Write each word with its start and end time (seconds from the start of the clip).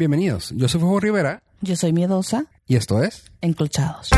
Bienvenidos, 0.00 0.54
yo 0.56 0.66
soy 0.66 0.80
Fuego 0.80 0.98
Rivera 0.98 1.42
Yo 1.60 1.76
soy 1.76 1.92
miedosa, 1.92 2.46
y 2.66 2.76
esto 2.76 3.02
es 3.02 3.30
enclochados. 3.42 4.08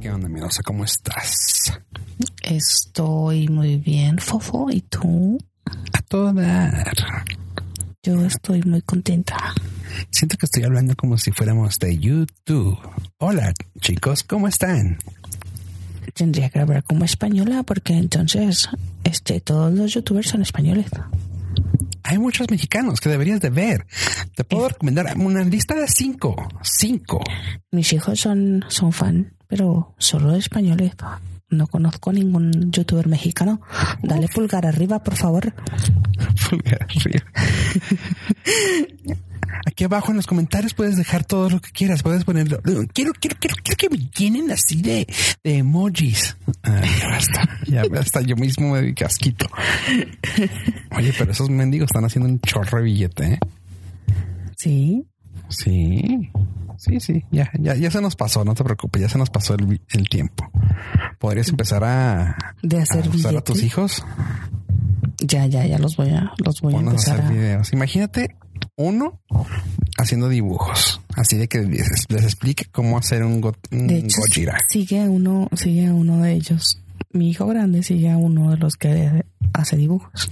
¿Qué 0.00 0.10
onda, 0.10 0.28
miedosa? 0.28 0.64
¿Cómo 0.64 0.82
estás? 0.82 1.78
Estoy 2.42 3.46
muy 3.46 3.76
bien, 3.76 4.18
Fofo. 4.18 4.68
¿Y 4.68 4.80
tú? 4.80 5.38
A 5.92 6.02
todo 6.02 6.32
dar. 6.32 6.92
Yo 8.02 8.24
estoy 8.24 8.62
muy 8.62 8.82
contenta. 8.82 9.54
Siento 10.10 10.36
que 10.36 10.46
estoy 10.46 10.64
hablando 10.64 10.96
como 10.96 11.18
si 11.18 11.30
fuéramos 11.30 11.78
de 11.78 11.96
YouTube. 11.96 12.80
Hola, 13.18 13.52
chicos, 13.80 14.24
¿cómo 14.24 14.48
están? 14.48 14.98
Tendría 16.14 16.48
que 16.50 16.58
hablar 16.58 16.82
como 16.84 17.04
española 17.04 17.62
porque 17.62 17.94
entonces 17.94 18.68
este, 19.04 19.40
todos 19.40 19.72
los 19.72 19.92
youtubers 19.92 20.28
son 20.28 20.42
españoles. 20.42 20.86
Hay 22.02 22.18
muchos 22.18 22.50
mexicanos 22.50 23.00
que 23.00 23.08
deberías 23.08 23.40
de 23.40 23.50
ver. 23.50 23.86
Te 24.34 24.44
puedo 24.44 24.68
recomendar 24.68 25.14
una 25.18 25.44
lista 25.44 25.74
de 25.74 25.86
cinco. 25.88 26.48
Cinco. 26.62 27.22
Mis 27.70 27.92
hijos 27.92 28.20
son, 28.20 28.64
son 28.68 28.92
fan, 28.92 29.34
pero 29.46 29.94
solo 29.98 30.32
de 30.32 30.38
españoles. 30.38 30.92
No 31.50 31.66
conozco 31.66 32.12
ningún 32.12 32.70
youtuber 32.72 33.08
mexicano. 33.08 33.60
Dale 34.02 34.28
pulgar 34.28 34.66
arriba, 34.66 35.02
por 35.02 35.16
favor. 35.16 35.52
Pulgar 36.48 36.82
arriba. 36.82 37.24
Aquí 39.66 39.84
abajo 39.84 40.10
en 40.10 40.16
los 40.16 40.26
comentarios 40.26 40.74
puedes 40.74 40.96
dejar 40.96 41.24
todo 41.24 41.50
lo 41.50 41.60
que 41.60 41.70
quieras. 41.70 42.02
Puedes 42.02 42.24
ponerlo. 42.24 42.60
Quiero, 42.62 42.82
quiero, 42.92 43.36
quiero, 43.38 43.56
quiero 43.62 43.76
que 43.76 43.90
me 43.90 43.98
llenen 44.16 44.50
así 44.50 44.82
de, 44.82 45.06
de 45.44 45.58
emojis. 45.58 46.36
Ay, 46.62 46.88
ya 47.00 47.08
basta. 47.08 47.48
Ya 47.66 47.82
basta. 47.90 48.20
Yo 48.22 48.36
mismo 48.36 48.72
me 48.72 48.82
di 48.82 48.94
casquito. 48.94 49.46
Oye, 50.96 51.12
pero 51.18 51.32
esos 51.32 51.50
mendigos 51.50 51.86
están 51.86 52.04
haciendo 52.04 52.28
un 52.30 52.40
chorro 52.40 52.78
de 52.78 52.84
billete, 52.84 53.24
¿eh? 53.34 53.38
Sí. 54.56 55.06
Sí. 55.48 56.30
Sí, 56.76 57.00
sí. 57.00 57.24
Ya, 57.30 57.50
ya, 57.58 57.74
ya 57.74 57.90
se 57.90 58.00
nos 58.00 58.14
pasó. 58.16 58.44
No 58.44 58.54
te 58.54 58.62
preocupes. 58.64 59.02
Ya 59.02 59.08
se 59.08 59.18
nos 59.18 59.30
pasó 59.30 59.54
el, 59.54 59.80
el 59.90 60.08
tiempo. 60.08 60.50
¿Podrías 61.18 61.48
empezar 61.48 61.82
a, 61.84 62.36
De 62.62 62.80
hacer 62.80 63.06
a 63.06 63.10
usar 63.10 63.36
a 63.36 63.40
tus 63.40 63.62
hijos? 63.62 64.04
Ya, 65.20 65.46
ya, 65.46 65.66
ya 65.66 65.78
los 65.78 65.96
voy 65.96 66.10
a, 66.10 66.32
los 66.44 66.60
voy 66.60 66.74
a 66.74 66.76
Ponnos 66.76 66.92
a 66.92 66.96
empezar 66.96 67.20
hacer 67.20 67.26
a. 67.26 67.30
videos. 67.34 67.72
Imagínate 67.72 68.36
uno 68.78 69.20
haciendo 69.98 70.28
dibujos, 70.28 71.00
así 71.16 71.36
de 71.36 71.48
que 71.48 71.58
les, 71.62 71.86
les 72.08 72.22
explique 72.24 72.64
cómo 72.72 72.96
hacer 72.96 73.22
un, 73.24 73.40
go- 73.40 73.54
un 73.72 73.86
De 73.88 73.98
hecho, 73.98 74.20
Gojira. 74.20 74.56
sigue 74.68 75.08
uno, 75.08 75.48
sigue 75.54 75.90
uno 75.90 76.22
de 76.22 76.32
ellos. 76.32 76.80
Mi 77.12 77.30
hijo 77.30 77.46
grande 77.46 77.82
sigue 77.82 78.10
a 78.10 78.16
uno 78.16 78.50
de 78.50 78.58
los 78.58 78.76
que 78.76 79.24
hace 79.54 79.76
dibujos. 79.76 80.28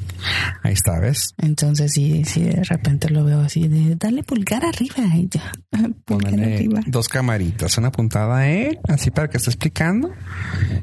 Ahí 0.63 0.75
está, 0.75 0.99
¿ves? 1.01 1.35
Entonces, 1.39 1.93
sí, 1.93 2.23
sí, 2.25 2.43
de 2.43 2.63
repente 2.65 3.09
lo 3.09 3.25
veo 3.25 3.41
así 3.41 3.67
de 3.67 3.97
dale 3.97 4.23
pulgar 4.23 4.65
arriba 4.65 5.17
y 5.17 5.29
ya. 5.29 5.53
Pulgar 6.05 6.35
arriba. 6.39 6.81
dos 6.87 7.09
camaritas, 7.09 7.77
una 7.79 7.89
apuntada 7.89 8.39
a 8.39 8.49
él, 8.49 8.79
así 8.89 9.11
para 9.11 9.29
que 9.29 9.39
esté 9.39 9.51
explicando, 9.51 10.13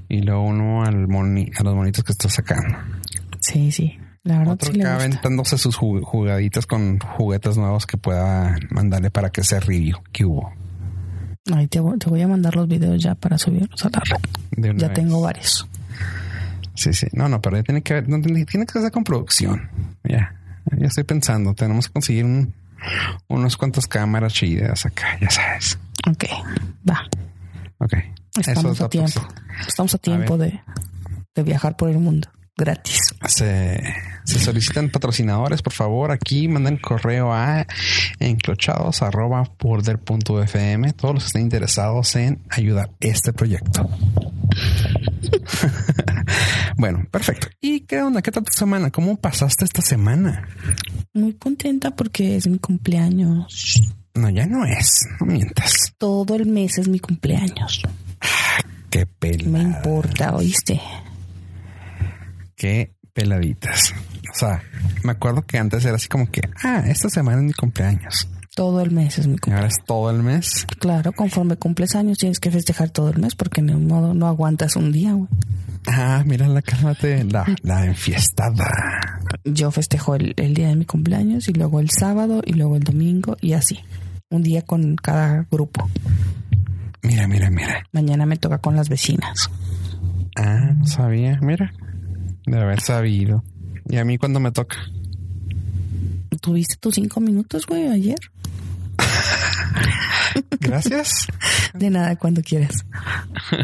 y 0.10 0.22
luego 0.22 0.44
uno 0.46 0.84
al 0.84 1.08
moni- 1.08 1.52
a 1.58 1.64
los 1.64 1.76
monitos 1.76 2.04
que 2.04 2.12
está 2.14 2.28
sacando. 2.28 2.78
Sí, 3.42 3.72
sí. 3.72 3.94
La 4.24 4.38
verdad 4.40 4.54
Otro 4.54 4.72
sí 4.72 4.80
acá 4.80 4.96
aventándose 4.96 5.58
sus 5.58 5.78
ju- 5.78 6.02
jugaditas 6.02 6.66
con 6.66 7.00
juguetes 7.00 7.58
nuevos 7.58 7.86
que 7.86 7.98
pueda 7.98 8.56
mandarle 8.70 9.12
para 9.12 9.30
que 9.32 9.44
sea 9.44 9.60
review. 9.60 9.98
¿Qué 10.14 10.24
hubo? 10.26 10.54
Ay, 11.54 11.68
te, 11.68 11.80
voy- 11.82 11.98
te 12.00 12.10
voy 12.10 12.22
a 12.22 12.28
mandar 12.28 12.56
los 12.56 12.68
videos 12.68 13.04
ya 13.04 13.16
para 13.16 13.38
subirlos 13.38 13.84
a 13.86 13.90
la 13.90 14.00
red. 14.06 14.78
Ya 14.78 14.88
vez. 14.88 14.94
tengo 14.94 15.20
varios. 15.22 15.68
Sí, 16.76 16.94
sí. 16.94 17.08
No, 17.12 17.28
no, 17.28 17.42
pero 17.42 17.58
ya 17.58 17.64
tiene 17.64 17.82
que 17.82 17.96
ver, 17.96 18.08
no, 18.10 18.22
tiene, 18.22 18.46
tiene 18.46 18.66
que 18.66 18.80
ser 18.80 18.92
con 18.92 19.04
producción. 19.04 19.70
Ya, 20.06 20.34
ya 20.78 20.88
estoy 20.88 21.04
pensando. 21.04 21.54
Tenemos 21.54 21.88
que 21.88 21.94
conseguir 21.94 22.24
un, 22.24 22.54
unos 23.28 23.58
cuantas 23.58 23.88
cámaras 23.88 24.34
chidas 24.34 24.86
acá, 24.86 25.18
ya 25.20 25.30
sabes. 25.30 25.78
Ok, 26.10 26.24
va. 26.90 27.02
Ok. 27.80 27.94
Estamos 28.40 28.80
a 28.80 28.88
tiempo. 28.90 29.12
próxima. 29.12 29.28
Estamos 29.68 29.94
a 29.96 29.98
tiempo 29.98 30.38
de, 30.38 30.62
de 31.36 31.44
viajar 31.44 31.76
por 31.76 31.90
el 31.90 32.00
mundo. 32.00 32.30
Gratis. 32.64 33.00
Se, 33.28 33.84
se 34.24 34.40
solicitan 34.40 34.90
patrocinadores, 34.90 35.62
por 35.62 35.74
favor, 35.74 36.12
aquí 36.12 36.48
manden 36.48 36.78
correo 36.78 37.34
a 37.34 37.68
enclochados.border.fm. 38.20 40.94
Todos 40.94 41.14
los 41.14 41.24
que 41.24 41.28
estén 41.28 41.42
interesados 41.42 42.16
en 42.16 42.40
ayudar 42.50 42.90
este 43.02 43.34
proyecto. 43.34 43.86
bueno, 46.78 47.06
perfecto. 47.12 47.50
¿Y 47.60 47.82
qué 47.82 48.02
onda? 48.02 48.22
¿Qué 48.22 48.32
tal 48.32 48.46
tu 48.46 48.54
semana? 48.54 48.92
¿Cómo 48.92 49.18
pasaste 49.18 49.66
esta 49.66 49.82
semana? 49.82 50.48
Muy 51.14 51.34
contenta 51.34 51.92
porque 51.92 52.38
es 52.38 52.48
mi 52.48 52.60
cumpleaños. 52.60 53.82
No, 54.14 54.30
ya 54.30 54.46
no 54.46 54.64
es. 54.64 55.06
No 55.20 55.26
mientas. 55.26 55.94
Todo 55.98 56.36
el 56.36 56.46
mes 56.46 56.78
es 56.78 56.88
mi 56.88 57.00
cumpleaños. 57.00 57.82
Qué 58.90 59.06
pela. 59.06 59.50
Me 59.50 59.62
importa, 59.62 60.34
¿oíste? 60.34 60.80
Qué 62.64 62.94
peladitas. 63.12 63.94
O 64.34 64.40
sea, 64.40 64.64
me 65.04 65.12
acuerdo 65.12 65.42
que 65.42 65.58
antes 65.58 65.84
era 65.84 65.98
así 65.98 66.08
como 66.08 66.32
que, 66.32 66.50
ah, 66.64 66.82
esta 66.88 67.10
semana 67.10 67.40
es 67.40 67.44
mi 67.44 67.52
cumpleaños. 67.52 68.30
Todo 68.56 68.80
el 68.80 68.90
mes 68.92 69.18
es 69.20 69.28
mi 69.28 69.34
Y 69.34 69.38
cumpleaños. 69.40 69.60
ahora 69.60 69.68
es 69.68 69.86
todo 69.86 70.10
el 70.12 70.24
mes. 70.24 70.66
Claro, 70.80 71.12
conforme 71.12 71.58
cumples 71.58 71.94
años 71.94 72.20
tienes 72.20 72.40
que 72.40 72.52
festejar 72.52 72.90
todo 72.90 73.10
el 73.10 73.18
mes 73.20 73.36
porque 73.36 73.62
de 73.62 73.76
un 73.76 73.88
modo 73.88 74.14
no 74.14 74.28
aguantas 74.28 74.78
un 74.78 74.94
día. 74.94 75.12
güey. 75.12 75.28
Ah, 75.88 76.24
mira 76.26 76.48
la 76.48 76.62
cálmate, 76.62 77.26
la, 77.26 77.46
la 77.64 77.86
enfiestada. 77.86 78.70
Yo 79.44 79.70
festejo 79.72 80.16
el, 80.16 80.34
el 80.38 80.54
día 80.54 80.70
de 80.70 80.78
mi 80.78 80.86
cumpleaños 80.86 81.50
y 81.50 81.54
luego 81.54 81.82
el 81.82 81.90
sábado 81.90 82.42
y 82.46 82.54
luego 82.54 82.78
el 82.78 82.84
domingo 82.84 83.36
y 83.42 83.52
así. 83.54 83.78
Un 84.30 84.42
día 84.42 84.62
con 84.62 84.96
cada 84.96 85.46
grupo. 85.52 85.90
Mira, 87.02 87.28
mira, 87.28 87.50
mira. 87.50 87.84
Mañana 87.92 88.26
me 88.26 88.38
toca 88.38 88.60
con 88.60 88.78
las 88.78 88.88
vecinas. 88.88 89.50
Ah, 90.38 90.72
no 90.78 90.86
sabía. 90.88 91.38
Mira, 91.42 91.74
de 92.46 92.60
haber 92.60 92.82
sabido. 92.82 93.44
Y 93.90 93.98
a 93.98 94.06
mí 94.06 94.18
cuando 94.18 94.40
me 94.40 94.52
toca. 94.52 94.78
¿Tuviste 96.42 96.76
tus 96.78 96.96
cinco 96.96 97.22
minutos, 97.22 97.66
güey, 97.66 97.88
ayer? 97.88 98.20
Gracias. 100.60 101.28
De 101.74 101.90
nada, 101.90 102.16
cuando 102.16 102.42
quieras. 102.42 102.86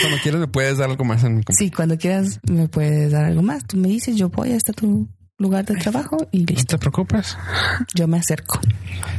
Cuando 0.00 0.18
quieras 0.22 0.40
me 0.40 0.48
puedes 0.48 0.78
dar 0.78 0.90
algo 0.90 1.04
más 1.04 1.22
en 1.22 1.36
mi. 1.36 1.42
Sí, 1.50 1.70
cuando 1.70 1.96
quieras 1.96 2.40
me 2.50 2.68
puedes 2.68 3.12
dar 3.12 3.24
algo 3.26 3.42
más. 3.42 3.64
Tú 3.64 3.76
me 3.76 3.88
dices, 3.88 4.16
yo 4.16 4.28
voy 4.28 4.52
hasta 4.52 4.72
tu 4.72 5.08
lugar 5.38 5.64
de 5.64 5.74
trabajo 5.76 6.16
y 6.30 6.40
No 6.40 6.46
listo. 6.48 6.76
te 6.76 6.78
preocupes. 6.78 7.36
Yo 7.94 8.06
me 8.06 8.18
acerco. 8.18 8.60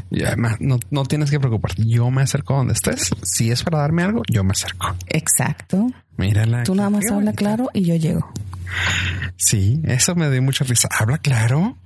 Y 0.10 0.24
además, 0.24 0.58
no, 0.60 0.80
no 0.92 1.04
tienes 1.06 1.30
que 1.30 1.40
preocuparte. 1.40 1.84
Yo 1.86 2.10
me 2.12 2.22
acerco 2.22 2.56
donde 2.56 2.74
estés. 2.74 3.12
Si 3.24 3.52
es 3.52 3.64
para 3.64 3.80
darme 3.80 4.04
algo, 4.04 4.22
yo 4.32 4.44
me 4.44 4.52
acerco. 4.52 4.96
Exacto. 5.08 5.88
Mírala. 6.18 6.64
Tú 6.64 6.74
nada 6.76 6.90
más 6.90 7.02
Qué 7.02 7.08
habla 7.10 7.18
bonita. 7.32 7.34
claro 7.38 7.70
y 7.74 7.84
yo 7.86 7.96
llego. 7.96 8.32
Sí, 9.36 9.82
eso 9.86 10.16
me 10.16 10.30
dio 10.30 10.42
mucha 10.42 10.64
risa. 10.64 10.88
Habla 10.98 11.18
claro. 11.18 11.78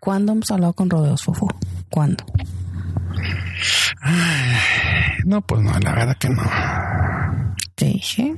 ¿Cuándo 0.00 0.32
hemos 0.32 0.50
hablado 0.50 0.72
con 0.74 0.90
rodeos, 0.90 1.22
Fofo? 1.22 1.48
¿Cuándo? 1.88 2.24
No, 5.24 5.40
pues 5.42 5.62
no, 5.62 5.78
la 5.78 5.92
verdad 5.94 6.16
que 6.18 6.28
no. 6.30 6.42
Te 7.74 7.86
dije. 7.86 8.34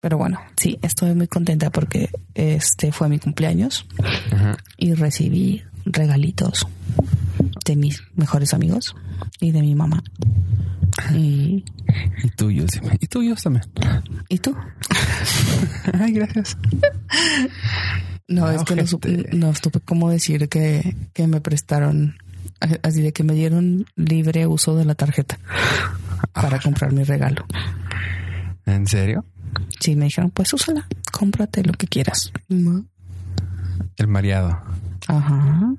Pero 0.00 0.16
bueno, 0.16 0.40
sí, 0.56 0.78
estoy 0.82 1.14
muy 1.14 1.26
contenta 1.26 1.70
porque 1.70 2.10
este 2.34 2.92
fue 2.92 3.08
mi 3.08 3.18
cumpleaños 3.18 3.84
Ajá. 4.32 4.56
y 4.76 4.94
recibí 4.94 5.62
regalitos 5.84 6.66
de 7.64 7.74
mis 7.76 8.02
mejores 8.14 8.54
amigos 8.54 8.94
y 9.40 9.50
de 9.50 9.60
mi 9.62 9.74
mamá. 9.74 10.02
Y, 11.14 11.64
Y 12.22 12.28
tuyos. 12.36 12.70
Y 13.00 13.06
tuyos 13.08 13.42
también. 13.42 13.64
¿y 14.28 14.38
tú? 14.38 14.56
Ay, 15.94 16.12
gracias. 16.12 16.56
No, 18.28 18.46
Ah, 18.46 18.54
es 18.54 18.62
que 18.64 18.76
no 18.76 18.86
supe, 18.86 19.28
no 19.32 19.54
supe 19.54 19.80
cómo 19.80 20.10
decir 20.10 20.48
que, 20.48 20.94
que 21.12 21.26
me 21.26 21.40
prestaron, 21.40 22.18
así 22.82 23.00
de 23.02 23.12
que 23.12 23.24
me 23.24 23.32
dieron 23.34 23.86
libre 23.96 24.46
uso 24.46 24.76
de 24.76 24.84
la 24.84 24.94
tarjeta 24.94 25.38
para 26.32 26.60
comprar 26.60 26.92
mi 26.92 27.04
regalo. 27.04 27.46
¿En 28.68 28.86
serio? 28.86 29.24
Sí, 29.80 29.96
me 29.96 30.04
dijeron, 30.06 30.30
pues 30.30 30.52
úsala, 30.52 30.86
cómprate 31.12 31.62
lo 31.64 31.72
que 31.72 31.86
quieras. 31.86 32.32
El 33.96 34.06
mareado. 34.06 34.60
Ajá. 35.06 35.74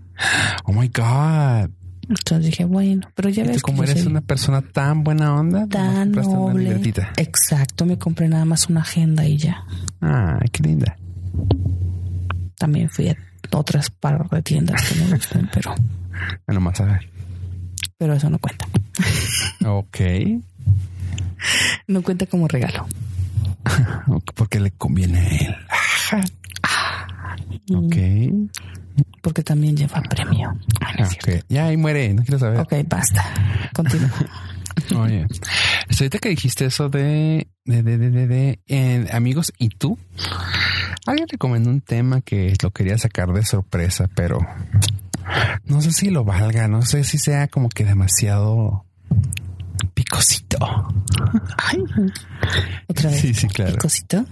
Oh 0.66 0.74
my 0.74 0.88
God. 0.88 1.70
Entonces 2.10 2.46
dije, 2.48 2.66
bueno, 2.66 3.08
pero 3.14 3.30
ya 3.30 3.44
¿Y 3.44 3.48
ves 3.50 3.58
tú 3.58 3.62
como 3.62 3.84
que 3.84 3.92
eres 3.92 4.04
soy 4.04 4.12
una 4.12 4.22
persona 4.22 4.64
tan 4.64 5.04
buena 5.04 5.36
onda? 5.36 5.68
tan 5.68 6.10
una 6.18 6.24
noble. 6.24 6.82
Exacto, 7.18 7.86
me 7.86 8.00
compré 8.00 8.28
nada 8.28 8.46
más 8.46 8.68
una 8.70 8.82
agenda 8.82 9.26
y 9.28 9.38
ya. 9.38 9.64
Ay, 10.02 10.50
qué 10.52 10.64
linda. 10.64 10.98
También 12.58 12.90
fui 12.90 13.10
a 13.10 13.16
otras 13.52 13.92
par 13.92 14.28
de 14.30 14.42
tiendas 14.42 14.82
que 14.90 14.96
me 15.00 15.12
gustan, 15.12 15.50
pero, 15.54 15.76
Bueno, 16.48 16.62
más 16.62 16.82
a 16.82 16.86
ver. 16.86 17.10
pero 18.00 18.14
eso 18.16 18.30
no 18.32 18.40
cuenta. 18.40 18.66
Ok. 19.66 20.00
No 21.88 22.02
cuenta 22.02 22.26
como 22.26 22.48
regalo. 22.48 22.88
porque 24.36 24.60
le 24.60 24.72
conviene 24.72 25.20
a 25.20 25.28
él. 25.28 25.56
Ajá. 25.70 26.24
Ok. 27.74 27.96
Porque 29.22 29.44
también 29.44 29.76
lleva 29.76 30.02
premio. 30.02 30.58
Ay, 30.82 30.96
no. 31.00 31.08
Ya 31.50 31.66
ahí 31.66 31.78
muere, 31.78 32.14
no 32.14 32.24
quiero 32.24 32.40
saber. 32.40 32.60
Ok, 32.60 32.74
basta. 32.88 33.24
Continúa. 33.74 34.12
Oye, 34.96 35.28
ahorita 36.00 36.20
que 36.20 36.30
dijiste 36.30 36.66
eso 36.66 36.90
de, 36.90 37.48
de, 37.66 37.84
de, 37.84 37.98
de, 37.98 38.10
de, 38.10 38.28
de, 38.28 38.60
eh, 38.68 39.08
amigos 39.12 39.52
y 39.58 39.70
tú, 39.70 39.98
alguien 41.06 41.28
recomendó 41.28 41.70
un 41.70 41.82
tema 41.82 42.22
que 42.22 42.54
lo 42.64 42.72
quería 42.72 42.98
sacar 42.98 43.32
de 43.34 43.44
sorpresa, 43.46 44.10
pero 44.16 44.40
no 45.66 45.82
sé 45.82 45.92
si 45.92 46.10
lo 46.10 46.24
valga, 46.24 46.68
no 46.68 46.82
sé 46.84 47.04
si 47.04 47.18
sea 47.18 47.48
como 47.48 47.70
que 47.70 47.84
demasiado 47.84 48.86
picosito. 49.94 50.58
Ay, 51.58 51.84
otra 52.88 53.10
vez. 53.10 53.22
Sí, 53.22 53.34
sí, 53.34 53.48
claro. 53.48 53.78
Cosito. 53.78 54.26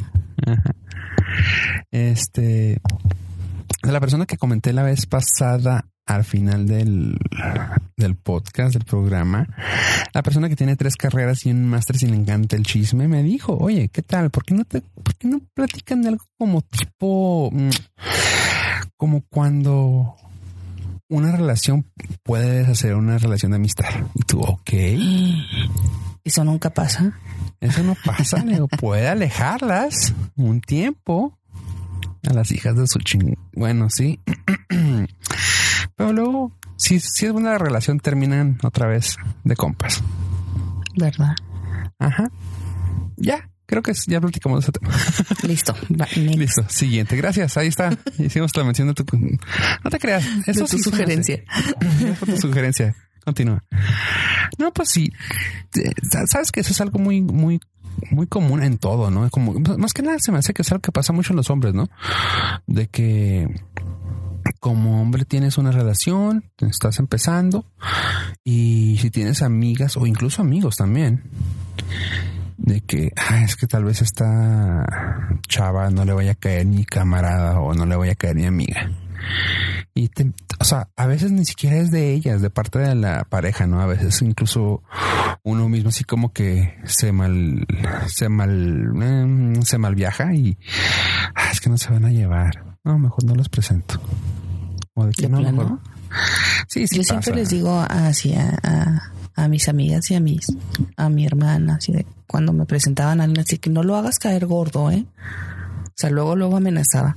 Este, 1.92 2.80
de 3.84 3.92
la 3.92 4.00
persona 4.00 4.26
que 4.26 4.38
comenté 4.38 4.74
la 4.74 4.84
vez 4.84 5.06
pasada 5.06 5.86
al 6.06 6.24
final 6.24 6.68
del, 6.68 7.18
del 7.98 8.16
podcast, 8.16 8.74
del 8.74 8.86
programa, 8.86 9.48
la 10.14 10.24
persona 10.24 10.48
que 10.48 10.56
tiene 10.56 10.78
tres 10.78 10.96
carreras 10.96 11.46
y 11.46 11.52
un 11.52 11.66
máster 11.66 11.98
si 11.98 12.08
le 12.08 12.16
encanta 12.16 12.56
el 12.56 12.64
chisme 12.64 13.08
me 13.08 13.24
dijo, 13.24 13.58
oye, 13.58 13.90
¿qué 13.90 14.02
tal? 14.02 14.30
¿Por 14.30 14.46
qué 14.46 14.56
no 14.56 14.64
te, 14.64 14.82
por 14.82 15.16
qué 15.16 15.28
no 15.28 15.42
platican 15.54 16.02
de 16.02 16.10
algo 16.10 16.26
como 16.38 16.62
tipo, 16.62 17.50
mm, 17.52 17.70
como 18.96 19.22
cuando 19.30 20.16
una 21.10 21.32
relación 21.36 21.86
puede 22.24 22.60
deshacer 22.60 22.96
una 22.96 23.18
relación 23.18 23.52
de 23.52 23.58
amistad? 23.58 23.90
Y 24.16 24.24
tú, 24.24 24.42
ok, 24.42 24.70
Eso 26.24 26.44
nunca 26.44 26.70
pasa. 26.72 27.18
eso 27.62 27.84
no 27.84 27.96
pasa, 28.06 28.44
le 28.44 28.54
digo, 28.54 28.68
puede 28.80 29.08
alejarlas 29.08 30.14
un 30.36 30.62
tiempo 30.62 31.38
a 32.30 32.34
las 32.34 32.52
hijas 32.52 32.76
de 32.76 32.88
su 32.88 33.00
ching. 33.00 33.36
Bueno, 33.54 33.88
sí. 33.90 34.20
Pero 35.96 36.14
luego, 36.14 36.52
si, 36.76 37.00
si 37.00 37.26
es 37.26 37.32
buena 37.32 37.52
la 37.52 37.58
relación, 37.58 38.00
terminan 38.00 38.60
otra 38.64 38.88
vez 38.88 39.18
de 39.44 39.56
compas. 39.56 40.04
¿Verdad? 40.98 41.36
Ajá. 42.00 42.30
Ya, 43.16 43.50
creo 43.68 43.84
que 43.84 43.92
es- 43.92 44.06
ya 44.08 44.20
platicamos 44.20 44.60
de 44.60 44.64
ese 44.64 44.72
tema. 44.72 44.90
Listo. 45.48 45.76
Listo. 46.16 46.66
Siguiente. 46.70 47.16
Gracias. 47.16 47.56
Ahí 47.58 47.68
está. 47.68 47.96
Hicimos 48.18 48.56
la 48.58 48.64
mención 48.64 48.88
de 48.88 48.96
tu. 48.96 49.06
No 49.16 49.90
te 49.92 50.00
creas. 50.00 50.26
Eso 50.48 50.62
De 50.64 50.68
tu 50.72 50.78
sí 50.78 50.80
sugerencia. 50.80 51.44
Tu 52.26 52.38
sugerencia. 52.42 52.96
Continúa. 53.24 53.64
No, 54.58 54.72
pues 54.74 54.90
sí. 54.90 55.12
Sabes 56.30 56.52
que 56.52 56.62
eso 56.62 56.72
es 56.72 56.82
algo 56.82 56.98
muy, 56.98 57.22
muy, 57.22 57.60
muy 58.10 58.26
común 58.26 58.64
en 58.64 58.78
todo, 58.78 59.12
¿no? 59.12 59.30
Como 59.30 59.54
más 59.60 59.94
que 59.94 60.02
nada 60.02 60.18
se 60.20 60.32
me 60.32 60.38
hace 60.40 60.54
que 60.54 60.62
es 60.62 60.72
algo 60.72 60.82
que 60.82 60.92
pasa 60.94 61.12
mucho 61.14 61.34
en 61.34 61.38
los 61.38 61.50
hombres, 61.50 61.74
¿no? 61.74 61.90
De 62.68 62.88
que 62.88 63.48
como 64.62 65.02
hombre 65.02 65.26
tienes 65.26 65.58
una 65.58 65.72
relación, 65.72 66.46
estás 66.62 67.00
empezando 67.00 67.66
y 68.46 68.98
si 69.02 69.12
tienes 69.12 69.42
amigas 69.42 69.98
o 69.98 70.08
incluso 70.08 70.42
amigos 70.42 70.78
también, 70.78 71.24
de 72.58 72.82
que 72.82 73.12
ah, 73.16 73.44
es 73.44 73.56
que 73.56 73.68
tal 73.68 73.84
vez 73.86 74.02
esta 74.02 74.86
chava 75.48 75.90
no 75.90 76.06
le 76.06 76.14
vaya 76.14 76.32
a 76.32 76.36
caer 76.36 76.66
ni 76.66 76.86
camarada 76.86 77.60
o 77.60 77.74
no 77.74 77.86
le 77.86 77.96
vaya 77.96 78.14
a 78.14 78.16
caer 78.16 78.36
ni 78.36 78.46
amiga. 78.46 78.90
Y 79.94 80.10
te, 80.10 80.32
o 80.60 80.64
sea, 80.64 80.90
a 80.96 81.08
veces 81.08 81.32
ni 81.32 81.44
siquiera 81.46 81.78
es 81.78 81.90
de 81.92 82.14
ellas, 82.14 82.42
de 82.42 82.50
parte 82.50 82.80
de 82.80 82.94
la 82.96 83.24
pareja, 83.24 83.66
¿no? 83.66 83.82
A 83.82 83.88
veces 83.88 84.22
incluso 84.22 84.84
uno 85.44 85.70
mismo 85.70 85.90
así 85.90 86.04
como 86.04 86.34
que 86.34 86.76
se 86.86 87.12
mal, 87.12 87.66
se 88.08 88.30
mal, 88.30 88.92
em, 89.02 89.62
se 89.64 89.78
mal 89.78 89.96
viaja 89.96 90.34
y 90.34 90.58
ah, 91.36 91.50
es 91.52 91.62
que 91.62 91.70
no 91.70 91.78
se 91.78 91.92
van 91.92 92.06
a 92.06 92.12
llevar. 92.12 92.64
No, 92.84 93.00
mejor 93.00 93.24
no 93.24 93.36
los 93.36 93.50
presento. 93.50 94.00
O 94.94 95.06
de 95.06 95.12
que 95.14 95.24
¿De 95.24 95.30
no, 95.30 95.40
plano? 95.40 95.64
mejor. 95.64 95.80
Sí, 96.68 96.88
sí. 96.88 96.98
Yo 96.98 97.04
siempre 97.04 97.34
les 97.36 97.50
digo 97.50 97.80
así 97.90 98.34
a, 98.34 98.58
a, 98.64 99.12
a 99.38 99.48
mis 99.48 99.70
amigas 99.70 100.10
y 100.12 100.16
a 100.16 100.20
mis, 100.20 100.48
a 100.98 101.10
mi 101.10 101.26
hermana, 101.26 101.76
así 101.76 101.94
de 101.94 102.06
cuando 102.26 102.52
me 102.54 102.66
presentaban 102.66 103.22
a 103.22 103.24
alguien, 103.24 103.42
así 103.42 103.60
que 103.60 103.70
no 103.70 103.84
lo 103.84 103.96
hagas 103.96 104.18
caer 104.18 104.48
gordo, 104.48 104.92
¿eh? 104.92 105.06
O 105.86 105.94
sea, 105.96 106.10
luego, 106.10 106.36
luego 106.36 106.58
amenazaba. 106.58 107.16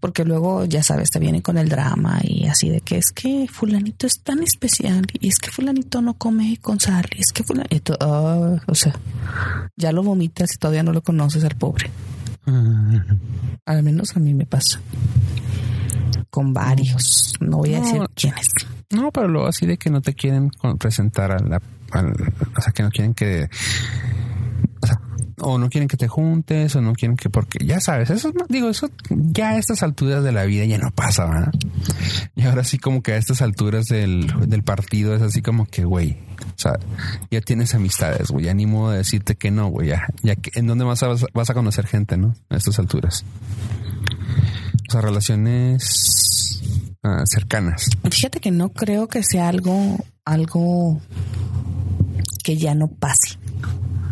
Porque 0.00 0.24
luego, 0.24 0.64
ya 0.64 0.82
sabes, 0.82 1.10
te 1.10 1.18
viene 1.18 1.40
con 1.42 1.56
el 1.56 1.68
drama 1.68 2.20
y 2.22 2.46
así 2.46 2.68
de 2.68 2.80
que 2.80 2.96
es 2.96 3.12
que 3.12 3.46
fulanito 3.48 4.06
es 4.06 4.20
tan 4.22 4.42
especial 4.42 5.06
y 5.12 5.28
es 5.28 5.38
que 5.38 5.50
fulanito 5.50 6.00
no 6.00 6.14
come 6.14 6.58
con 6.60 6.80
sal 6.80 7.06
y 7.14 7.20
es 7.20 7.32
que 7.32 7.44
fulanito, 7.44 7.96
ah, 8.00 8.60
o 8.66 8.74
sea, 8.74 8.94
ya 9.76 9.92
lo 9.92 10.02
vomitas 10.02 10.54
y 10.54 10.58
todavía 10.58 10.82
no 10.82 10.92
lo 10.92 11.02
conoces 11.02 11.44
al 11.44 11.54
pobre. 11.54 11.90
Al 13.66 13.82
menos 13.82 14.16
a 14.16 14.20
mí 14.20 14.34
me 14.34 14.46
pasa. 14.46 14.80
Con 16.30 16.52
varios. 16.52 17.34
No 17.40 17.58
voy 17.58 17.74
a 17.74 17.80
No. 17.80 17.84
decir 17.84 18.02
quiénes. 18.14 18.48
No, 18.90 19.10
pero 19.12 19.28
luego 19.28 19.48
así 19.48 19.66
de 19.66 19.76
que 19.76 19.90
no 19.90 20.00
te 20.00 20.14
quieren 20.14 20.50
presentar 20.78 21.32
a 21.32 21.38
la, 21.38 21.60
al- 21.92 22.32
o 22.56 22.60
sea, 22.60 22.72
que 22.72 22.82
no 22.82 22.90
quieren 22.90 23.14
que, 23.14 23.48
o 24.82 24.86
sea, 24.86 25.00
o 25.42 25.58
no 25.58 25.68
quieren 25.68 25.88
que 25.88 25.96
te 25.96 26.06
juntes, 26.08 26.74
o 26.76 26.80
no 26.82 26.92
quieren 26.92 27.16
que, 27.16 27.30
porque 27.30 27.64
ya 27.64 27.80
sabes, 27.80 28.10
eso, 28.10 28.32
no- 28.34 28.46
digo, 28.48 28.68
eso 28.68 28.90
ya 29.10 29.50
a 29.50 29.58
estas 29.58 29.82
alturas 29.82 30.22
de 30.24 30.32
la 30.32 30.44
vida 30.44 30.64
ya 30.64 30.78
no 30.78 30.90
pasa, 30.90 31.24
¿verdad? 31.26 31.52
Y 32.34 32.42
ahora 32.42 32.62
sí 32.64 32.78
como 32.78 33.02
que 33.02 33.12
a 33.12 33.16
estas 33.16 33.42
alturas 33.42 33.86
del, 33.86 34.32
del 34.48 34.62
partido 34.64 35.14
es 35.14 35.22
así 35.22 35.40
como 35.42 35.66
que, 35.66 35.84
güey, 35.84 36.16
o 36.40 36.58
sea, 36.58 36.78
ya 37.30 37.40
tienes 37.40 37.74
amistades, 37.74 38.28
güey, 38.30 38.46
ya 38.46 38.54
ni 38.54 38.66
modo 38.66 38.90
de 38.92 38.98
decirte 38.98 39.34
que 39.36 39.50
no, 39.50 39.68
güey, 39.68 39.88
ya, 39.88 40.06
ya 40.22 40.34
que, 40.36 40.50
¿en 40.58 40.66
dónde 40.66 40.84
vas 40.84 41.02
a, 41.02 41.08
vas 41.32 41.50
a 41.50 41.54
conocer 41.54 41.86
gente, 41.86 42.16
no? 42.16 42.34
A 42.50 42.56
estas 42.56 42.78
alturas. 42.78 43.24
O 44.88 44.92
sea, 44.92 45.00
relaciones 45.00 46.60
ah, 47.02 47.22
cercanas. 47.26 47.90
Fíjate 48.10 48.40
que 48.40 48.50
no 48.50 48.70
creo 48.70 49.08
que 49.08 49.22
sea 49.22 49.48
algo, 49.48 49.96
algo 50.24 51.00
que 52.42 52.56
ya 52.56 52.74
no 52.74 52.88
pase. 52.88 53.38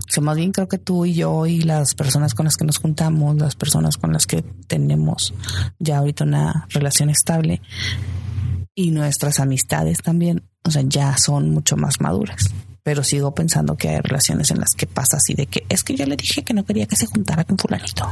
O 0.09 0.11
sea, 0.11 0.23
más 0.23 0.37
bien 0.37 0.53
creo 0.53 0.69
que 0.69 0.79
tú 0.79 1.05
y 1.05 1.15
yo 1.15 1.47
y 1.47 1.61
las 1.61 1.95
personas 1.95 2.35
con 2.35 2.47
las 2.47 2.57
que 2.57 2.65
nos 2.65 2.79
juntamos, 2.79 3.37
las 3.37 3.57
personas 3.57 3.99
con 3.99 4.13
las 4.13 4.27
que 4.27 4.43
tenemos 4.67 5.35
ya 5.79 5.99
ahorita 5.99 6.25
una 6.25 6.67
relación 6.71 7.11
estable 7.11 7.61
y 8.75 8.91
nuestras 8.91 9.39
amistades 9.39 9.99
también, 9.99 10.45
o 10.65 10.71
sea, 10.71 10.83
ya 10.87 11.17
son 11.19 11.51
mucho 11.51 11.77
más 11.77 12.01
maduras. 12.01 12.55
Pero 12.89 13.05
sigo 13.05 13.35
pensando 13.35 13.77
que 13.77 13.91
hay 13.91 14.01
relaciones 14.01 14.51
en 14.51 14.61
las 14.61 14.71
que 14.75 14.87
pasa 14.87 15.19
así 15.19 15.35
de 15.35 15.45
que 15.45 15.63
es 15.69 15.85
que 15.85 15.95
yo 15.95 16.07
le 16.07 16.17
dije 16.17 16.43
que 16.43 16.55
no 16.55 16.65
quería 16.65 16.87
que 16.87 16.97
se 16.97 17.05
juntara 17.05 17.45
con 17.45 17.59
fulanito. 17.59 18.11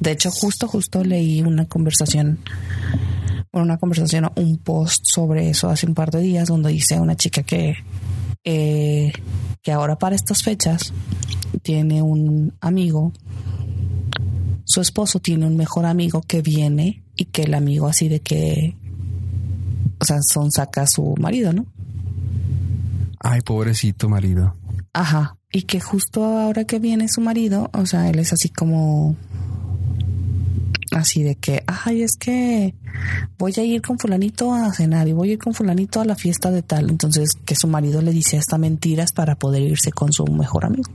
De 0.00 0.10
hecho, 0.10 0.32
justo, 0.32 0.66
justo 0.66 1.04
leí 1.04 1.42
una 1.42 1.64
conversación 1.66 2.40
una 3.52 3.78
conversación, 3.78 4.32
un 4.34 4.58
post 4.58 5.04
sobre 5.04 5.48
eso 5.48 5.70
hace 5.70 5.86
un 5.86 5.94
par 5.94 6.10
de 6.10 6.22
días 6.22 6.48
donde 6.48 6.70
dice 6.70 6.98
una 6.98 7.14
chica 7.14 7.44
que, 7.44 7.76
eh, 8.42 9.12
que 9.62 9.70
ahora 9.70 9.96
para 9.96 10.16
estas 10.16 10.42
fechas 10.42 10.92
tiene 11.62 12.02
un 12.02 12.52
amigo, 12.60 13.12
su 14.64 14.80
esposo 14.80 15.20
tiene 15.20 15.46
un 15.46 15.56
mejor 15.56 15.86
amigo 15.86 16.20
que 16.20 16.42
viene 16.42 17.04
y 17.14 17.26
que 17.26 17.42
el 17.42 17.54
amigo 17.54 17.86
así 17.86 18.08
de 18.08 18.18
que, 18.18 18.74
o 20.00 20.04
sea, 20.04 20.18
son 20.20 20.50
saca 20.50 20.82
a 20.82 20.86
su 20.88 21.14
marido, 21.20 21.52
¿no? 21.52 21.66
Ay, 23.28 23.40
pobrecito 23.40 24.08
marido. 24.08 24.54
Ajá. 24.92 25.36
Y 25.50 25.62
que 25.62 25.80
justo 25.80 26.24
ahora 26.24 26.64
que 26.64 26.78
viene 26.78 27.08
su 27.08 27.20
marido, 27.20 27.70
o 27.72 27.84
sea, 27.84 28.08
él 28.08 28.20
es 28.20 28.32
así 28.32 28.50
como. 28.50 29.16
Así 30.92 31.24
de 31.24 31.34
que, 31.34 31.64
ay, 31.66 32.02
es 32.02 32.16
que 32.16 32.74
voy 33.36 33.52
a 33.56 33.62
ir 33.62 33.82
con 33.82 33.98
fulanito 33.98 34.54
a 34.54 34.72
cenar 34.72 35.08
y 35.08 35.12
voy 35.12 35.30
a 35.30 35.32
ir 35.32 35.38
con 35.38 35.54
fulanito 35.54 36.00
a 36.00 36.04
la 36.04 36.14
fiesta 36.14 36.52
de 36.52 36.62
tal. 36.62 36.88
Entonces, 36.88 37.30
que 37.44 37.56
su 37.56 37.66
marido 37.66 38.00
le 38.00 38.12
dice 38.12 38.38
hasta 38.38 38.58
mentiras 38.58 39.10
para 39.12 39.34
poder 39.34 39.62
irse 39.62 39.90
con 39.90 40.12
su 40.12 40.24
mejor 40.26 40.64
amigo. 40.64 40.90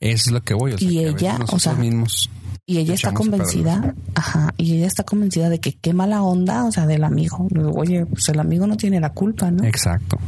Eso 0.00 0.24
es 0.26 0.32
lo 0.32 0.42
que 0.42 0.54
voy. 0.54 0.72
O 0.72 0.78
sea, 0.78 0.90
Y 0.90 0.96
que 0.96 1.08
ella, 1.08 1.38
o 1.48 1.58
sea, 1.60 1.74
mismos. 1.74 2.28
Y 2.66 2.78
ella 2.78 2.94
está 2.94 3.12
convencida, 3.12 3.94
ajá, 4.14 4.54
y 4.56 4.76
ella 4.76 4.86
está 4.86 5.04
convencida 5.04 5.50
de 5.50 5.60
que 5.60 5.74
qué 5.74 5.92
mala 5.92 6.22
onda, 6.22 6.64
o 6.64 6.72
sea, 6.72 6.86
del 6.86 7.04
amigo. 7.04 7.46
Oye, 7.76 8.06
pues 8.06 8.28
el 8.30 8.40
amigo 8.40 8.66
no 8.66 8.76
tiene 8.76 9.00
la 9.00 9.10
culpa, 9.10 9.50
¿no? 9.50 9.64
Exacto. 9.64 10.18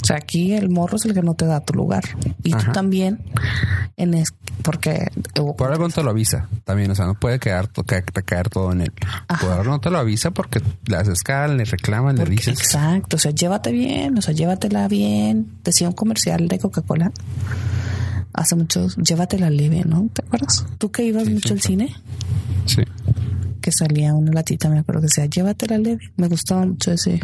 O 0.00 0.06
sea, 0.06 0.16
aquí 0.16 0.52
el 0.54 0.70
morro 0.70 0.96
es 0.96 1.04
el 1.06 1.14
que 1.14 1.22
no 1.22 1.34
te 1.34 1.44
da 1.44 1.60
tu 1.60 1.74
lugar. 1.74 2.04
Y 2.44 2.50
tú 2.52 2.56
Ajá. 2.58 2.72
también, 2.72 3.18
en 3.96 4.14
es, 4.14 4.32
porque 4.62 5.10
Por 5.56 5.70
algo 5.72 5.88
no 5.88 5.94
te 5.94 6.02
lo 6.02 6.10
avisa 6.10 6.48
también. 6.64 6.90
O 6.90 6.94
sea, 6.94 7.06
no 7.06 7.14
puede 7.14 7.38
quedar, 7.40 7.66
to- 7.66 7.82
ca- 7.84 8.02
caer 8.02 8.48
todo 8.48 8.70
en 8.72 8.82
él. 8.82 8.92
Ajá. 9.26 9.44
Por 9.44 9.50
algo 9.58 9.70
no 9.72 9.80
te 9.80 9.90
lo 9.90 9.98
avisa 9.98 10.30
porque 10.30 10.60
le 10.86 10.96
haces 10.96 11.22
cara, 11.22 11.48
le 11.48 11.64
reclaman, 11.64 12.16
le 12.16 12.24
dices. 12.26 12.58
Exacto, 12.60 13.16
o 13.16 13.18
sea, 13.18 13.32
llévate 13.32 13.72
bien, 13.72 14.16
o 14.16 14.22
sea, 14.22 14.32
llévatela 14.34 14.86
bien. 14.88 15.48
Decía 15.64 15.88
un 15.88 15.94
comercial 15.94 16.46
de 16.48 16.58
Coca-Cola 16.58 17.10
hace 18.32 18.54
muchos, 18.54 18.96
llévatela 18.96 19.50
leve, 19.50 19.82
¿no? 19.84 20.08
¿Te 20.12 20.22
acuerdas? 20.24 20.64
Tú 20.78 20.90
que 20.92 21.02
ibas 21.04 21.24
Sí, 21.24 21.30
mucho 21.34 21.54
al 21.54 21.60
sí, 21.60 21.66
cine, 21.68 21.94
Sí. 22.66 22.82
Que 23.68 23.72
salía 23.72 24.14
una 24.14 24.32
latita, 24.32 24.70
me 24.70 24.78
acuerdo 24.78 25.02
que 25.02 25.08
decía, 25.08 25.26
llévatela 25.26 25.76
leve. 25.76 26.10
Me 26.16 26.26
gustaba 26.28 26.64
mucho 26.64 26.90
ese, 26.92 27.20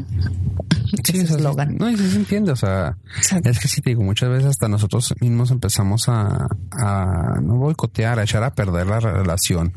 Sí, 1.04 1.18
eslogan. 1.20 1.76
no, 1.78 1.90
y 1.90 1.96
sí 1.96 2.10
se 2.10 2.16
entiende, 2.16 2.52
o 2.52 2.56
sea, 2.56 2.96
Exacto. 3.16 3.48
es 3.48 3.58
que 3.58 3.68
sí 3.68 3.80
te 3.80 3.90
digo, 3.90 4.02
muchas 4.02 4.28
veces 4.28 4.44
hasta 4.50 4.68
nosotros 4.68 5.14
mismos 5.20 5.50
empezamos 5.50 6.08
a, 6.08 6.46
a 6.72 7.40
no 7.42 7.56
boicotear, 7.56 8.18
a 8.18 8.24
echar 8.24 8.42
a 8.44 8.52
perder 8.54 8.86
la 8.86 9.00
relación 9.00 9.72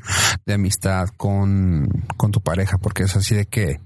de 0.45 0.53
amistad 0.55 1.07
con, 1.15 1.87
con 2.17 2.31
tu 2.31 2.41
pareja, 2.41 2.77
porque 2.77 3.03
es 3.03 3.15
así 3.15 3.33
de 3.33 3.45
que, 3.45 3.79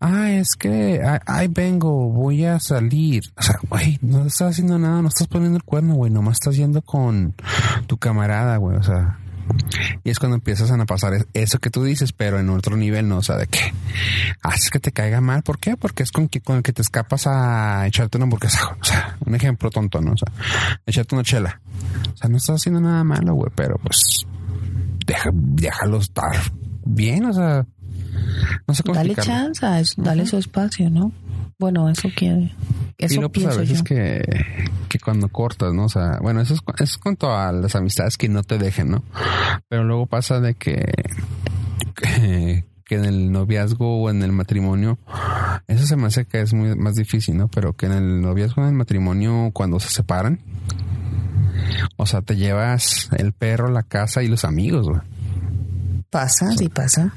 ah, 0.00 0.30
es 0.30 0.54
que 0.56 1.02
ah, 1.04 1.20
ahí 1.26 1.48
vengo, 1.48 2.10
voy 2.12 2.44
a 2.44 2.60
salir. 2.60 3.22
O 3.36 3.42
sea, 3.42 3.58
güey, 3.68 3.98
no 4.02 4.24
estás 4.24 4.52
haciendo 4.52 4.78
nada, 4.78 5.02
no 5.02 5.08
estás 5.08 5.26
poniendo 5.26 5.56
el 5.56 5.64
cuerno, 5.64 5.94
güey, 5.94 6.12
nomás 6.12 6.34
estás 6.34 6.56
yendo 6.56 6.80
con 6.80 7.34
tu 7.88 7.96
camarada, 7.98 8.56
güey, 8.58 8.76
o 8.76 8.82
sea. 8.84 9.18
Y 10.04 10.10
es 10.10 10.18
cuando 10.18 10.36
empiezas 10.36 10.70
a 10.70 10.84
pasar 10.86 11.14
es- 11.14 11.26
eso 11.34 11.58
que 11.58 11.70
tú 11.70 11.82
dices, 11.84 12.12
pero 12.12 12.38
en 12.38 12.48
otro 12.50 12.76
nivel, 12.76 13.08
¿no? 13.08 13.18
O 13.18 13.22
sea, 13.22 13.36
de 13.36 13.46
que 13.46 13.72
haces 14.42 14.70
que 14.70 14.78
te 14.80 14.92
caiga 14.92 15.20
mal. 15.20 15.42
¿Por 15.42 15.58
qué? 15.58 15.76
Porque 15.76 16.02
es 16.02 16.12
con, 16.12 16.28
que, 16.28 16.40
con 16.40 16.56
el 16.58 16.62
que 16.62 16.72
te 16.72 16.82
escapas 16.82 17.26
a 17.26 17.86
echarte 17.86 18.16
una 18.18 18.24
hamburguesa. 18.24 18.76
O 18.80 18.84
sea, 18.84 19.16
un 19.24 19.34
ejemplo 19.34 19.70
tonto, 19.70 20.00
¿no? 20.00 20.12
O 20.12 20.16
sea, 20.16 20.32
echarte 20.86 21.14
una 21.14 21.24
chela. 21.24 21.60
O 22.14 22.16
sea, 22.16 22.28
no 22.30 22.36
estás 22.38 22.56
haciendo 22.56 22.80
nada 22.80 23.04
malo, 23.04 23.34
güey, 23.34 23.50
pero 23.54 23.76
pues 23.78 24.26
deja, 25.06 25.30
déjalo 25.32 25.98
estar 25.98 26.36
bien, 26.84 27.24
o 27.26 27.32
sea, 27.32 27.66
no 28.66 28.74
sé 28.74 28.82
cómo 28.82 28.94
Dale 28.96 29.14
chance, 29.14 29.94
dale 29.96 30.26
su 30.26 30.36
espacio, 30.38 30.90
¿no? 30.90 31.12
Bueno, 31.58 31.88
eso 31.88 32.08
quiere. 32.14 32.54
Eso 32.98 33.22
y 33.22 33.28
pues, 33.28 33.46
a 33.46 33.60
veces 33.60 33.78
yo. 33.78 33.84
que, 33.84 34.22
que 34.88 34.98
cuando 34.98 35.28
cortas, 35.28 35.72
¿no? 35.72 35.84
O 35.84 35.88
sea, 35.88 36.18
bueno, 36.20 36.40
eso 36.40 36.54
es, 36.54 36.60
eso 36.60 36.84
es 36.84 36.98
cuanto 36.98 37.34
a 37.34 37.52
las 37.52 37.74
amistades 37.74 38.16
que 38.16 38.28
no 38.28 38.42
te 38.42 38.58
dejen, 38.58 38.90
¿no? 38.90 39.02
Pero 39.68 39.84
luego 39.84 40.06
pasa 40.06 40.40
de 40.40 40.54
que, 40.54 40.92
que, 41.94 42.64
que 42.84 42.94
en 42.94 43.04
el 43.04 43.30
noviazgo 43.32 44.02
o 44.02 44.10
en 44.10 44.22
el 44.22 44.32
matrimonio, 44.32 44.98
eso 45.66 45.86
se 45.86 45.96
me 45.96 46.06
hace 46.06 46.24
que 46.24 46.40
es 46.40 46.54
muy 46.54 46.74
más 46.76 46.94
difícil, 46.94 47.36
¿no? 47.36 47.48
Pero 47.48 47.72
que 47.74 47.86
en 47.86 47.92
el 47.92 48.20
noviazgo 48.20 48.62
o 48.62 48.64
en 48.64 48.70
el 48.70 48.76
matrimonio, 48.76 49.50
cuando 49.52 49.78
se 49.80 49.90
separan, 49.90 50.40
o 51.96 52.06
sea, 52.06 52.22
te 52.22 52.36
llevas 52.36 53.10
el 53.16 53.32
perro, 53.32 53.70
la 53.70 53.82
casa 53.82 54.22
y 54.22 54.28
los 54.28 54.44
amigos, 54.44 54.88
güey. 54.88 55.00
Pasa, 56.10 56.50
sí 56.56 56.68
pasa. 56.68 57.12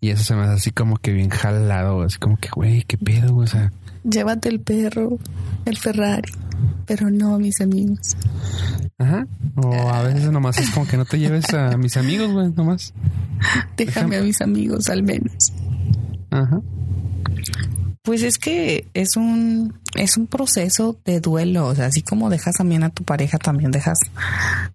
Y 0.00 0.10
eso 0.10 0.22
se 0.22 0.34
me 0.34 0.42
hace 0.42 0.52
así 0.52 0.70
como 0.70 0.96
que 0.98 1.12
bien 1.12 1.30
jalado, 1.30 2.02
así 2.02 2.18
como 2.18 2.36
que, 2.36 2.48
güey, 2.54 2.82
qué 2.82 2.98
pedo. 2.98 3.36
O 3.36 3.46
sea, 3.46 3.72
Llévate 4.04 4.48
el 4.48 4.60
perro, 4.60 5.18
el 5.64 5.76
Ferrari, 5.76 6.30
pero 6.86 7.10
no 7.10 7.38
mis 7.38 7.60
amigos. 7.60 8.16
ajá. 8.98 9.26
O 9.56 9.72
a 9.90 10.02
veces 10.02 10.30
nomás 10.30 10.58
es 10.58 10.70
como 10.70 10.86
que 10.86 10.96
no 10.96 11.04
te 11.04 11.18
lleves 11.18 11.52
a 11.54 11.76
mis 11.78 11.96
amigos, 11.96 12.30
güey, 12.32 12.50
nomás. 12.52 12.92
Déjame 13.76 14.18
a 14.18 14.22
mis 14.22 14.40
amigos 14.40 14.88
al 14.88 15.02
menos. 15.02 15.52
Ajá. 16.30 16.60
Pues 18.02 18.22
es 18.22 18.38
que 18.38 18.86
es 18.94 19.16
un 19.16 19.74
es 19.94 20.16
un 20.16 20.26
proceso 20.26 20.98
de 21.04 21.20
duelo, 21.20 21.66
o 21.66 21.74
sea, 21.74 21.86
así 21.86 22.02
como 22.02 22.30
dejas 22.30 22.56
también 22.56 22.82
a 22.82 22.90
tu 22.90 23.04
pareja, 23.04 23.38
también 23.38 23.70
dejas 23.70 23.98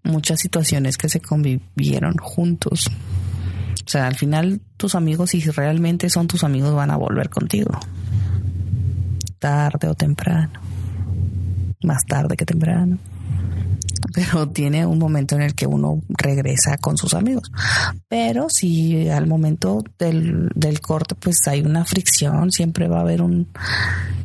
muchas 0.04 0.40
situaciones 0.40 0.98
que 0.98 1.10
se 1.10 1.20
convivieron 1.20 2.18
juntos. 2.18 2.92
O 3.86 3.90
sea, 3.90 4.08
al 4.08 4.16
final 4.16 4.62
tus 4.78 4.96
amigos, 4.96 5.32
si 5.32 5.42
realmente 5.42 6.10
son 6.10 6.28
tus 6.28 6.44
amigos, 6.44 6.74
van 6.74 6.92
a 6.92 6.98
volver 6.98 7.30
contigo. 7.30 7.78
Tarde 9.40 9.88
o 9.90 9.94
temprano. 9.94 10.54
Más 11.84 12.06
tarde 12.06 12.38
que 12.38 12.46
temprano. 12.46 12.98
Pero 14.14 14.48
tiene 14.50 14.86
un 14.86 15.00
momento 15.00 15.36
en 15.36 15.42
el 15.42 15.56
que 15.56 15.66
uno 15.66 16.02
regresa 16.10 16.78
con 16.78 16.98
sus 16.98 17.14
amigos. 17.14 17.52
Pero 18.08 18.48
si 18.50 19.10
al 19.10 19.28
momento 19.28 19.84
del, 19.98 20.50
del 20.56 20.82
corte, 20.82 21.16
pues 21.16 21.40
hay 21.48 21.62
una 21.62 21.84
fricción, 21.84 22.52
siempre 22.52 22.88
va 22.88 23.00
a 23.00 23.02
haber 23.02 23.22
un, 23.22 23.48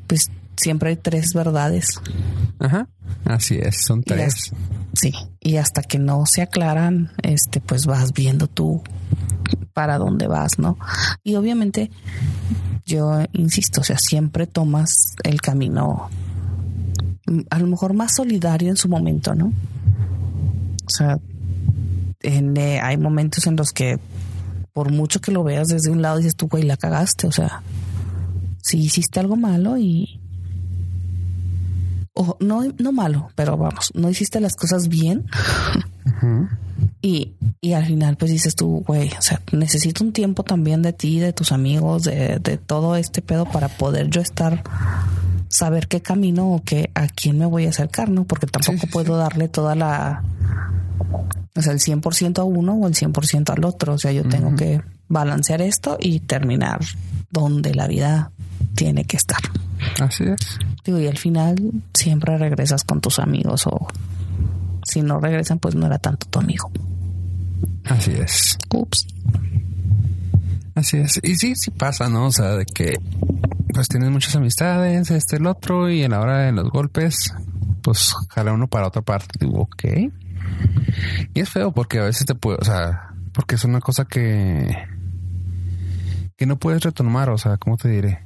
pues 0.07 0.31
siempre 0.59 0.91
hay 0.91 0.97
tres 0.97 1.33
verdades. 1.35 2.01
Ajá. 2.59 2.89
Así 3.25 3.59
es, 3.61 3.85
son 3.85 4.01
Y 4.01 4.03
tres. 4.03 4.53
Sí, 4.95 5.13
y 5.41 5.57
hasta 5.57 5.83
que 5.83 5.99
no 5.99 6.25
se 6.27 6.43
aclaran, 6.43 7.13
este, 7.23 7.61
pues 7.61 7.87
vas 7.87 8.13
viendo 8.13 8.47
tú 8.49 8.83
para 9.73 9.99
dónde 9.99 10.27
vas, 10.27 10.59
¿no? 10.59 10.77
Y 11.23 11.37
obviamente, 11.37 11.91
yo 12.85 13.23
insisto, 13.33 13.83
o 13.83 13.85
sea, 13.85 13.99
siempre 13.99 14.47
tomas 14.47 15.15
el 15.23 15.41
camino 15.41 16.09
mm, 17.27 17.41
a 17.51 17.59
lo 17.59 17.67
mejor 17.67 17.95
más 17.95 18.17
solidario 18.17 18.71
en 18.71 18.77
su 18.77 18.89
momento, 18.89 19.35
¿no? 19.35 19.53
O 20.87 20.91
sea, 20.91 21.19
en, 22.21 22.57
eh, 22.57 22.81
hay 22.81 22.97
momentos 22.97 23.47
en 23.47 23.57
los 23.57 23.73
que 23.73 23.99
por 24.73 24.91
mucho 24.91 25.21
que 25.21 25.33
lo 25.33 25.45
veas 25.45 25.69
desde 25.69 25.91
un 25.91 26.03
lado 26.03 26.19
dices 26.19 26.35
tú, 26.35 26.49
güey, 26.49 26.63
la 26.63 26.77
cagaste, 26.77 27.27
o 27.27 27.33
sea, 27.33 27.63
si 28.63 28.79
hiciste 28.79 29.21
algo 29.21 29.37
malo 29.37 29.77
y 29.77 30.21
o 32.19 32.37
no, 32.41 32.65
no 32.79 32.93
malo, 32.93 33.31
pero 33.37 33.57
vamos, 33.57 33.93
no 33.95 34.11
hiciste 34.11 34.41
las 34.41 34.57
cosas 34.57 34.89
bien. 34.89 35.25
Y, 37.01 37.35
y 37.61 37.75
al 37.75 37.87
final 37.87 38.17
pues 38.17 38.33
dices 38.33 38.57
tú, 38.57 38.83
güey, 38.85 39.11
o 39.17 39.23
sea, 39.23 39.41
necesito 39.53 40.03
un 40.03 40.13
tiempo 40.13 40.43
también 40.43 40.83
de 40.83 40.93
ti, 40.93 41.21
de 41.21 41.33
tus 41.33 41.53
amigos, 41.53 42.03
de, 42.03 42.41
de 42.41 42.59
todo 42.59 42.97
este 42.97 43.23
pedo 43.23 43.45
para 43.45 43.69
poder 43.69 44.09
yo 44.09 44.21
estar, 44.21 44.65
saber 45.49 45.87
qué 45.87 46.03
camino 46.03 46.51
o 46.51 46.63
qué, 46.65 46.91
a 46.95 47.07
quién 47.07 47.39
me 47.39 47.47
voy 47.47 47.67
a 47.67 47.71
acercar, 47.71 48.11
¿no? 48.11 48.25
Porque 48.25 48.49
tampoco 48.49 48.79
Sí, 48.79 48.87
sí, 48.87 48.87
puedo 48.89 49.17
darle 49.17 49.49
toda 49.49 49.77
la, 49.77 50.25
o 51.55 51.63
sea, 51.63 51.73
el 51.73 51.79
100% 51.79 52.41
a 52.41 52.45
uno 52.45 52.75
o 52.75 52.89
el 52.89 52.95
100% 52.95 53.51
al 53.51 53.65
otro, 53.65 53.95
o 53.95 53.99
sea, 53.99 54.11
yo 54.11 54.25
tengo 54.29 54.57
que 54.57 54.83
balancear 55.07 55.63
esto 55.63 55.99
y 56.01 56.19
terminar 56.19 56.81
donde 57.31 57.75
la 57.75 57.87
vida 57.87 58.33
tiene 58.75 59.05
que 59.05 59.17
estar. 59.17 59.41
Así 60.01 60.25
es. 60.25 60.59
Digo, 60.85 60.99
y 60.99 61.07
al 61.07 61.19
final 61.19 61.57
siempre 61.95 62.37
regresas 62.39 62.85
con 62.85 63.01
tus 63.01 63.19
amigos 63.19 63.67
o 63.67 63.87
si 64.85 65.03
no 65.03 65.21
regresan, 65.21 65.59
pues 65.59 65.75
no 65.75 65.87
era 65.87 65.99
tanto 65.99 66.27
tu 66.29 66.39
amigo. 66.39 66.71
Así 67.85 68.13
es. 68.13 68.57
Ups. 68.73 69.07
Así 70.75 70.99
es. 70.99 71.21
Y 71.23 71.35
sí, 71.35 71.55
sí 71.57 71.71
pasa, 71.71 72.09
¿no? 72.09 72.27
O 72.27 72.33
sea, 72.33 72.57
de 72.57 72.65
que 72.65 72.95
pues 73.73 73.89
tienes 73.89 74.11
muchas 74.11 74.35
amistades, 74.37 75.11
este, 75.11 75.37
el 75.37 75.47
otro, 75.47 75.91
y 75.91 76.03
a 76.05 76.09
la 76.09 76.21
hora 76.21 76.39
de 76.39 76.53
los 76.53 76.71
golpes, 76.71 77.17
pues 77.83 78.15
jala 78.31 78.53
uno 78.53 78.67
para 78.69 78.87
otra 78.87 79.03
parte. 79.03 79.39
Digo, 79.39 79.63
ok. 79.63 79.85
Y 81.35 81.41
es 81.41 81.51
feo 81.51 81.73
porque 81.73 81.99
a 81.99 82.05
veces 82.05 82.27
te 82.27 82.35
puede, 82.35 82.59
o 82.61 82.65
sea, 82.65 83.15
porque 83.33 83.57
es 83.57 83.65
una 83.65 83.81
cosa 83.81 84.05
que 84.05 84.75
que 86.37 86.47
no 86.47 86.57
puedes 86.57 86.83
retomar, 86.83 87.31
o 87.31 87.37
sea, 87.37 87.57
¿cómo 87.57 87.77
te 87.77 87.89
diré? 87.89 88.21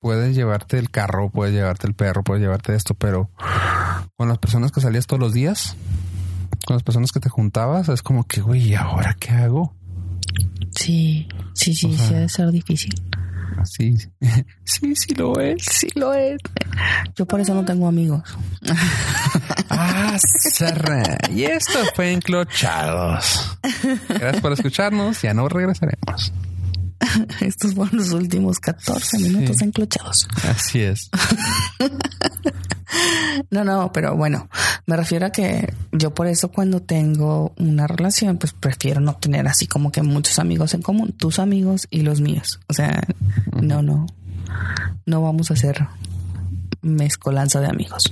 Puedes 0.00 0.34
llevarte 0.34 0.78
el 0.78 0.90
carro, 0.90 1.30
puedes 1.30 1.54
llevarte 1.54 1.86
el 1.86 1.94
perro, 1.94 2.22
puedes 2.22 2.42
llevarte 2.42 2.74
esto, 2.74 2.94
pero 2.94 3.30
con 4.16 4.28
las 4.28 4.38
personas 4.38 4.72
que 4.72 4.80
salías 4.80 5.06
todos 5.06 5.20
los 5.20 5.32
días, 5.32 5.76
con 6.66 6.76
las 6.76 6.82
personas 6.82 7.12
que 7.12 7.20
te 7.20 7.28
juntabas, 7.28 7.88
es 7.88 8.02
como 8.02 8.24
que, 8.24 8.40
güey, 8.40 8.68
¿y 8.70 8.74
ahora 8.74 9.14
qué 9.18 9.30
hago? 9.30 9.74
Sí, 10.72 11.28
sí, 11.54 11.74
sí, 11.74 11.86
O 11.86 11.96
sea- 11.96 12.06
sí, 12.06 12.14
debe 12.14 12.28
ser 12.28 12.50
difícil. 12.50 12.94
Así, 13.58 13.94
sí, 14.64 14.94
sí 14.96 15.14
lo 15.14 15.38
es. 15.38 15.62
Sí, 15.64 15.88
lo 15.94 16.14
es. 16.14 16.38
Yo 17.16 17.26
por 17.26 17.40
eso 17.40 17.52
no 17.54 17.64
tengo 17.64 17.88
amigos. 17.88 18.22
Ah. 19.72 20.18
Y 21.30 21.44
esto 21.44 21.78
fue 21.94 22.12
Enclochados. 22.12 23.56
Gracias 24.08 24.40
por 24.42 24.52
escucharnos. 24.52 25.22
Ya 25.22 25.32
no 25.32 25.48
regresaremos. 25.48 26.32
Estos 27.40 27.74
fueron 27.74 27.96
los 27.98 28.12
últimos 28.12 28.58
14 28.60 29.18
minutos 29.18 29.56
Sí. 29.58 29.64
enclochados. 29.64 30.28
Así 30.48 30.80
es. 30.80 31.10
No, 33.50 33.62
no, 33.64 33.92
pero 33.92 34.16
bueno, 34.16 34.48
me 34.86 34.96
refiero 34.96 35.26
a 35.26 35.30
que 35.30 35.72
yo 35.92 36.12
por 36.12 36.26
eso 36.26 36.50
cuando 36.50 36.82
tengo 36.82 37.52
una 37.56 37.86
relación, 37.86 38.36
pues 38.36 38.52
prefiero 38.52 39.00
no 39.00 39.14
tener 39.14 39.46
así 39.46 39.66
como 39.66 39.92
que 39.92 40.02
muchos 40.02 40.38
amigos 40.40 40.74
en 40.74 40.82
común, 40.82 41.12
tus 41.12 41.38
amigos 41.38 41.86
y 41.90 42.00
los 42.02 42.20
míos. 42.20 42.58
O 42.68 42.72
sea, 42.72 43.00
no, 43.62 43.80
no, 43.82 44.06
no 45.06 45.22
vamos 45.22 45.50
a 45.50 45.54
hacer 45.54 45.86
mezcolanza 46.82 47.60
de 47.60 47.68
amigos. 47.68 48.04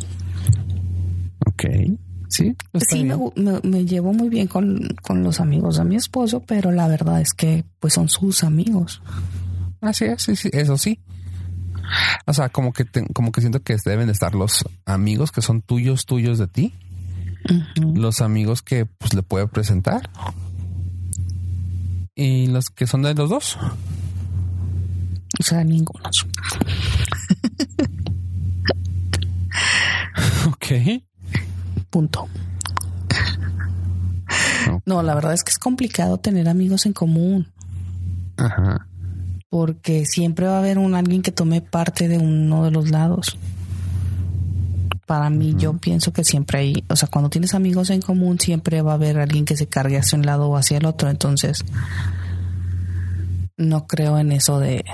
Ok. 1.47 1.65
Sí. 2.29 2.55
sí, 2.89 3.05
me, 3.05 3.85
llevo 3.87 4.13
muy 4.13 4.29
bien 4.29 4.47
con, 4.49 4.79
con 5.03 5.23
los 5.23 5.41
amigos 5.41 5.79
de 5.79 5.85
mi 5.85 5.97
esposo, 5.97 6.41
pero 6.41 6.71
la 6.71 6.87
verdad 6.87 7.21
es 7.21 7.33
que 7.33 7.65
pues 7.81 7.95
son 7.95 8.09
sus 8.09 8.45
amigos. 8.45 9.01
Así 9.81 10.05
es. 10.05 10.23
Sí, 10.23 10.37
sí, 10.37 10.51
eso 10.53 10.77
sí. 10.77 11.01
O 12.27 12.35
sea, 12.35 12.51
como 12.51 12.73
que 12.75 12.85
te- 12.85 13.07
como 13.15 13.33
que 13.33 13.41
siento 13.41 13.63
que 13.63 13.77
deben 13.85 14.07
de 14.07 14.13
estar 14.13 14.35
los 14.35 14.65
amigos 14.85 15.33
que 15.33 15.41
son 15.41 15.63
tuyos, 15.63 16.05
tuyos 16.05 16.39
de 16.39 16.47
ti, 16.49 16.75
los 17.77 18.21
amigos 18.21 18.61
que 18.61 18.85
pues 18.85 19.15
le 19.15 19.23
puede 19.23 19.47
presentar 19.49 20.11
y 22.15 22.49
los 22.49 22.67
que 22.69 22.87
son 22.87 23.03
de 23.03 23.15
los 23.15 23.31
dos. 23.31 23.57
O 25.41 25.43
sea, 25.43 25.65
ninguno. 25.65 26.05
Ok. 30.47 30.67
Punto. 31.91 32.29
No, 34.85 35.03
la 35.03 35.15
verdad 35.15 35.33
es 35.33 35.45
que 35.45 35.51
es 35.51 35.59
complicado 35.59 36.19
tener 36.19 36.49
amigos 36.49 36.87
en 36.87 36.93
común. 36.93 37.49
Ajá. 38.37 38.87
Porque 39.49 40.05
siempre 40.05 40.47
va 40.47 40.57
a 40.57 40.59
haber 40.59 40.79
un 40.79 40.95
alguien 40.95 41.23
que 41.23 41.33
tome 41.33 41.61
parte 41.61 42.09
de 42.09 42.19
uno 42.19 42.65
de 42.65 42.71
los 42.71 42.91
lados. 42.91 43.39
Para 45.07 45.31
mí, 45.31 45.55
yo 45.57 45.73
pienso 45.79 46.13
que 46.13 46.23
siempre 46.23 46.59
hay, 46.59 46.85
o 46.89 46.97
sea, 46.97 47.09
cuando 47.09 47.31
tienes 47.31 47.55
amigos 47.55 47.89
en 47.89 48.03
común, 48.03 48.39
siempre 48.39 48.83
va 48.83 48.93
a 48.93 48.95
haber 48.97 49.19
alguien 49.19 49.47
que 49.47 49.57
se 49.57 49.67
cargue 49.67 49.97
hacia 49.97 50.19
un 50.19 50.27
lado 50.27 50.49
o 50.49 50.57
hacia 50.57 50.77
el 50.77 50.85
otro. 50.85 51.09
Entonces, 51.09 51.65
no 53.57 53.87
creo 53.87 54.19
en 54.19 54.33
eso 54.33 54.59
de, 54.59 54.85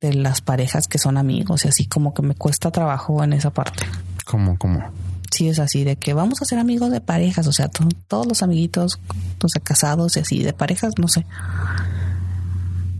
de 0.00 0.14
las 0.14 0.40
parejas 0.40 0.88
que 0.88 0.98
son 0.98 1.16
amigos 1.16 1.64
y 1.64 1.68
así 1.68 1.86
como 1.86 2.12
que 2.12 2.22
me 2.22 2.34
cuesta 2.34 2.72
trabajo 2.72 3.22
en 3.22 3.34
esa 3.34 3.50
parte. 3.50 3.86
¿Cómo, 4.24 4.58
cómo? 4.58 4.82
Sí, 5.30 5.48
es 5.48 5.58
así, 5.58 5.84
de 5.84 5.96
que 5.96 6.14
vamos 6.14 6.40
a 6.42 6.44
ser 6.44 6.58
amigos 6.58 6.90
de 6.90 7.00
parejas, 7.00 7.46
o 7.46 7.52
sea, 7.52 7.68
to- 7.68 7.88
todos 8.08 8.26
los 8.26 8.42
amiguitos, 8.42 8.98
o 9.42 9.48
sea, 9.48 9.62
casados 9.62 10.16
y 10.16 10.20
así, 10.20 10.42
de 10.42 10.52
parejas, 10.52 10.94
no 10.98 11.06
sé. 11.08 11.26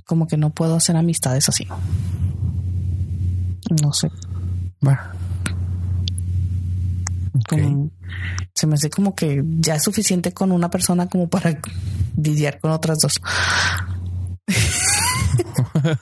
Como 0.06 0.26
que 0.26 0.36
no 0.36 0.50
puedo 0.50 0.74
hacer 0.76 0.96
amistades 0.96 1.48
así. 1.48 1.66
No 3.82 3.92
sé. 3.92 4.10
Va. 4.86 5.12
Ok. 7.34 7.48
como- 7.50 7.90
se 8.54 8.66
me 8.66 8.74
hace 8.74 8.90
como 8.90 9.14
que 9.14 9.42
ya 9.60 9.76
es 9.76 9.84
suficiente 9.84 10.32
con 10.32 10.50
una 10.52 10.68
persona 10.70 11.06
como 11.08 11.28
para 11.28 11.58
lidiar 12.16 12.58
con 12.60 12.72
otras 12.72 12.98
dos. 12.98 13.14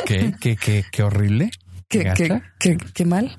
Ok, 0.00 0.38
qué, 0.40 0.56
qué, 0.56 0.84
qué 0.90 1.02
horrible. 1.02 1.50
Qué, 1.88 2.12
qué, 2.16 2.42
qué, 2.58 2.76
qué 2.76 3.04
mal. 3.04 3.36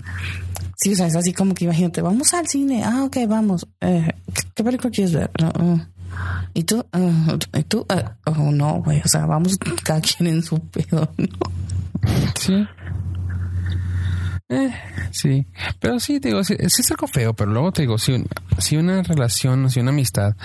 Sí, 0.78 0.94
o 0.94 0.96
sea, 0.96 1.08
es 1.08 1.16
así 1.16 1.34
como 1.34 1.54
que 1.54 1.66
imagínate, 1.66 2.02
vamos 2.02 2.34
al 2.34 2.48
cine. 2.48 2.84
Ah, 2.84 3.04
ok, 3.06 3.18
vamos. 3.28 3.68
Eh, 3.82 4.12
¿qué, 4.34 4.42
qué 4.56 4.64
película 4.64 4.92
quieres 4.92 5.14
ver? 5.14 5.30
Uh. 5.60 5.80
¿Y 6.54 6.64
tú? 6.64 6.86
Uh, 6.94 7.38
¿Y 7.58 7.64
tú? 7.64 7.82
Uh, 7.90 8.30
oh, 8.30 8.52
no, 8.52 8.82
güey. 8.84 9.02
O 9.04 9.08
sea, 9.08 9.26
vamos 9.26 9.58
cada 9.84 10.02
quien 10.02 10.28
en 10.28 10.44
su 10.44 10.60
pedo, 10.60 11.12
¿no? 11.18 11.28
Sí. 12.40 12.66
Eh, 14.48 14.72
sí, 15.12 15.48
pero 15.80 16.00
sí, 16.00 16.20
te 16.20 16.28
digo, 16.28 16.44
sí, 16.44 16.56
sí 16.68 16.82
es 16.82 16.92
algo 16.92 17.08
feo, 17.08 17.34
pero 17.34 17.52
luego 17.52 17.72
te 17.72 17.82
digo, 17.82 17.98
si, 17.98 18.12
un- 18.12 18.28
si 18.60 18.78
una 18.78 19.02
relación, 19.02 19.72
si 19.72 19.80
una 19.80 19.90
amistad 19.90 20.36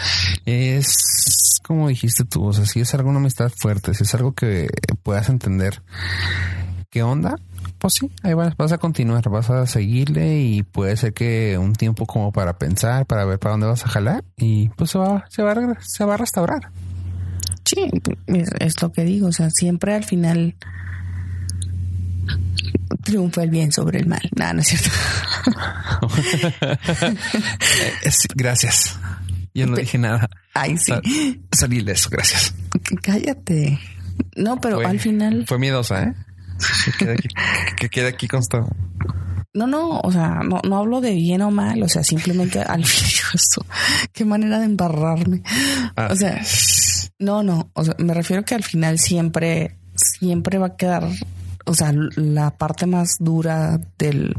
es 0.46 1.60
como 1.62 1.88
dijiste 1.88 2.24
tú, 2.24 2.46
o 2.46 2.52
sea, 2.54 2.64
si 2.64 2.80
es 2.80 2.94
alguna 2.94 3.18
amistad 3.18 3.52
fuerte, 3.54 3.92
si 3.92 4.04
es 4.04 4.14
algo 4.14 4.32
que 4.32 4.68
puedas 5.02 5.28
entender, 5.28 5.82
¿qué 6.88 7.02
onda? 7.02 7.36
Pues 7.80 7.94
sí, 7.94 8.10
ahí 8.22 8.34
vas, 8.34 8.56
vas 8.56 8.72
a 8.72 8.78
continuar, 8.78 9.26
vas 9.30 9.48
a 9.50 9.66
seguirle 9.66 10.40
y 10.40 10.62
puede 10.62 10.96
ser 10.96 11.12
que 11.14 11.56
un 11.58 11.72
tiempo 11.74 12.04
como 12.06 12.30
para 12.30 12.58
pensar, 12.58 13.06
para 13.06 13.24
ver 13.24 13.38
para 13.38 13.52
dónde 13.52 13.66
vas 13.68 13.84
a 13.84 13.88
jalar 13.88 14.22
y 14.36 14.68
pues 14.70 14.90
se 14.90 14.98
va, 14.98 15.24
se 15.30 15.42
va, 15.42 15.52
a 15.52 15.78
se 15.80 16.04
va 16.04 16.14
a 16.14 16.18
restaurar. 16.18 16.70
Sí, 17.64 17.88
es, 18.26 18.50
es 18.58 18.82
lo 18.82 18.92
que 18.92 19.04
digo. 19.04 19.28
O 19.28 19.32
sea, 19.32 19.48
siempre 19.50 19.94
al 19.94 20.04
final 20.04 20.56
triunfa 23.02 23.42
el 23.44 23.50
bien 23.50 23.72
sobre 23.72 24.00
el 24.00 24.06
mal. 24.06 24.28
Nada, 24.36 24.52
no 24.54 24.60
es 24.60 24.68
cierto. 24.68 24.90
Gracias. 28.34 28.98
Yo 29.54 29.66
no 29.66 29.76
dije 29.76 29.98
nada. 29.98 30.28
Ay, 30.54 30.76
sí. 30.78 30.92
Sa- 30.92 31.02
Salí 31.52 31.82
de 31.82 31.92
eso, 31.92 32.08
gracias. 32.10 32.54
Cállate. 33.02 33.78
No, 34.36 34.60
pero 34.60 34.76
Fue- 34.76 34.86
al 34.86 35.00
final. 35.00 35.44
Fue 35.46 35.58
miedosa, 35.58 36.02
¿eh? 36.04 36.14
Que 36.84 36.92
quede 36.98 37.12
aquí, 37.12 37.28
que 37.76 37.88
quede 37.88 38.08
aquí 38.08 38.28
constado. 38.28 38.68
No, 39.52 39.66
no, 39.66 39.98
o 40.00 40.12
sea, 40.12 40.42
no, 40.44 40.60
no 40.62 40.76
hablo 40.76 41.00
de 41.00 41.12
bien 41.12 41.42
o 41.42 41.50
mal, 41.50 41.82
o 41.82 41.88
sea, 41.88 42.04
simplemente 42.04 42.60
al 42.62 42.82
esto, 42.82 43.66
qué 44.12 44.24
manera 44.24 44.58
de 44.58 44.66
embarrarme. 44.66 45.42
Ah. 45.96 46.08
O 46.10 46.16
sea, 46.16 46.40
no, 47.18 47.42
no, 47.42 47.70
o 47.74 47.84
sea, 47.84 47.94
me 47.98 48.14
refiero 48.14 48.44
que 48.44 48.54
al 48.54 48.62
final 48.62 48.98
siempre, 48.98 49.76
siempre 49.94 50.58
va 50.58 50.68
a 50.68 50.76
quedar, 50.76 51.08
o 51.66 51.74
sea, 51.74 51.92
la 52.16 52.50
parte 52.50 52.86
más 52.86 53.16
dura 53.18 53.80
del, 53.98 54.36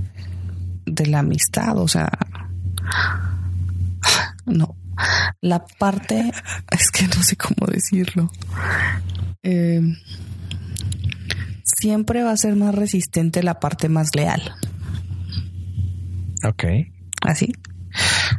de 0.85 1.07
la 1.07 1.19
amistad, 1.19 1.77
o 1.77 1.87
sea, 1.89 2.09
no, 4.45 4.75
la 5.41 5.65
parte, 5.65 6.31
es 6.71 6.89
que 6.91 7.07
no 7.07 7.21
sé 7.21 7.35
cómo 7.35 7.67
decirlo. 7.67 8.31
Eh, 9.43 9.81
siempre 11.77 12.23
va 12.23 12.31
a 12.31 12.37
ser 12.37 12.55
más 12.55 12.75
resistente 12.75 13.43
la 13.43 13.59
parte 13.59 13.89
más 13.89 14.15
leal. 14.15 14.53
Ok. 16.43 16.63
Así. 17.21 17.53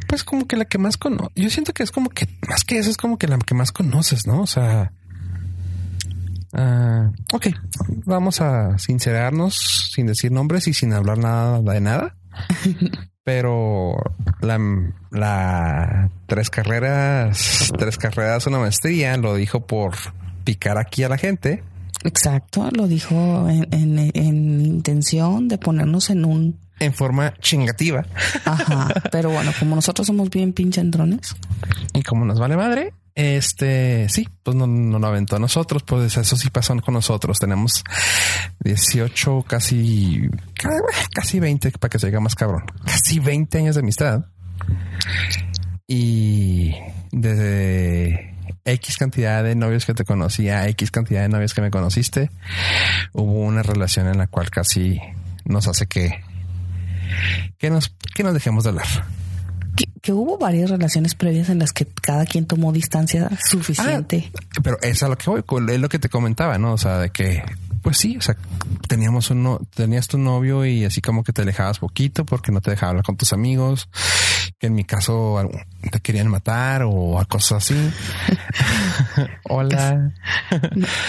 Pues 0.07 0.23
como 0.23 0.47
que 0.47 0.57
la 0.57 0.65
que 0.65 0.77
más 0.77 0.97
conoces. 0.97 1.31
Yo 1.35 1.49
siento 1.49 1.73
que 1.73 1.83
es 1.83 1.91
como 1.91 2.09
que 2.09 2.27
más 2.47 2.63
que 2.63 2.77
eso 2.77 2.89
es 2.89 2.97
como 2.97 3.17
que 3.17 3.27
la 3.27 3.37
que 3.37 3.53
más 3.53 3.71
conoces, 3.71 4.27
¿no? 4.27 4.41
O 4.41 4.47
sea. 4.47 4.91
ah, 6.53 7.11
ok, 7.31 7.47
vamos 8.05 8.41
a 8.41 8.77
sincerarnos 8.77 9.91
sin 9.93 10.07
decir 10.07 10.31
nombres 10.31 10.67
y 10.67 10.73
sin 10.73 10.93
hablar 10.93 11.17
nada 11.17 11.61
de 11.61 11.81
nada. 11.81 12.15
Pero 13.23 13.95
la, 14.41 14.59
la 15.11 16.09
tres 16.25 16.49
carreras, 16.49 17.71
tres 17.77 17.97
carreras, 17.97 18.47
una 18.47 18.59
maestría, 18.59 19.15
lo 19.15 19.35
dijo 19.35 19.65
por 19.65 19.93
picar 20.43 20.77
aquí 20.77 21.03
a 21.03 21.09
la 21.09 21.17
gente. 21.17 21.63
Exacto, 22.03 22.69
lo 22.71 22.87
dijo 22.87 23.47
en, 23.49 23.67
en- 23.71 24.11
en 24.13 24.61
intención 24.65 25.47
de 25.47 25.57
ponernos 25.57 26.09
en 26.09 26.25
un... 26.25 26.59
en 26.79 26.93
forma 26.93 27.33
chingativa. 27.39 28.05
Ajá, 28.45 28.89
pero 29.11 29.29
bueno, 29.31 29.51
como 29.59 29.75
nosotros 29.75 30.07
somos 30.07 30.29
bien 30.29 30.53
pinche 30.53 30.81
entrones. 30.81 31.35
Y 31.93 32.01
como 32.03 32.25
nos 32.25 32.39
vale 32.39 32.57
madre, 32.57 32.93
este 33.15 34.09
sí, 34.09 34.27
pues 34.41 34.57
no, 34.57 34.65
no 34.67 34.97
lo 34.99 35.07
aventó 35.07 35.35
a 35.35 35.39
nosotros, 35.39 35.83
pues 35.83 36.17
eso 36.17 36.35
sí 36.35 36.49
pasó 36.49 36.75
con 36.81 36.95
nosotros. 36.95 37.37
Tenemos 37.39 37.83
18, 38.63 39.45
casi, 39.47 40.27
casi 41.13 41.39
20 41.39 41.71
para 41.73 41.89
que 41.89 41.99
se 41.99 42.07
diga 42.07 42.19
más 42.19 42.35
cabrón, 42.35 42.63
casi 42.85 43.19
20 43.19 43.57
años 43.59 43.75
de 43.75 43.81
amistad. 43.81 44.25
Y 45.87 46.71
desde 47.11 48.32
X 48.65 48.97
cantidad 48.97 49.43
de 49.43 49.55
novios 49.55 49.85
que 49.85 49.93
te 49.93 50.05
conocía, 50.05 50.67
X 50.69 50.91
cantidad 50.91 51.21
de 51.21 51.29
novios 51.29 51.53
que 51.53 51.61
me 51.61 51.71
conociste, 51.71 52.31
hubo 53.11 53.41
una 53.41 53.63
relación 53.63 54.07
en 54.07 54.17
la 54.17 54.27
cual 54.27 54.49
casi 54.49 54.99
nos 55.45 55.67
hace 55.67 55.85
que, 55.85 56.23
que 57.57 57.69
nos, 57.69 57.93
que 58.15 58.23
nos 58.23 58.33
dejemos 58.33 58.63
de 58.63 58.69
hablar. 58.71 58.87
Que, 59.75 59.85
que 60.01 60.13
hubo 60.13 60.37
varias 60.37 60.69
relaciones 60.69 61.15
previas 61.15 61.49
en 61.49 61.59
las 61.59 61.73
que 61.73 61.85
cada 61.85 62.25
quien 62.25 62.45
tomó 62.45 62.71
distancia 62.71 63.29
suficiente. 63.49 64.31
Pero 64.63 64.77
es 64.81 65.01
a 65.03 65.09
lo 65.09 65.17
que 65.17 65.29
voy, 65.29 65.43
es 65.73 65.79
lo 65.79 65.89
que 65.89 65.99
te 65.99 66.09
comentaba, 66.09 66.57
¿no? 66.57 66.73
O 66.73 66.77
sea, 66.77 66.99
de 66.99 67.09
que, 67.09 67.43
pues 67.83 67.97
sí, 67.99 68.17
o 68.17 68.21
sea, 68.21 68.35
teníamos 68.87 69.29
uno, 69.29 69.59
tenías 69.75 70.07
tu 70.07 70.17
novio 70.17 70.65
y 70.65 70.85
así 70.85 71.01
como 71.01 71.23
que 71.23 71.33
te 71.33 71.43
alejabas 71.43 71.77
poquito 71.79 72.25
porque 72.25 72.51
no 72.51 72.61
te 72.61 72.71
dejaba 72.71 72.91
hablar 72.91 73.05
con 73.05 73.17
tus 73.17 73.33
amigos, 73.33 73.87
que 74.57 74.67
en 74.67 74.73
mi 74.73 74.83
caso 74.85 75.47
te 75.91 75.99
querían 75.99 76.29
matar 76.29 76.83
o 76.85 77.19
a 77.19 77.25
cosas 77.25 77.63
así. 77.63 77.75
Hola. 79.43 80.11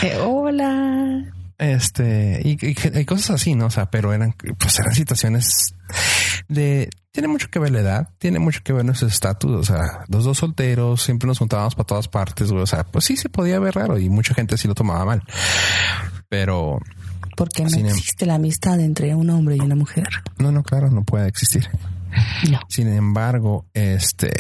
Eh, 0.02 0.18
hola. 0.22 1.24
Este, 1.56 2.40
y, 2.44 2.58
y- 2.66 2.98
y 3.00 3.04
cosas 3.04 3.30
así, 3.30 3.54
¿no? 3.54 3.66
O 3.66 3.70
sea, 3.70 3.86
pero 3.90 4.12
eran, 4.12 4.32
pues 4.58 4.78
eran 4.80 4.92
situaciones 4.94 5.74
de, 6.48 6.90
tiene 7.12 7.28
mucho 7.28 7.48
que 7.48 7.60
ver 7.60 7.70
la 7.70 7.80
edad, 7.80 8.08
tiene 8.18 8.40
mucho 8.40 8.60
que 8.64 8.72
ver 8.72 8.84
nuestro 8.84 9.06
estatus, 9.06 9.52
o 9.52 9.62
sea, 9.62 10.04
los 10.08 10.24
dos 10.24 10.36
solteros, 10.38 11.00
siempre 11.02 11.28
nos 11.28 11.38
juntábamos 11.38 11.76
para 11.76 11.86
todas 11.86 12.08
partes, 12.08 12.50
güey, 12.50 12.64
o 12.64 12.66
sea, 12.66 12.82
pues 12.82 13.04
sí 13.04 13.16
se 13.16 13.28
podía 13.28 13.60
ver 13.60 13.76
raro 13.76 13.98
y 14.00 14.08
mucha 14.08 14.34
gente 14.34 14.58
sí 14.58 14.66
lo 14.66 14.74
tomaba 14.74 15.04
mal, 15.04 15.22
pero 16.28 16.78
Porque 17.36 17.64
no 17.64 17.70
Sin 17.70 17.86
em- 17.86 17.92
existe 17.94 18.26
la 18.26 18.34
amistad 18.36 18.78
entre 18.80 19.14
un 19.14 19.28
hombre 19.30 19.56
y 19.56 19.60
una 19.60 19.74
mujer. 19.74 20.06
no, 20.38 20.52
no, 20.52 20.62
claro, 20.62 20.90
no 20.90 21.04
puede 21.04 21.28
existir. 21.28 21.68
No. 22.48 22.60
Sin 22.68 22.86
embargo, 22.88 23.66
este, 23.74 24.30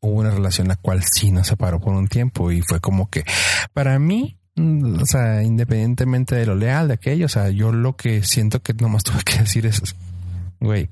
hubo 0.00 0.20
una 0.20 0.30
relación 0.30 0.68
la 0.68 0.76
cual 0.76 1.02
sí 1.10 1.30
nos 1.30 1.46
separó 1.46 1.80
por 1.80 1.94
un 1.94 2.06
tiempo 2.06 2.52
y 2.52 2.60
fue 2.60 2.80
como 2.80 3.08
que 3.08 3.24
para 3.72 3.98
mí, 3.98 4.36
mm, 4.56 5.00
o 5.00 5.06
sea, 5.06 5.42
independientemente 5.42 6.34
de 6.34 6.44
lo 6.44 6.54
leal 6.54 6.88
de 6.88 6.94
aquello, 6.94 7.24
o 7.24 7.30
sea, 7.30 7.48
yo 7.48 7.72
lo 7.72 7.96
que 7.96 8.22
siento 8.24 8.60
que 8.62 8.74
nomás 8.74 9.04
tuve 9.04 9.22
que 9.24 9.38
decir 9.38 9.64
es, 9.64 9.80
güey, 10.60 10.90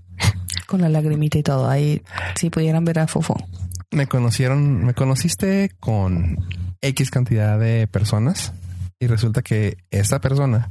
Con 0.67 0.81
la 0.81 0.89
lagrimita 0.89 1.37
y 1.37 1.43
todo. 1.43 1.69
Ahí 1.69 2.03
si 2.37 2.49
pudieran 2.49 2.85
ver 2.87 3.01
a 3.01 3.07
Fofo. 3.07 3.37
me 3.91 4.07
conocieron, 4.07 4.85
me 4.87 4.95
conociste 4.95 5.71
con 5.81 6.39
X 6.81 7.11
cantidad 7.11 7.59
de 7.59 7.87
personas 7.89 8.55
y 9.03 9.09
resulta 9.09 9.43
que 9.43 9.79
esta 9.91 10.21
persona 10.21 10.71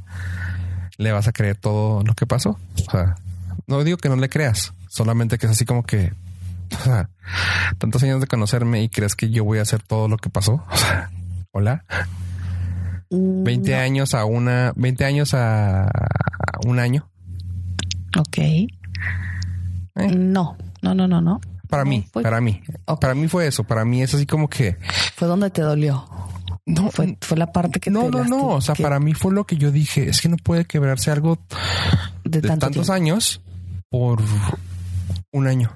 le 0.96 1.12
vas 1.12 1.28
a 1.28 1.32
creer 1.32 1.56
todo 1.56 2.02
lo 2.02 2.14
que 2.14 2.24
pasó. 2.26 2.58
O 2.88 2.90
sea, 2.90 3.16
no 3.66 3.84
digo 3.84 3.98
que 3.98 4.08
no 4.08 4.16
le 4.16 4.28
creas, 4.30 4.72
solamente 4.88 5.36
que 5.36 5.44
es 5.46 5.52
así 5.52 5.64
como 5.66 5.82
que, 5.82 6.12
o 6.80 6.82
sea, 6.82 7.10
tantos 7.78 8.02
años 8.02 8.20
de 8.22 8.26
conocerme 8.26 8.82
y 8.82 8.88
crees 8.88 9.14
que 9.16 9.28
yo 9.30 9.44
voy 9.44 9.58
a 9.58 9.62
hacer 9.62 9.82
todo 9.82 10.08
lo 10.08 10.16
que 10.16 10.30
pasó. 10.30 10.64
O 10.70 10.76
sea, 10.76 11.10
hola, 11.52 11.84
Mm, 13.10 13.44
20 13.44 13.74
años 13.76 14.14
a 14.14 14.24
una, 14.24 14.72
20 14.74 15.04
años 15.04 15.34
a 15.34 15.90
un 16.66 16.78
año. 16.78 17.10
Ok. 18.18 18.38
Eh. 18.38 18.68
No, 20.16 20.56
no, 20.80 20.94
no, 20.94 21.06
no, 21.06 21.20
no. 21.20 21.38
Para 21.68 21.84
No, 21.84 21.90
mí, 21.90 22.06
fue- 22.10 22.22
para 22.22 22.40
mí, 22.40 22.62
para 23.00 23.14
mí 23.14 23.28
fue 23.28 23.46
eso. 23.46 23.64
Para 23.64 23.84
mí 23.84 24.02
es 24.02 24.14
así 24.14 24.24
como 24.24 24.48
que 24.48 24.78
Fue 25.16 25.28
donde 25.28 25.50
te 25.50 25.60
dolió. 25.60 26.06
No, 26.66 26.90
fue, 26.90 27.16
fue 27.20 27.36
la 27.36 27.50
parte 27.50 27.80
que 27.80 27.90
no, 27.90 28.04
te 28.04 28.10
no, 28.10 28.24
no. 28.24 28.46
O 28.48 28.60
sea, 28.60 28.74
que- 28.74 28.82
para 28.82 29.00
mí 29.00 29.14
fue 29.14 29.32
lo 29.32 29.44
que 29.44 29.56
yo 29.56 29.70
dije. 29.72 30.08
Es 30.08 30.20
que 30.20 30.28
no 30.28 30.36
puede 30.36 30.64
quebrarse 30.64 31.10
algo 31.10 31.38
de, 32.24 32.40
de 32.40 32.48
tanto 32.48 32.66
tantos 32.66 32.86
tiempo. 32.86 32.92
años 32.92 33.40
por 33.90 34.20
un 35.32 35.46
año. 35.48 35.72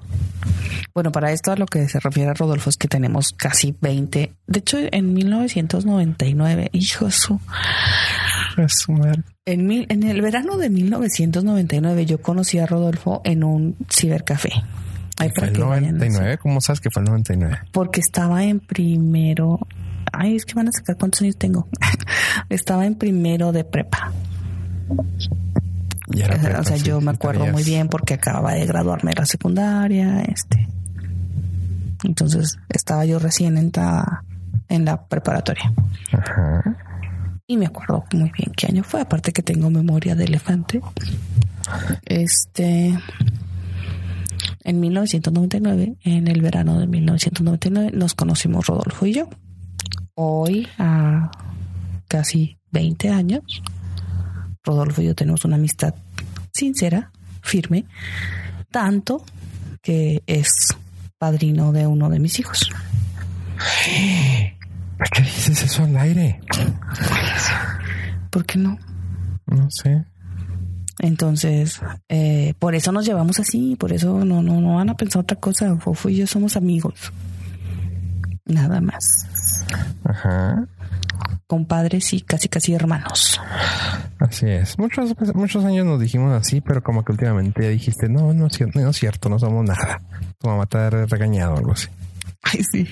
Bueno, 0.95 1.11
para 1.11 1.31
esto 1.31 1.51
a 1.51 1.55
lo 1.57 1.65
que 1.67 1.87
se 1.89 1.99
refiere 1.99 2.31
a 2.31 2.33
Rodolfo 2.33 2.69
es 2.69 2.77
que 2.77 2.87
tenemos 2.87 3.33
casi 3.33 3.75
20. 3.81 4.33
De 4.47 4.59
hecho, 4.59 4.77
en 4.91 5.13
1999, 5.13 6.69
hijo 6.73 7.11
su. 7.11 7.39
En, 9.45 9.67
mil- 9.67 9.85
en 9.89 10.03
el 10.03 10.21
verano 10.21 10.57
de 10.57 10.69
1999 10.69 12.05
yo 12.05 12.21
conocí 12.21 12.57
a 12.59 12.65
Rodolfo 12.65 13.21
en 13.23 13.43
un 13.43 13.75
cibercafé. 13.91 14.49
Fue 15.17 15.47
el 15.47 15.53
que 15.53 15.61
vayan, 15.63 15.97
99. 15.97 16.37
¿Cómo 16.39 16.61
sabes 16.61 16.79
que 16.79 16.89
fue 16.91 17.01
el 17.03 17.09
99? 17.09 17.59
Porque 17.71 17.99
estaba 17.99 18.43
en 18.43 18.59
primero. 18.59 19.59
Ay, 20.11 20.35
es 20.35 20.45
que 20.45 20.53
van 20.53 20.67
a 20.67 20.71
sacar 20.71 20.97
cuántos 20.97 21.21
años 21.21 21.37
tengo. 21.37 21.67
estaba 22.49 22.85
en 22.85 22.95
primero 22.95 23.51
de 23.51 23.63
prepa. 23.63 24.11
Ya 26.09 26.29
o 26.59 26.63
sea, 26.63 26.77
sí, 26.77 26.83
yo 26.85 27.01
me 27.01 27.11
acuerdo 27.11 27.45
muy 27.47 27.63
bien 27.63 27.89
porque 27.89 28.13
acababa 28.13 28.53
de 28.53 28.65
graduarme 28.65 29.11
de 29.11 29.15
la 29.19 29.25
secundaria. 29.25 30.21
Este. 30.21 30.67
Entonces 32.03 32.57
estaba 32.69 33.05
yo 33.05 33.19
recién 33.19 33.57
entrada 33.57 34.23
en 34.69 34.85
la 34.85 35.05
preparatoria. 35.05 35.73
Ajá. 36.13 36.77
Y 37.45 37.57
me 37.57 37.65
acuerdo 37.65 38.03
muy 38.13 38.31
bien 38.31 38.51
qué 38.55 38.67
año 38.67 38.83
fue, 38.83 39.01
aparte 39.01 39.31
que 39.31 39.41
tengo 39.41 39.69
memoria 39.69 40.15
de 40.15 40.25
elefante. 40.25 40.81
Este. 42.05 42.97
En 44.63 44.79
1999, 44.81 45.95
en 46.03 46.27
el 46.27 46.41
verano 46.41 46.77
de 46.79 46.87
1999, 46.87 47.91
nos 47.93 48.13
conocimos 48.15 48.67
Rodolfo 48.67 49.05
y 49.05 49.13
yo. 49.13 49.29
Hoy, 50.19 50.67
a 50.79 51.29
casi 52.07 52.57
20 52.71 53.09
años, 53.09 53.61
Rodolfo 54.63 55.03
y 55.03 55.05
yo 55.05 55.13
tenemos 55.13 55.45
una 55.45 55.57
amistad 55.57 55.93
sincera, 56.51 57.11
firme, 57.43 57.85
tanto 58.71 59.23
que 59.83 60.23
es 60.25 60.49
padrino 61.19 61.71
de 61.71 61.85
uno 61.85 62.09
de 62.09 62.17
mis 62.17 62.39
hijos. 62.39 62.67
¿Por 64.97 65.09
qué 65.11 65.21
dices 65.21 65.61
eso 65.61 65.83
al 65.83 65.95
aire? 65.95 66.39
¿Por 68.31 68.43
qué 68.43 68.57
no? 68.57 68.79
No 69.45 69.69
sé. 69.69 70.03
Entonces, 70.97 71.79
eh, 72.09 72.55
por 72.57 72.73
eso 72.73 72.91
nos 72.91 73.05
llevamos 73.05 73.39
así, 73.39 73.75
por 73.75 73.93
eso 73.93 74.25
no, 74.25 74.41
no, 74.41 74.59
no 74.61 74.77
van 74.77 74.89
a 74.89 74.95
pensar 74.95 75.21
otra 75.21 75.37
cosa. 75.37 75.75
Fofo 75.77 76.09
y 76.09 76.15
yo 76.15 76.25
somos 76.25 76.57
amigos. 76.57 77.13
Nada 78.45 78.81
más. 78.81 79.36
Ajá. 80.03 80.65
Compadres 81.47 82.13
y 82.13 82.21
casi 82.21 82.49
casi 82.49 82.73
hermanos. 82.73 83.39
Así 84.19 84.47
es. 84.49 84.77
Muchos, 84.77 85.13
muchos 85.35 85.63
años 85.63 85.85
nos 85.85 85.99
dijimos 85.99 86.33
así, 86.33 86.59
pero 86.61 86.83
como 86.83 87.03
que 87.05 87.11
últimamente 87.13 87.63
ya 87.63 87.69
dijiste, 87.69 88.09
no, 88.09 88.33
no, 88.33 88.47
es 88.47 88.59
cier- 88.59 88.73
no 88.75 88.89
es 88.89 88.97
cierto, 88.97 89.29
no 89.29 89.39
somos 89.39 89.63
nada. 89.65 90.01
Tu 90.39 90.47
mamá 90.47 90.65
te 90.65 90.77
ha 90.77 90.89
regañado 90.89 91.53
o 91.53 91.57
algo 91.57 91.71
así. 91.71 91.87
Ay, 92.43 92.61
sí. 92.71 92.87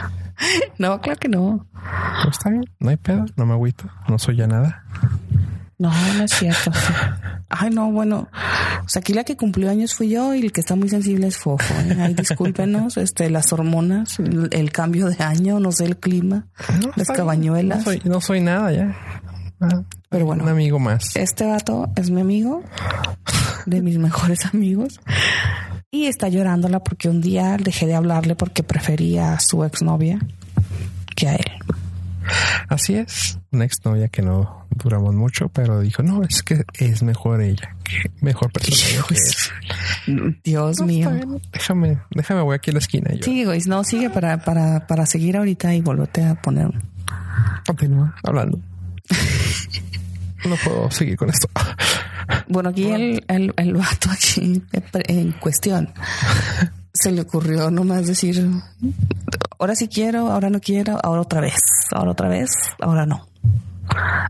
no, 0.78 1.00
claro 1.00 1.18
que 1.18 1.28
no. 1.28 1.66
Pero 2.18 2.30
está 2.30 2.50
bien, 2.50 2.64
no 2.78 2.90
hay 2.90 2.96
pedo, 2.96 3.24
no 3.36 3.46
me 3.46 3.52
agüito, 3.54 3.84
no 4.08 4.18
soy 4.18 4.36
ya 4.36 4.46
nada. 4.46 4.84
No, 5.80 5.90
no 6.18 6.24
es 6.24 6.30
cierto. 6.32 6.70
sí. 6.74 6.92
Ay, 7.48 7.70
no, 7.70 7.90
bueno. 7.90 8.28
O 8.84 8.88
sea, 8.88 9.00
aquí 9.00 9.14
la 9.14 9.24
que 9.24 9.34
cumplió 9.36 9.70
años 9.70 9.94
fui 9.94 10.10
yo 10.10 10.34
y 10.34 10.42
el 10.42 10.52
que 10.52 10.60
está 10.60 10.76
muy 10.76 10.90
sensible 10.90 11.26
es 11.26 11.38
Fofo. 11.38 11.72
¿eh? 11.80 11.96
Ay, 11.98 12.12
discúlpenos, 12.14 12.98
este, 12.98 13.30
las 13.30 13.50
hormonas, 13.52 14.18
el, 14.18 14.48
el 14.52 14.72
cambio 14.72 15.08
de 15.08 15.24
año, 15.24 15.58
no 15.58 15.72
sé, 15.72 15.86
el 15.86 15.96
clima, 15.96 16.46
No, 16.82 16.90
las 16.96 17.08
cabañuelas. 17.08 17.78
No 17.78 17.84
soy, 17.84 18.02
no 18.04 18.20
soy 18.20 18.40
nada 18.42 18.70
ya. 18.72 18.94
Ah, 19.62 19.82
Pero 20.10 20.26
bueno. 20.26 20.44
Un 20.44 20.50
amigo 20.50 20.78
más. 20.78 21.16
Este 21.16 21.46
vato 21.46 21.88
es 21.96 22.10
mi 22.10 22.20
amigo, 22.20 22.62
de 23.64 23.80
mis 23.80 23.96
mejores 23.96 24.44
amigos, 24.52 25.00
y 25.90 26.04
está 26.06 26.28
llorándola 26.28 26.80
porque 26.80 27.08
un 27.08 27.22
día 27.22 27.56
dejé 27.56 27.86
de 27.86 27.94
hablarle 27.94 28.36
porque 28.36 28.62
prefería 28.62 29.32
a 29.32 29.40
su 29.40 29.64
exnovia 29.64 30.18
que 31.16 31.28
a 31.28 31.34
él. 31.36 31.50
Así 32.68 32.94
es. 32.94 33.38
Una 33.50 33.64
exnovia 33.64 34.08
que 34.08 34.22
no 34.22 34.66
duramos 34.74 35.14
mucho, 35.14 35.48
pero 35.48 35.80
dijo, 35.80 36.02
no, 36.02 36.22
es 36.22 36.42
que 36.42 36.64
es 36.78 37.02
mejor 37.02 37.40
ella, 37.42 37.76
que 37.82 38.10
mejor 38.20 38.52
persona. 38.52 38.76
Hijo 38.92 39.06
que 39.08 39.14
de 39.14 39.20
él". 40.30 40.40
Dios 40.44 40.80
No, 40.80 40.86
mío. 40.86 41.10
bien, 41.10 41.42
Déjame, 41.52 41.98
déjame, 42.10 42.42
voy 42.42 42.54
aquí 42.54 42.70
a 42.70 42.74
la 42.74 42.78
esquina. 42.78 43.10
Yo 43.14 43.22
Sigue, 43.24 43.44
güey. 43.46 43.60
No, 43.66 43.82
sigue 43.84 44.10
para, 44.10 44.38
para, 44.44 44.86
para 44.86 45.06
seguir 45.06 45.36
ahorita 45.36 45.74
y 45.74 45.80
volverte 45.80 46.24
a 46.24 46.34
poner. 46.40 46.70
continúa 47.66 48.14
hablando. 48.22 48.60
No 50.48 50.56
puedo 50.64 50.90
seguir 50.90 51.16
con 51.16 51.28
esto. 51.30 51.48
Bueno, 52.48 52.70
aquí 52.70 52.86
el, 52.88 53.24
el, 53.28 53.52
el 53.56 53.74
vato 53.74 54.10
aquí 54.10 54.62
en 55.08 55.32
cuestión 55.32 55.92
se 56.92 57.12
le 57.12 57.22
ocurrió 57.22 57.70
nomás 57.70 58.06
decir, 58.06 58.48
ahora 59.58 59.74
sí 59.74 59.88
quiero, 59.88 60.30
ahora 60.30 60.50
no 60.50 60.60
quiero, 60.60 60.98
ahora 61.02 61.22
otra 61.22 61.40
vez, 61.40 61.60
ahora 61.92 62.12
otra 62.12 62.28
vez, 62.28 62.50
ahora 62.80 63.06
no. 63.06 63.28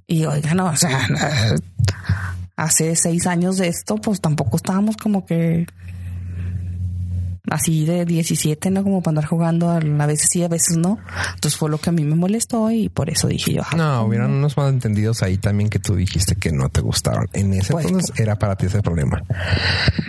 Y 0.06 0.24
oiga, 0.24 0.54
no, 0.54 0.66
o 0.66 0.76
sea, 0.76 1.00
hace 2.56 2.96
seis 2.96 3.26
años 3.26 3.56
de 3.56 3.68
esto, 3.68 3.96
pues 3.96 4.20
tampoco 4.20 4.56
estábamos 4.56 4.96
como 4.96 5.24
que 5.24 5.66
así 7.48 7.84
de 7.86 8.04
17, 8.04 8.70
¿no? 8.70 8.82
Como 8.82 9.02
para 9.02 9.12
andar 9.12 9.24
jugando, 9.26 9.70
a 9.70 9.80
veces 10.06 10.28
sí, 10.30 10.42
a 10.42 10.48
veces 10.48 10.76
no. 10.76 10.98
Entonces 11.34 11.56
fue 11.58 11.70
lo 11.70 11.78
que 11.78 11.90
a 11.90 11.92
mí 11.92 12.04
me 12.04 12.14
molestó 12.16 12.70
y 12.70 12.88
por 12.88 13.08
eso 13.10 13.28
dije 13.28 13.54
yo, 13.54 13.62
"Ah, 13.64 13.76
No, 13.76 14.02
hubieron 14.04 14.30
unos 14.32 14.56
malentendidos 14.56 15.22
ahí 15.22 15.38
también 15.38 15.70
que 15.70 15.78
tú 15.78 15.96
dijiste 15.96 16.34
que 16.36 16.52
no 16.52 16.68
te 16.68 16.80
gustaron. 16.80 17.28
En 17.32 17.52
ese 17.54 17.72
Pues, 17.72 17.86
entonces 17.86 18.18
era 18.18 18.36
para 18.36 18.56
ti 18.56 18.66
ese 18.66 18.82
problema. 18.82 19.22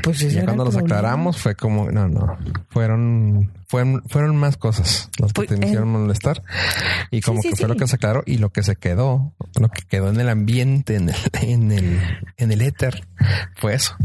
pues 0.03 0.19
Ya 0.19 0.43
cuando 0.45 0.65
los 0.65 0.75
problema. 0.75 0.97
aclaramos 0.97 1.37
fue 1.37 1.55
como, 1.55 1.89
no, 1.91 2.07
no, 2.07 2.37
fueron, 2.69 3.51
fueron, 3.67 4.03
fueron 4.09 4.35
más 4.35 4.57
cosas 4.57 5.09
las 5.17 5.31
que 5.33 5.43
Pues, 5.43 5.47
te 5.49 5.55
eh, 5.55 5.67
hicieron 5.67 5.89
molestar 5.89 6.43
y 7.11 7.21
como 7.21 7.41
sí, 7.41 7.49
que 7.49 7.55
fue 7.55 7.65
sí. 7.65 7.73
lo 7.73 7.75
que 7.77 7.87
se 7.87 7.95
aclaró 7.95 8.23
y 8.25 8.37
lo 8.37 8.49
que 8.49 8.63
se 8.63 8.75
quedó, 8.75 9.33
lo 9.59 9.69
que 9.69 9.81
quedó 9.83 10.09
en 10.09 10.19
el 10.19 10.29
ambiente, 10.29 10.95
en 10.95 11.09
el, 11.09 11.15
en 11.41 11.71
el, 11.71 11.99
en 12.37 12.51
el 12.51 12.61
éter, 12.61 13.07
fue 13.55 13.73
eso. 13.75 13.95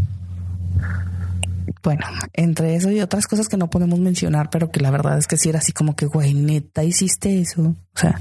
Bueno, 1.87 2.05
entre 2.33 2.75
eso 2.75 2.90
y 2.90 3.01
otras 3.01 3.29
cosas 3.29 3.46
que 3.46 3.57
no 3.57 3.70
podemos 3.70 4.01
mencionar, 4.01 4.51
pero 4.51 4.72
que 4.72 4.81
la 4.81 4.90
verdad 4.90 5.18
es 5.18 5.29
que 5.29 5.37
sí 5.37 5.51
era 5.51 5.61
así 5.61 5.70
como 5.70 5.94
que, 5.94 6.07
güey, 6.07 6.35
neta, 6.35 6.83
hiciste 6.83 7.40
eso. 7.40 7.62
O 7.62 7.77
sea, 7.94 8.20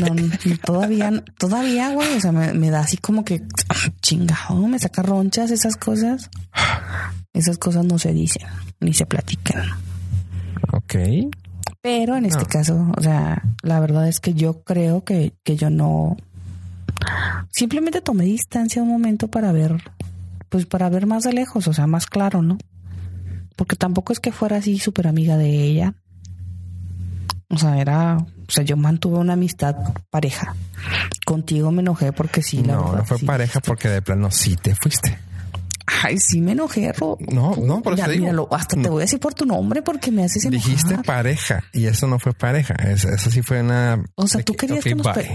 no, 0.00 0.06
no, 0.14 0.28
todavía, 0.64 1.24
todavía, 1.36 1.90
güey, 1.90 2.14
o 2.16 2.20
sea, 2.20 2.30
me, 2.30 2.52
me 2.52 2.70
da 2.70 2.78
así 2.78 2.96
como 2.96 3.24
que 3.24 3.42
chingado, 4.02 4.54
me 4.68 4.78
saca 4.78 5.02
ronchas 5.02 5.50
esas 5.50 5.76
cosas. 5.76 6.30
Esas 7.32 7.58
cosas 7.58 7.84
no 7.84 7.98
se 7.98 8.12
dicen 8.12 8.46
ni 8.78 8.94
se 8.94 9.04
platican. 9.04 9.64
Ok. 10.72 10.94
Pero 11.82 12.14
en 12.16 12.26
este 12.26 12.42
No. 12.42 12.46
caso, 12.48 12.92
o 12.96 13.02
sea, 13.02 13.42
la 13.62 13.80
verdad 13.80 14.06
es 14.06 14.20
que 14.20 14.32
yo 14.34 14.62
creo 14.62 15.02
que, 15.02 15.34
que 15.42 15.56
yo 15.56 15.70
no. 15.70 16.16
Simplemente 17.50 18.00
tomé 18.00 18.24
distancia 18.24 18.80
un 18.82 18.88
momento 18.88 19.28
para 19.28 19.50
ver, 19.52 19.82
pues 20.56 20.64
para 20.64 20.88
ver 20.88 21.04
más 21.06 21.22
de 21.22 21.34
lejos, 21.34 21.68
o 21.68 21.74
sea, 21.74 21.86
más 21.86 22.06
claro, 22.06 22.40
¿no? 22.40 22.56
Porque 23.56 23.76
tampoco 23.76 24.14
es 24.14 24.20
que 24.20 24.32
fuera 24.32 24.56
así 24.56 24.78
súper 24.78 25.06
amiga 25.06 25.36
de 25.36 25.50
ella. 25.50 25.94
O 27.50 27.58
sea, 27.58 27.78
era, 27.78 28.16
o 28.16 28.50
sea, 28.50 28.64
yo 28.64 28.78
mantuve 28.78 29.18
una 29.18 29.34
amistad 29.34 29.76
pareja. 30.08 30.56
Contigo 31.26 31.70
me 31.72 31.82
enojé 31.82 32.14
porque 32.14 32.40
sí, 32.40 32.62
la 32.62 32.76
no, 32.76 32.84
verdad, 32.84 32.98
no 33.00 33.04
fue 33.04 33.18
sí. 33.18 33.26
pareja 33.26 33.60
porque 33.60 33.88
de 33.90 34.00
plano 34.00 34.30
sí 34.30 34.56
te 34.56 34.74
fuiste. 34.76 35.18
Ay, 36.02 36.18
sí 36.18 36.40
me 36.40 36.52
enojé, 36.52 36.92
Ro. 36.92 37.16
No, 37.32 37.56
no, 37.56 37.80
por 37.82 37.94
eso 37.94 38.04
te 38.04 38.12
digo. 38.12 38.24
míralo, 38.24 38.48
hasta 38.50 38.80
te 38.80 38.88
voy 38.88 39.00
a 39.00 39.04
decir 39.04 39.18
por 39.20 39.34
tu 39.34 39.46
nombre 39.46 39.82
porque 39.82 40.10
me 40.10 40.24
haces 40.24 40.44
enojar. 40.44 40.68
Dijiste 40.68 40.98
pareja 40.98 41.62
y 41.72 41.86
eso 41.86 42.06
no 42.06 42.18
fue 42.18 42.32
pareja. 42.32 42.74
Es- 42.74 43.04
Eso 43.04 43.30
sí 43.30 43.42
fue 43.42 43.60
una. 43.62 44.02
O 44.14 44.26
sea, 44.28 44.42
tú 44.42 44.52
que, 44.54 44.66
querías 44.66 44.84
que 44.84 44.94
nos... 44.94 45.06
bye. 45.14 45.34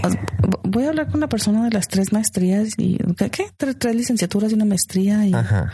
Voy 0.64 0.84
a 0.84 0.88
hablar 0.90 1.06
con 1.06 1.16
una 1.16 1.28
persona 1.28 1.64
de 1.64 1.70
las 1.70 1.88
tres 1.88 2.12
maestrías 2.12 2.70
y... 2.78 2.98
¿Qué? 3.16 3.30
qué? 3.30 3.46
Tres, 3.56 3.76
tres 3.78 3.94
licenciaturas 3.96 4.52
y 4.52 4.54
una 4.54 4.64
maestría 4.64 5.26
y 5.26 5.34
Ajá. 5.34 5.70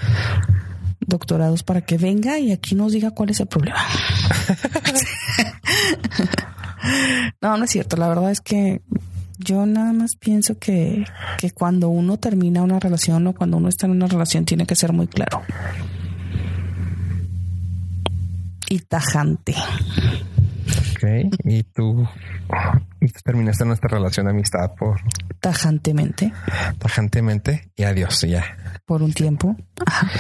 doctorados 1.01 1.63
para 1.63 1.83
que 1.83 1.99
venga 1.99 2.39
y 2.39 2.51
aquí 2.53 2.75
nos 2.75 2.93
diga 2.93 3.11
cuál 3.13 3.31
es 3.31 3.41
el 3.41 3.47
problema. 3.47 3.79
no, 7.43 7.57
no 7.57 7.65
es 7.65 7.71
cierto. 7.71 7.97
La 7.97 8.09
verdad 8.09 8.31
es 8.31 8.41
que 8.41 8.81
yo 9.39 9.67
nada 9.67 9.93
más 9.93 10.17
pienso 10.17 10.59
que, 10.59 11.05
que 11.39 11.51
cuando 11.51 11.89
uno 11.89 12.19
termina 12.19 12.63
una 12.63 12.79
relación 12.79 13.27
o 13.27 13.35
cuando 13.35 13.57
uno 13.57 13.69
está 13.69 13.87
en 13.87 13.93
una 13.93 14.07
relación 14.07 14.45
tiene 14.45 14.67
que 14.67 14.75
ser 14.75 14.93
muy 14.93 15.07
claro. 15.07 15.43
Y 18.69 18.81
tajante. 18.81 19.55
Ok. 20.93 21.35
Y 21.45 21.63
tú 21.63 22.07
terminaste 23.25 23.65
nuestra 23.65 23.89
relación 23.89 24.27
de 24.27 24.33
amistad 24.33 24.75
por 24.75 25.01
Tajantemente. 25.41 26.33
tajantemente 26.79 27.71
y 27.77 27.85
adiós, 27.85 28.25
y 28.25 28.31
ya. 28.31 28.45
Por 28.85 29.03
un 29.03 29.13
tiempo. 29.13 29.57
Ajá. 29.87 30.11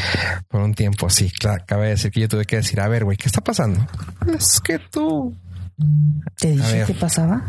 Por 0.48 0.60
un 0.62 0.74
tiempo, 0.74 1.10
sí. 1.10 1.30
Claro, 1.30 1.64
cabe 1.66 1.88
decir 1.88 2.10
que 2.12 2.20
yo 2.20 2.28
tuve 2.28 2.44
que 2.44 2.56
decir, 2.56 2.80
a 2.80 2.88
ver, 2.88 3.04
güey, 3.04 3.16
¿qué 3.16 3.26
está 3.26 3.40
pasando? 3.40 3.84
Es 4.32 4.60
que 4.60 4.78
tú 4.78 5.34
¿Te 6.38 6.52
dije 6.52 6.84
qué 6.86 6.94
pasaba? 6.94 7.42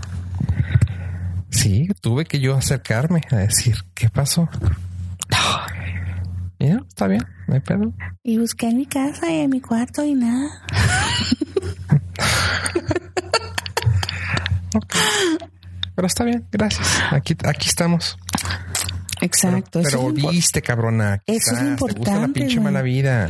Sí, 1.50 1.88
tuve 2.02 2.26
que 2.26 2.40
yo 2.40 2.56
acercarme 2.56 3.22
a 3.32 3.38
decir, 3.38 3.78
¿qué 3.94 4.10
pasó? 4.10 4.48
Ya, 6.60 6.82
está 6.88 7.08
bien, 7.08 7.26
no 7.48 7.54
hay 7.54 7.62
pedo. 7.62 7.94
Y 8.24 8.38
busqué 8.38 8.68
en 8.68 8.78
mi 8.78 8.86
casa 8.86 9.32
y 9.32 9.40
en 9.40 9.50
mi 9.50 9.62
cuarto 9.62 10.04
y 10.04 10.14
nada. 10.14 10.50
Pero 15.96 16.08
está 16.08 16.24
bien, 16.24 16.46
gracias. 16.52 16.88
Aquí, 17.12 17.36
aquí 17.44 17.68
estamos. 17.68 18.18
Exacto. 19.22 19.82
Pero, 19.84 20.14
pero 20.14 20.30
viste, 20.32 20.62
cabrona. 20.62 21.22
Eso 21.26 21.54
es 21.54 21.62
lo 21.62 21.70
estás, 21.72 21.78
Te 21.78 21.84
gusta 21.84 22.12
la 22.12 22.18
importante, 22.18 22.40
pinche 22.40 22.60
mala 22.62 22.82
vida. 22.82 23.30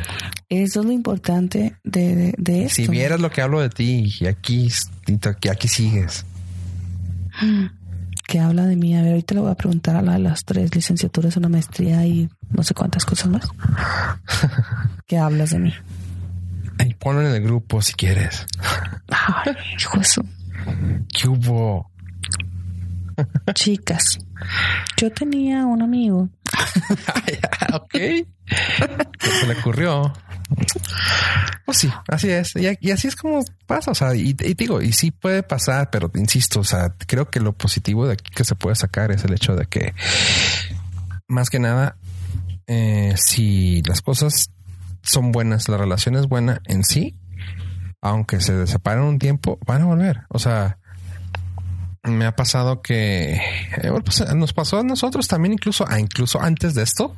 eso 0.50 0.80
es 0.82 0.86
lo 0.86 0.92
importante 0.92 1.76
de, 1.84 2.16
de, 2.16 2.36
de 2.38 2.66
esto. 2.66 2.76
Si 2.76 2.88
vieras 2.88 3.20
lo 3.20 3.32
que 3.32 3.42
hablo 3.42 3.60
de 3.60 3.70
ti 3.70 4.14
y 4.20 4.28
aquí, 4.28 4.70
y 5.08 5.48
aquí 5.48 5.68
sigues. 5.68 6.26
que 8.30 8.40
habla 8.40 8.68
de 8.68 8.76
mí. 8.76 8.96
A 8.96 9.02
ver, 9.02 9.10
ahorita 9.12 9.34
le 9.34 9.42
voy 9.42 9.52
a 9.52 9.56
preguntar 9.56 9.96
a 9.96 10.04
la 10.04 10.14
de 10.14 10.20
las 10.20 10.46
tres 10.46 10.74
licenciaturas, 10.76 11.36
una 11.36 11.50
maestría 11.50 12.06
y 12.06 12.30
no 12.52 12.62
sé 12.62 12.76
cuántas 12.76 13.04
cosas 13.04 13.28
más. 13.28 13.50
¿Qué 15.08 15.18
hablas 15.18 15.50
de 15.50 15.58
mí? 15.60 15.74
Y 16.86 16.94
ponlo 16.94 17.22
en 17.28 17.34
el 17.34 17.42
grupo 17.42 17.82
si 17.82 17.94
quieres. 17.94 18.46
Ay, 19.10 19.54
hijo 19.80 19.98
de 19.98 20.04
su- 20.06 20.26
¿Qué 21.12 21.28
hubo? 21.28 21.90
Chicas, 23.56 24.20
yo 24.98 25.12
tenía 25.12 25.66
un 25.66 25.82
amigo. 25.82 26.30
ok. 27.74 27.90
¿Qué 27.92 28.26
se 29.42 29.48
le 29.48 29.60
ocurrió? 29.60 30.14
Pues 31.66 31.78
sí, 31.78 31.92
así 32.08 32.30
es. 32.30 32.54
Y, 32.56 32.92
así 32.92 33.08
es 33.08 33.16
como 33.16 33.44
pasa. 33.68 33.92
O 33.92 33.96
sea, 33.96 34.16
y, 34.16 34.34
digo, 34.34 34.82
y 34.82 34.92
sí 34.92 35.12
puede 35.12 35.44
pasar, 35.44 35.90
pero 35.92 36.12
insisto, 36.16 36.62
o 36.62 36.64
sea, 36.64 36.96
creo 37.06 37.30
que 37.30 37.40
lo 37.40 37.54
positivo 37.54 38.08
de 38.08 38.14
aquí 38.14 38.32
que 38.32 38.44
se 38.44 38.56
puede 38.56 38.76
sacar 38.76 39.12
es 39.12 39.24
el 39.24 39.34
hecho 39.34 39.56
de 39.56 39.66
que, 39.66 39.94
más 41.28 41.50
que 41.50 41.60
nada, 41.60 41.98
eh, 42.68 43.14
si 43.18 43.82
las 43.84 44.02
cosas 44.02 44.52
son 45.04 45.32
buenas, 45.32 45.70
la 45.70 45.78
relación 45.78 46.16
es 46.16 46.28
buena 46.28 46.62
en 46.66 46.84
sí, 46.84 47.16
aunque 48.02 48.42
se 48.42 48.66
separen 48.68 49.04
un 49.04 49.20
tiempo, 49.20 49.60
van 49.66 49.84
a 49.84 49.86
volver. 49.86 50.22
O 50.30 50.40
sea, 50.40 50.80
me 52.04 52.26
ha 52.26 52.36
pasado 52.36 52.82
que 52.82 53.34
eh, 53.34 53.92
pues, 54.04 54.34
nos 54.36 54.54
pasó 54.54 54.80
a 54.80 54.84
nosotros 54.84 55.28
también, 55.28 55.54
incluso, 55.54 55.86
ah, 55.88 56.00
incluso 56.00 56.42
antes 56.42 56.74
de 56.74 56.84
esto, 56.84 57.16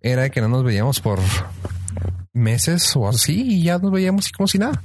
era 0.00 0.30
que 0.30 0.40
no 0.40 0.48
nos 0.48 0.64
veíamos 0.64 1.00
por 1.00 1.20
meses 2.32 2.94
o 2.96 3.08
así 3.08 3.42
y 3.42 3.62
ya 3.62 3.78
nos 3.78 3.90
veíamos 3.90 4.30
como 4.30 4.46
si 4.46 4.58
nada. 4.58 4.82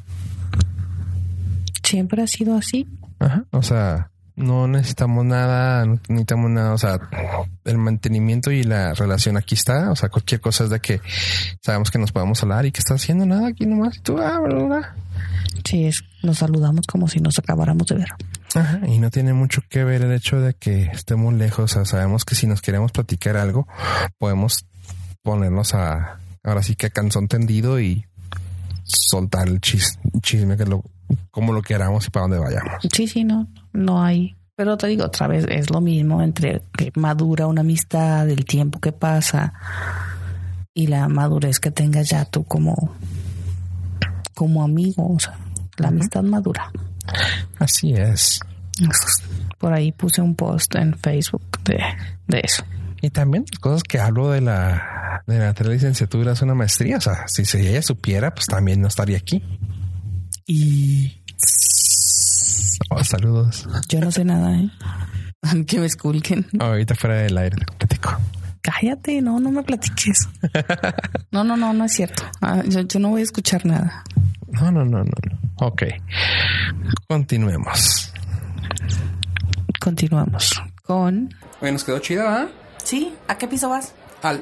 Siempre 1.83 2.21
ha 2.21 2.27
sido 2.27 2.57
así. 2.57 2.87
Ajá. 3.19 3.45
O 3.51 3.63
sea, 3.63 4.11
no 4.37 4.67
necesitamos 4.67 5.25
nada, 5.25 5.83
no 5.85 5.99
necesitamos 6.07 6.51
nada. 6.51 6.73
O 6.73 6.77
sea, 6.77 6.99
el 7.65 7.77
mantenimiento 7.77 8.51
y 8.51 8.63
la 8.63 8.93
relación 8.93 9.35
aquí 9.35 9.55
está. 9.55 9.91
O 9.91 9.95
sea, 9.95 10.09
cualquier 10.09 10.39
cosa 10.39 10.65
es 10.65 10.69
de 10.69 10.79
que 10.79 11.01
sabemos 11.61 11.89
que 11.89 11.97
nos 11.97 12.11
podemos 12.11 12.41
hablar 12.43 12.65
y 12.65 12.71
que 12.71 12.79
estás 12.79 13.01
haciendo 13.01 13.25
nada 13.25 13.47
aquí 13.47 13.65
nomás. 13.65 13.97
Y 13.97 14.01
tú, 14.01 14.17
ah, 14.19 14.39
bla. 14.39 14.95
Sí, 15.63 15.85
es, 15.85 16.03
nos 16.21 16.37
saludamos 16.37 16.85
como 16.85 17.07
si 17.07 17.19
nos 17.19 17.39
acabáramos 17.39 17.87
de 17.87 17.95
ver. 17.95 18.09
Ajá, 18.53 18.79
y 18.87 18.99
no 18.99 19.09
tiene 19.09 19.33
mucho 19.33 19.61
que 19.67 19.83
ver 19.83 20.03
el 20.03 20.11
hecho 20.13 20.39
de 20.39 20.53
que 20.53 20.83
estemos 20.83 21.33
lejos. 21.33 21.71
O 21.71 21.73
sea, 21.73 21.85
sabemos 21.85 22.23
que 22.23 22.35
si 22.35 22.45
nos 22.45 22.61
queremos 22.61 22.91
platicar 22.91 23.37
algo, 23.37 23.67
podemos 24.19 24.65
ponernos 25.23 25.73
a 25.73 26.19
ahora 26.47 26.63
sí 26.63 26.75
que 26.75 26.89
canzón 26.89 27.27
tendido 27.27 27.79
y 27.79 28.05
soltar 28.83 29.47
el 29.47 29.59
chis- 29.61 29.99
chisme 30.21 30.55
que 30.57 30.65
lo, 30.65 30.83
como 31.31 31.53
lo 31.53 31.61
queramos 31.61 32.07
y 32.07 32.09
para 32.09 32.23
dónde 32.23 32.39
vayamos. 32.39 32.73
Sí, 32.93 33.07
sí, 33.07 33.23
no, 33.23 33.47
no 33.73 34.01
hay. 34.03 34.35
Pero 34.55 34.75
te 34.77 34.87
digo 34.87 35.05
otra 35.05 35.27
vez, 35.27 35.45
es 35.49 35.69
lo 35.69 35.81
mismo 35.81 36.21
entre 36.23 36.61
que 36.75 36.91
madura 36.95 37.45
una 37.47 37.61
amistad, 37.61 38.27
el 38.29 38.45
tiempo 38.45 38.79
que 38.79 38.91
pasa 38.91 39.53
y 40.73 40.87
la 40.87 41.07
madurez 41.09 41.59
que 41.59 41.69
tengas 41.69 42.09
ya 42.09 42.25
tú 42.25 42.43
como, 42.43 42.95
como 44.33 44.63
amigo. 44.63 45.13
O 45.13 45.19
sea, 45.19 45.37
la 45.77 45.89
amistad 45.89 46.23
madura. 46.23 46.71
Así 47.59 47.93
es. 47.93 48.39
Por 49.59 49.73
ahí 49.73 49.91
puse 49.91 50.21
un 50.21 50.33
post 50.35 50.73
en 50.75 50.97
Facebook 50.97 51.43
de, 51.63 51.77
de 52.27 52.41
eso. 52.43 52.63
Y 53.07 53.09
también 53.09 53.45
las 53.49 53.59
cosas 53.61 53.83
que 53.83 54.01
hablo 54.01 54.31
de 54.31 54.41
la 54.41 55.23
de 55.27 55.39
la 55.39 55.53
tres 55.53 55.69
licenciaturas, 55.69 56.41
una 56.41 56.53
maestría. 56.55 56.97
O 56.97 57.01
sea, 57.01 57.25
si 57.27 57.43
ella 57.57 57.81
supiera, 57.81 58.33
pues 58.35 58.47
también 58.47 58.81
no 58.81 58.89
estaría 58.89 59.15
aquí. 59.17 59.41
Y 60.45 61.23
Oh, 62.89 63.01
saludos. 63.05 63.65
Yo 63.87 64.01
no 64.01 64.11
sé 64.11 64.25
nada, 64.25 64.59
¿eh? 64.59 64.69
Que 65.67 65.79
me 65.79 65.85
esculquen. 65.85 66.47
Ahorita 66.59 66.95
fuera 66.95 67.19
del 67.19 67.37
aire, 67.37 67.55
te 67.55 67.73
platico. 67.77 68.17
Cállate, 68.61 69.21
no, 69.21 69.39
no 69.39 69.51
me 69.51 69.63
platiques. 69.63 70.27
No, 71.31 71.45
no, 71.45 71.55
no, 71.55 71.71
no 71.71 71.85
es 71.85 71.93
cierto. 71.93 72.23
Ah, 72.41 72.61
yo, 72.67 72.81
yo 72.81 72.99
no 72.99 73.09
voy 73.09 73.21
a 73.21 73.23
escuchar 73.23 73.65
nada. 73.65 74.03
No, 74.47 74.69
no, 74.69 74.83
no, 74.83 74.97
no, 74.97 75.05
no. 75.05 75.65
Ok. 75.65 75.83
Continuemos. 77.07 78.11
Continuamos 79.79 80.61
con. 80.83 81.33
Oye, 81.61 81.71
nos 81.71 81.85
quedó 81.85 81.99
chida, 81.99 82.23
¿verdad? 82.23 82.47
Sí, 82.87 83.13
¿a 83.27 83.37
qué 83.37 83.49
piso 83.49 83.67
vas? 83.67 83.93
Al. 84.23 84.41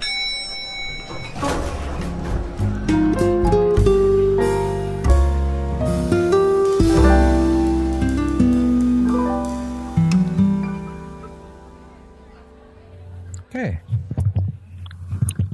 ¿Qué? 13.49 13.79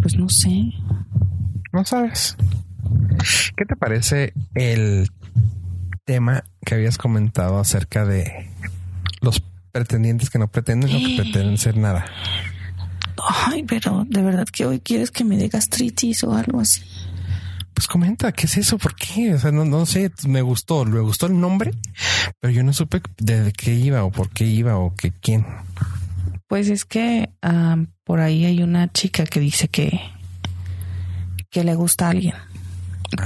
Pues 0.02 0.18
no 0.18 0.28
sé. 0.28 0.50
No 1.72 1.86
sabes. 1.86 2.36
¿Qué 3.56 3.64
te 3.64 3.78
parece 3.78 4.34
el 4.54 5.08
tema 6.04 6.44
que 6.66 6.76
habías 6.76 6.98
comentado 6.98 7.58
acerca 7.58 8.04
de 8.04 8.50
los 9.22 9.42
pretendientes 9.72 10.30
que 10.30 10.40
no 10.40 10.50
pretenden 10.50 10.94
o 10.94 11.00
que 11.00 11.16
pretenden 11.16 11.58
ser 11.58 11.78
nada? 11.78 12.06
Ay, 13.30 13.64
pero 13.64 14.06
de 14.10 14.22
verdad 14.22 14.46
que 14.52 14.66
hoy 14.66 14.80
quieres 14.80 15.12
que 15.12 15.24
me 15.24 15.38
dé 15.38 15.48
gastritis 15.48 16.24
o 16.24 16.34
algo 16.34 16.60
así. 16.62 16.82
Pues 17.74 17.88
comenta, 17.88 18.32
¿qué 18.32 18.46
es 18.48 18.58
eso? 18.58 18.78
¿Por 18.78 18.96
qué? 18.96 19.34
O 19.34 19.40
sea, 19.40 19.52
no, 19.52 19.64
no 19.66 19.86
sé, 19.86 20.12
me 20.28 20.42
gustó, 20.42 20.86
me 20.86 21.00
gustó 21.00 21.28
el 21.28 21.40
nombre, 21.40 21.72
pero 22.40 22.52
yo 22.54 22.64
no 22.64 22.74
supe 22.74 23.02
de 23.18 23.54
qué 23.54 23.74
iba 23.74 24.04
o 24.04 24.12
por 24.12 24.30
qué 24.30 24.46
iba 24.46 24.78
o 24.78 24.94
que 24.96 25.12
quién. 25.12 25.46
Pues 26.48 26.68
es 26.70 26.84
que 26.86 27.30
ah, 27.42 27.78
por 28.04 28.20
ahí 28.20 28.46
hay 28.46 28.62
una 28.62 28.92
chica 28.92 29.24
que 29.26 29.40
dice 29.40 29.68
que, 29.70 30.00
que 31.50 31.64
le 31.64 31.76
gusta 31.76 32.08
a 32.08 32.10
alguien. 32.12 32.34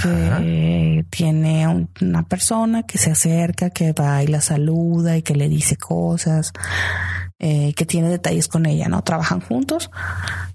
Que 0.01 1.05
tiene 1.12 1.67
un- 1.67 1.89
una 2.01 2.23
persona 2.23 2.84
que 2.84 2.97
se 2.97 3.12
acerca, 3.12 3.69
que 3.69 3.93
va 3.93 4.23
y 4.23 4.27
la 4.27 4.41
saluda 4.41 5.15
y 5.17 5.21
que 5.21 5.36
le 5.36 5.47
dice 5.49 5.75
cosas, 5.75 6.51
eh, 7.39 7.74
que 7.74 7.86
tiene 7.86 8.10
detalles 8.10 8.48
con 8.48 8.65
ella, 8.65 8.88
¿no? 8.88 9.04
Trabajan 9.04 9.41
juntos 9.41 9.91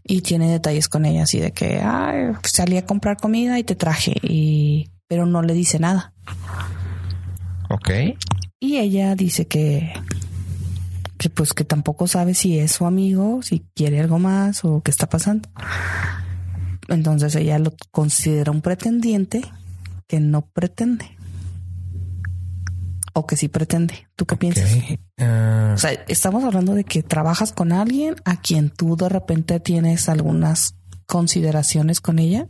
y 0.03 0.23
tiene 0.23 0.51
detalles 0.51 0.89
con 0.89 1.05
ella, 1.05 1.25
así 1.25 1.39
de 1.39 1.53
que 1.53 1.81
"Ay, 1.83 2.33
salí 2.43 2.79
a 2.79 2.87
comprar 2.87 3.19
comida 3.19 3.59
y 3.59 3.65
te 3.65 3.75
traje, 3.75 4.15
y, 4.23 4.91
pero 5.07 5.27
no 5.27 5.43
le 5.43 5.53
dice 5.55 5.79
nada. 5.79 6.15
Ok. 7.69 7.91
Y 8.59 8.79
ella 8.79 9.15
dice 9.15 9.47
que, 9.47 9.93
que 11.19 11.31
pues 11.31 11.53
que 11.53 11.65
tampoco 11.65 12.07
sabe 12.07 12.35
si 12.35 12.59
es 12.59 12.73
su 12.73 12.87
amigo, 12.87 13.43
si 13.43 13.65
quiere 13.75 14.01
algo 14.01 14.19
más 14.19 14.65
o 14.65 14.83
qué 14.83 14.91
está 14.91 15.09
pasando. 15.09 15.49
Entonces 16.89 17.35
ella 17.37 17.59
lo 17.59 17.73
considera 17.91 18.51
un 18.51 18.63
pretendiente 18.63 19.43
que 20.09 20.19
no 20.19 20.43
pretende. 20.43 21.17
O 23.13 23.27
que 23.27 23.37
sí 23.37 23.49
pretende. 23.49 24.07
¿Tú 24.17 24.27
qué 24.27 24.37
piensas? 24.37 24.71
Ah, 25.19 25.73
O 25.75 25.79
sea, 25.79 25.93
estamos 26.09 26.45
hablando 26.45 26.75
de 26.75 26.85
que 26.85 27.03
trabajas 27.03 27.53
con 27.53 27.73
alguien 27.73 28.17
a 28.25 28.41
quien 28.41 28.71
tú 28.71 28.97
de 28.97 29.09
repente 29.09 29.59
tienes 29.61 30.09
algunas 30.09 30.77
consideraciones 31.07 32.01
con 32.01 32.19
ella 32.21 32.47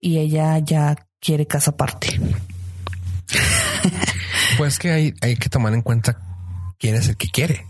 y 0.00 0.18
ella 0.18 0.58
ya 0.58 0.96
quiere 1.20 1.46
casa 1.46 1.72
aparte. 1.72 2.20
pues 4.58 4.78
que 4.78 4.90
hay, 4.90 5.14
hay 5.20 5.36
que 5.36 5.48
tomar 5.48 5.74
en 5.74 5.82
cuenta 5.82 6.18
quién 6.78 6.94
es 6.94 7.08
el 7.08 7.16
que 7.16 7.28
quiere. 7.28 7.66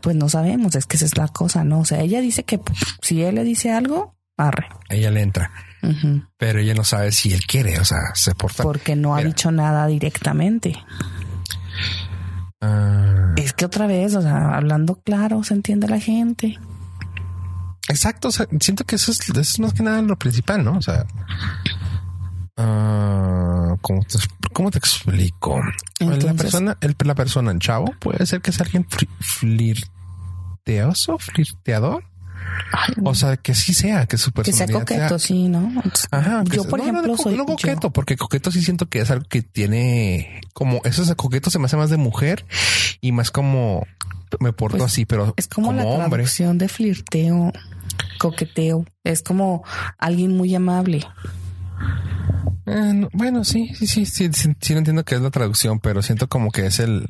Pues 0.00 0.16
no 0.16 0.28
sabemos, 0.28 0.74
es 0.76 0.86
que 0.86 0.96
esa 0.96 1.04
es 1.04 1.16
la 1.18 1.28
cosa, 1.28 1.62
¿no? 1.62 1.80
O 1.80 1.84
sea, 1.84 2.00
ella 2.00 2.20
dice 2.20 2.44
que 2.44 2.58
pues, 2.58 2.78
si 3.02 3.22
él 3.22 3.34
le 3.34 3.44
dice 3.44 3.70
algo, 3.70 4.16
arre. 4.36 4.66
Ella 4.88 5.10
le 5.10 5.20
entra, 5.20 5.50
Pero 6.36 6.58
ella 6.60 6.74
no 6.74 6.84
sabe 6.84 7.12
si 7.12 7.32
él 7.32 7.40
quiere, 7.46 7.78
o 7.78 7.84
sea, 7.84 7.98
se 8.14 8.34
porta. 8.34 8.62
Porque 8.62 8.96
no 8.96 9.14
ha 9.14 9.22
dicho 9.22 9.50
nada 9.52 9.86
directamente. 9.86 10.76
Ah, 12.60 13.34
Es 13.36 13.52
que 13.52 13.64
otra 13.64 13.86
vez, 13.86 14.14
o 14.14 14.22
sea, 14.22 14.54
hablando 14.56 14.96
claro, 15.04 15.42
se 15.44 15.54
entiende 15.54 15.86
la 15.88 16.00
gente. 16.00 16.58
exacto, 17.88 18.28
o 18.28 18.32
sea, 18.32 18.46
siento 18.60 18.84
que 18.84 18.96
eso 18.96 19.12
es, 19.12 19.20
eso 19.28 19.40
es 19.40 19.58
más 19.60 19.74
que 19.74 19.82
nada 19.82 20.00
lo 20.02 20.16
principal, 20.16 20.64
¿no? 20.64 20.78
O 20.78 20.82
sea, 20.82 21.04
ah, 22.56 23.76
¿cómo, 23.82 24.00
te, 24.02 24.18
¿cómo 24.52 24.70
te 24.70 24.78
explico? 24.78 25.60
la 26.00 26.34
persona, 26.34 26.76
el, 26.80 26.96
la 27.04 27.14
persona, 27.14 27.50
el 27.50 27.58
chavo, 27.58 27.86
puede 27.98 28.24
ser 28.26 28.40
que 28.40 28.52
sea 28.52 28.64
alguien 28.64 28.86
fli- 28.88 29.08
flirteoso, 29.20 31.18
flirteador. 31.18 32.04
Ay, 32.72 32.94
O 33.04 33.14
sea, 33.14 33.36
que 33.36 33.54
sí 33.54 33.72
sea, 33.74 34.06
que 34.06 34.16
su 34.18 34.32
que 34.32 34.52
sea 34.52 34.66
personalidad 34.66 35.08
coqueto, 35.08 35.18
sí, 35.18 35.48
¿no? 35.48 35.72
Ajá, 36.10 36.44
que 36.44 36.56
yo, 36.56 36.62
sea- 36.62 36.70
por 36.70 36.78
no, 36.80 36.84
ejemplo, 36.84 37.12
no, 37.12 37.16
soy 37.16 37.32
no 37.36 37.38
yo. 37.38 37.46
coqueto, 37.46 37.90
porque 37.92 38.16
coqueto 38.16 38.50
sí 38.50 38.62
siento 38.62 38.86
que 38.88 39.00
es 39.00 39.10
algo 39.10 39.26
que 39.28 39.42
tiene 39.42 40.40
como 40.52 40.80
eso 40.84 41.02
es 41.02 41.14
coqueto 41.14 41.50
se 41.50 41.58
me 41.58 41.66
hace 41.66 41.76
más 41.76 41.90
de 41.90 41.96
mujer 41.96 42.44
y 43.00 43.12
más 43.12 43.30
como 43.30 43.86
me 44.40 44.52
porto 44.52 44.78
Pues, 44.78 44.92
así, 44.92 45.04
pero 45.06 45.32
Es 45.36 45.46
como, 45.48 45.72
la 45.72 45.84
hombre. 45.84 46.08
traducción 46.08 46.58
de 46.58 46.68
flirteo, 46.68 47.52
coqueteo. 48.18 48.84
Es 49.04 49.22
como 49.22 49.62
alguien 49.98 50.36
muy 50.36 50.54
amable. 50.54 51.06
Eh, 52.66 52.92
no, 52.94 53.08
bueno, 53.12 53.44
sí, 53.44 53.70
sí, 53.74 53.86
sí, 53.86 54.06
sí, 54.06 54.30
sí, 54.32 54.52
sí, 54.60 54.72
no 54.72 54.78
entiendo 54.78 55.04
qué 55.04 55.14
es 55.16 55.20
la 55.20 55.30
traducción, 55.30 55.80
pero 55.80 56.02
siento 56.02 56.28
como 56.28 56.50
que 56.50 56.66
es 56.66 56.78
el 56.80 57.08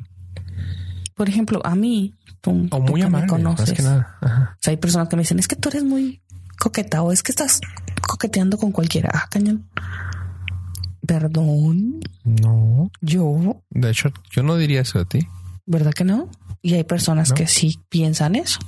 Por 1.15 1.29
ejemplo, 1.29 1.61
a 1.65 1.75
mí, 1.75 2.13
o 2.45 2.51
muy 2.51 2.69
que 2.69 2.93
me 2.93 3.03
amable, 3.05 3.27
conoces, 3.27 3.69
más 3.69 3.77
que 3.77 3.83
nada. 3.83 4.17
Ajá. 4.21 4.51
o 4.53 4.57
sea, 4.61 4.71
hay 4.71 4.77
personas 4.77 5.07
que 5.09 5.15
me 5.15 5.21
dicen, 5.23 5.39
es 5.39 5.47
que 5.47 5.55
tú 5.55 5.69
eres 5.69 5.83
muy 5.83 6.21
coqueta 6.59 7.01
o 7.01 7.11
es 7.11 7.23
que 7.23 7.31
estás 7.31 7.61
coqueteando 8.07 8.57
con 8.57 8.71
cualquiera. 8.71 9.09
Ah, 9.13 9.25
cañón. 9.29 9.67
Perdón, 11.07 11.99
No, 12.23 12.89
yo, 13.01 13.61
de 13.69 13.91
hecho, 13.91 14.09
yo 14.31 14.41
no 14.43 14.57
diría 14.57 14.81
eso 14.81 14.99
de 14.99 15.05
ti. 15.05 15.27
¿verdad 15.67 15.93
que 15.93 16.03
no? 16.03 16.29
Y 16.61 16.73
hay 16.75 16.83
personas 16.83 17.29
No. 17.29 17.35
que 17.35 17.47
sí 17.47 17.79
piensan 17.89 18.35
eso. 18.35 18.59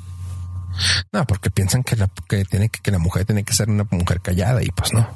No, 1.12 1.26
porque 1.26 1.50
piensan 1.50 1.84
que 1.84 1.96
la 1.96 2.10
que 2.30 2.46
tiene 2.46 2.70
que, 2.70 2.80
que 2.80 2.92
la 2.92 3.00
mujer 3.00 3.26
tiene 3.26 3.44
que 3.44 3.54
ser 3.54 3.70
una 3.70 3.86
mujer 3.90 4.22
callada 4.22 4.64
y 4.64 4.68
pues 4.68 4.94
no. 4.94 5.08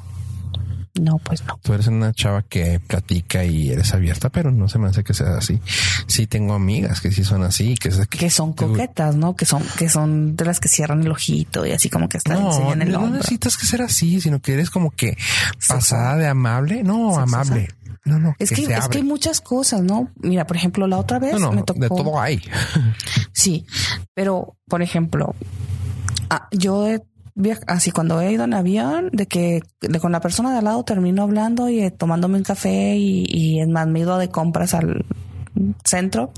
No, 1.00 1.18
pues 1.18 1.42
no. 1.46 1.58
Tú 1.62 1.72
eres 1.72 1.86
una 1.86 2.12
chava 2.12 2.42
que 2.42 2.78
platica 2.78 3.44
y 3.44 3.70
eres 3.70 3.94
abierta, 3.94 4.28
pero 4.28 4.50
no 4.50 4.68
se 4.68 4.78
me 4.78 4.88
hace 4.88 5.02
que 5.02 5.14
sea 5.14 5.38
así. 5.38 5.58
Sí 6.06 6.26
tengo 6.26 6.52
amigas 6.52 7.00
que 7.00 7.10
sí 7.10 7.24
son 7.24 7.42
así, 7.44 7.74
que, 7.76 7.90
son 8.30 8.52
que- 8.52 8.66
coquetas, 8.66 9.16
¿no? 9.16 9.34
Que 9.34 9.46
son, 9.46 9.62
que 9.78 9.88
son 9.88 10.36
de 10.36 10.44
las 10.44 10.60
que 10.60 10.68
cierran 10.68 11.00
el 11.02 11.10
ojito 11.10 11.64
y 11.64 11.72
así 11.72 11.88
como 11.88 12.10
que 12.10 12.18
hasta 12.18 12.34
No, 12.34 12.48
enseñan 12.52 12.82
el 12.82 12.92
no 12.92 13.08
necesitas 13.08 13.56
que 13.56 13.64
ser 13.64 13.80
así, 13.80 14.20
sino 14.20 14.40
que 14.40 14.52
eres 14.52 14.68
como 14.68 14.90
que 14.90 15.16
pasada 15.66 16.16
de 16.16 16.28
amable. 16.28 16.82
No, 16.82 17.18
amable. 17.18 17.68
No, 18.04 18.18
no. 18.18 18.34
Es 18.38 18.50
que, 18.50 18.62
es 18.62 18.88
que 18.88 18.98
hay 18.98 19.04
muchas 19.04 19.40
cosas, 19.40 19.80
¿no? 19.80 20.10
Mira, 20.16 20.46
por 20.46 20.56
ejemplo, 20.56 20.86
la 20.88 20.98
otra 20.98 21.18
vez 21.18 21.32
no, 21.34 21.38
no, 21.38 21.52
me 21.52 21.62
tocó. 21.62 21.80
de 21.80 21.88
todo 21.88 22.20
hay. 22.20 22.42
Sí, 23.32 23.64
pero 24.12 24.56
por 24.68 24.82
ejemplo, 24.82 25.34
ah, 26.28 26.48
yo 26.50 26.86
he 26.88 27.00
así 27.66 27.90
cuando 27.90 28.20
he 28.20 28.32
ido 28.32 28.44
en 28.44 28.54
avión, 28.54 29.10
de 29.12 29.26
que 29.26 29.62
de 29.80 30.00
con 30.00 30.12
la 30.12 30.20
persona 30.20 30.52
de 30.52 30.58
al 30.58 30.64
lado 30.64 30.84
termino 30.84 31.22
hablando 31.22 31.68
y 31.68 31.80
eh, 31.80 31.90
tomándome 31.90 32.38
un 32.38 32.44
café 32.44 32.96
y, 32.96 33.24
y 33.28 33.60
es 33.60 33.68
más, 33.68 33.86
me 33.86 34.00
he 34.00 34.02
ido 34.02 34.18
de 34.18 34.28
compras 34.28 34.74
al 34.74 35.04
centro 35.84 36.32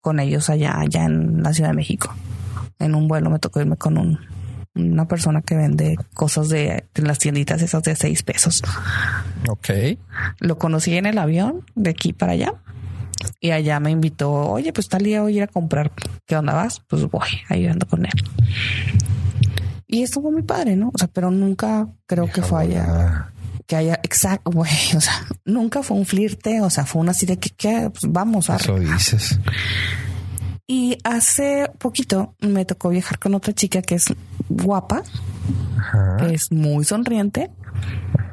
con 0.00 0.20
ellos 0.20 0.50
allá, 0.50 0.78
allá 0.78 1.04
en 1.04 1.42
la 1.42 1.54
Ciudad 1.54 1.70
de 1.70 1.76
México. 1.76 2.14
En 2.78 2.94
un 2.94 3.08
vuelo 3.08 3.30
me 3.30 3.38
tocó 3.38 3.60
irme 3.60 3.76
con 3.76 3.96
un, 3.96 4.18
una 4.74 5.06
persona 5.06 5.40
que 5.40 5.56
vende 5.56 5.96
cosas 6.12 6.48
de, 6.48 6.84
de 6.94 7.02
las 7.02 7.18
tienditas 7.18 7.62
esas 7.62 7.82
de 7.84 7.96
seis 7.96 8.22
pesos. 8.22 8.62
Ok. 9.48 9.70
Lo 10.40 10.58
conocí 10.58 10.94
en 10.96 11.06
el 11.06 11.18
avión 11.18 11.64
de 11.74 11.90
aquí 11.90 12.12
para 12.12 12.32
allá. 12.32 12.54
Y 13.40 13.52
allá 13.52 13.80
me 13.80 13.90
invitó, 13.90 14.30
oye, 14.32 14.72
pues 14.72 14.88
tal 14.88 15.02
día 15.02 15.22
voy 15.22 15.34
a 15.34 15.36
ir 15.36 15.42
a 15.44 15.46
comprar. 15.46 15.92
¿Qué 16.26 16.36
onda 16.36 16.52
vas? 16.52 16.80
Pues 16.88 17.08
voy, 17.10 17.28
ahí 17.48 17.66
ando 17.66 17.86
con 17.86 18.04
él. 18.04 18.12
Y 19.94 20.02
estuvo 20.02 20.32
muy 20.32 20.42
padre, 20.42 20.74
¿no? 20.74 20.90
O 20.92 20.98
sea, 20.98 21.06
pero 21.06 21.30
nunca 21.30 21.86
creo 22.06 22.28
que 22.28 22.42
fue 22.42 22.62
allá, 22.62 23.30
que 23.64 23.76
haya, 23.76 23.94
exacto, 24.02 24.50
güey, 24.50 24.72
o 24.96 25.00
sea, 25.00 25.24
nunca 25.44 25.84
fue 25.84 25.96
un 25.96 26.04
flirte, 26.04 26.60
o 26.62 26.68
sea, 26.68 26.84
fue 26.84 27.00
una 27.00 27.12
así 27.12 27.26
de 27.26 27.38
que. 27.38 27.90
Pues 27.90 28.12
vamos 28.12 28.50
a... 28.50 28.56
Eso 28.56 28.76
dices. 28.76 29.38
Y 30.66 30.98
hace 31.04 31.70
poquito 31.78 32.34
me 32.40 32.64
tocó 32.64 32.88
viajar 32.88 33.20
con 33.20 33.36
otra 33.36 33.52
chica 33.52 33.82
que 33.82 33.94
es 33.94 34.06
guapa, 34.48 35.04
Ajá. 35.78 36.16
que 36.16 36.34
es 36.34 36.50
muy 36.50 36.84
sonriente, 36.84 37.52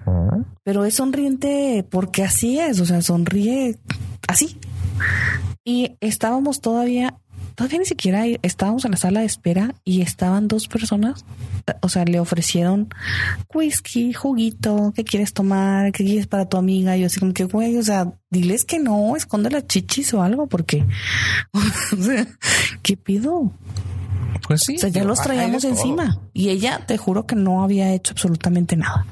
ajá. 0.01 0.43
pero 0.63 0.83
es 0.85 0.95
sonriente 0.95 1.85
porque 1.91 2.23
así 2.23 2.57
es, 2.57 2.79
o 2.79 2.87
sea, 2.87 3.03
sonríe 3.03 3.77
así. 4.27 4.57
Y 5.63 5.97
estábamos 5.99 6.59
todavía, 6.59 7.19
todavía 7.53 7.77
ni 7.79 7.85
siquiera 7.85 8.23
estábamos 8.41 8.83
en 8.85 8.91
la 8.91 8.97
sala 8.97 9.19
de 9.19 9.27
espera 9.27 9.75
y 9.83 10.01
estaban 10.01 10.47
dos 10.47 10.67
personas, 10.67 11.23
o 11.81 11.89
sea, 11.89 12.05
le 12.05 12.19
ofrecieron 12.19 12.89
whisky, 13.53 14.13
juguito, 14.13 14.93
¿qué 14.95 15.03
quieres 15.03 15.33
tomar? 15.33 15.91
¿Qué 15.91 16.03
quieres 16.03 16.27
para 16.27 16.47
tu 16.47 16.57
amiga? 16.57 16.95
Y 16.97 17.01
yo 17.01 17.07
así 17.07 17.19
como 17.19 17.33
que, 17.33 17.45
güey, 17.45 17.77
o 17.77 17.83
sea, 17.83 18.11
diles 18.29 18.65
que 18.65 18.79
no, 18.79 19.15
esconde 19.15 19.49
las 19.49 19.67
chichis 19.67 20.13
o 20.13 20.23
algo, 20.23 20.47
porque, 20.47 20.85
o 21.53 22.03
sea, 22.03 22.27
¿qué 22.81 22.97
pido? 22.97 23.51
Pues 24.47 24.63
sí. 24.63 24.75
O 24.75 24.79
sea, 24.79 24.89
ya 24.89 25.03
los 25.03 25.21
traíamos 25.21 25.61
todo. 25.61 25.71
encima. 25.71 26.19
Y 26.33 26.49
ella, 26.49 26.85
te 26.85 26.97
juro 26.97 27.25
que 27.25 27.35
no 27.35 27.63
había 27.63 27.93
hecho 27.93 28.13
absolutamente 28.13 28.75
nada. 28.75 29.05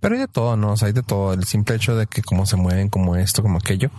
Pero 0.00 0.16
hay 0.16 0.20
de 0.20 0.28
todo, 0.28 0.56
¿no? 0.56 0.72
O 0.72 0.76
sea, 0.76 0.88
hay 0.88 0.92
de 0.92 1.04
todo. 1.04 1.32
El 1.32 1.44
simple 1.44 1.76
hecho 1.76 1.94
de 1.94 2.08
que 2.08 2.22
cómo 2.22 2.44
se 2.44 2.56
mueven, 2.56 2.88
como 2.88 3.14
esto, 3.14 3.40
como 3.40 3.58
aquello. 3.58 3.90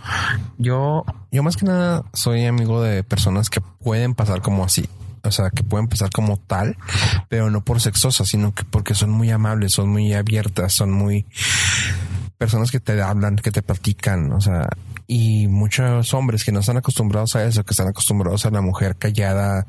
Yo, 0.58 1.04
yo 1.32 1.42
más 1.42 1.56
que 1.56 1.64
nada 1.64 2.04
soy 2.12 2.44
amigo 2.44 2.82
de 2.82 3.02
personas 3.02 3.48
que 3.48 3.62
pueden 3.62 4.14
pasar 4.14 4.42
como 4.42 4.64
así. 4.64 4.86
O 5.24 5.32
sea, 5.32 5.50
que 5.50 5.62
pueden 5.62 5.88
pasar 5.88 6.10
como 6.10 6.36
tal, 6.36 6.76
pero 7.28 7.50
no 7.50 7.64
por 7.64 7.80
sexosas, 7.80 8.28
sino 8.28 8.54
que 8.54 8.64
porque 8.64 8.94
son 8.94 9.10
muy 9.10 9.30
amables, 9.30 9.72
son 9.72 9.88
muy 9.88 10.12
abiertas, 10.12 10.74
son 10.74 10.92
muy 10.92 11.26
personas 12.36 12.70
que 12.70 12.80
te 12.80 13.00
hablan, 13.00 13.36
que 13.36 13.50
te 13.50 13.62
platican, 13.62 14.32
o 14.32 14.40
sea, 14.40 14.68
y 15.06 15.46
muchos 15.48 16.12
hombres 16.14 16.44
que 16.44 16.52
no 16.52 16.60
están 16.60 16.76
acostumbrados 16.76 17.36
a 17.36 17.44
eso, 17.44 17.64
que 17.64 17.72
están 17.72 17.88
acostumbrados 17.88 18.44
a 18.46 18.50
la 18.50 18.60
mujer 18.60 18.96
callada, 18.96 19.66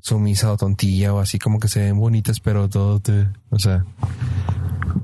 sumisa 0.00 0.52
o 0.52 0.56
tontilla 0.56 1.12
o 1.12 1.20
así 1.20 1.38
como 1.38 1.58
que 1.58 1.68
se 1.68 1.80
ven 1.80 1.98
bonitas, 1.98 2.40
pero 2.40 2.68
todo 2.68 3.00
te, 3.00 3.28
o 3.50 3.58
sea, 3.58 3.84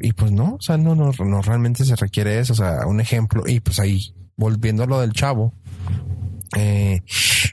y 0.01 0.13
pues 0.13 0.33
no, 0.33 0.55
o 0.55 0.63
sea, 0.63 0.77
no, 0.77 0.95
no, 0.95 1.13
no 1.19 1.43
realmente 1.43 1.85
se 1.85 1.97
requiere 1.97 2.39
eso, 2.39 2.53
o 2.53 2.57
sea, 2.57 2.87
un 2.87 3.01
ejemplo, 3.01 3.45
y 3.47 3.61
pues 3.61 3.81
ahí, 3.81 4.15
volviendo 4.37 4.83
a 4.83 4.87
lo 4.87 5.01
del 5.01 5.13
chavo, 5.13 5.55
eh, 6.57 7.03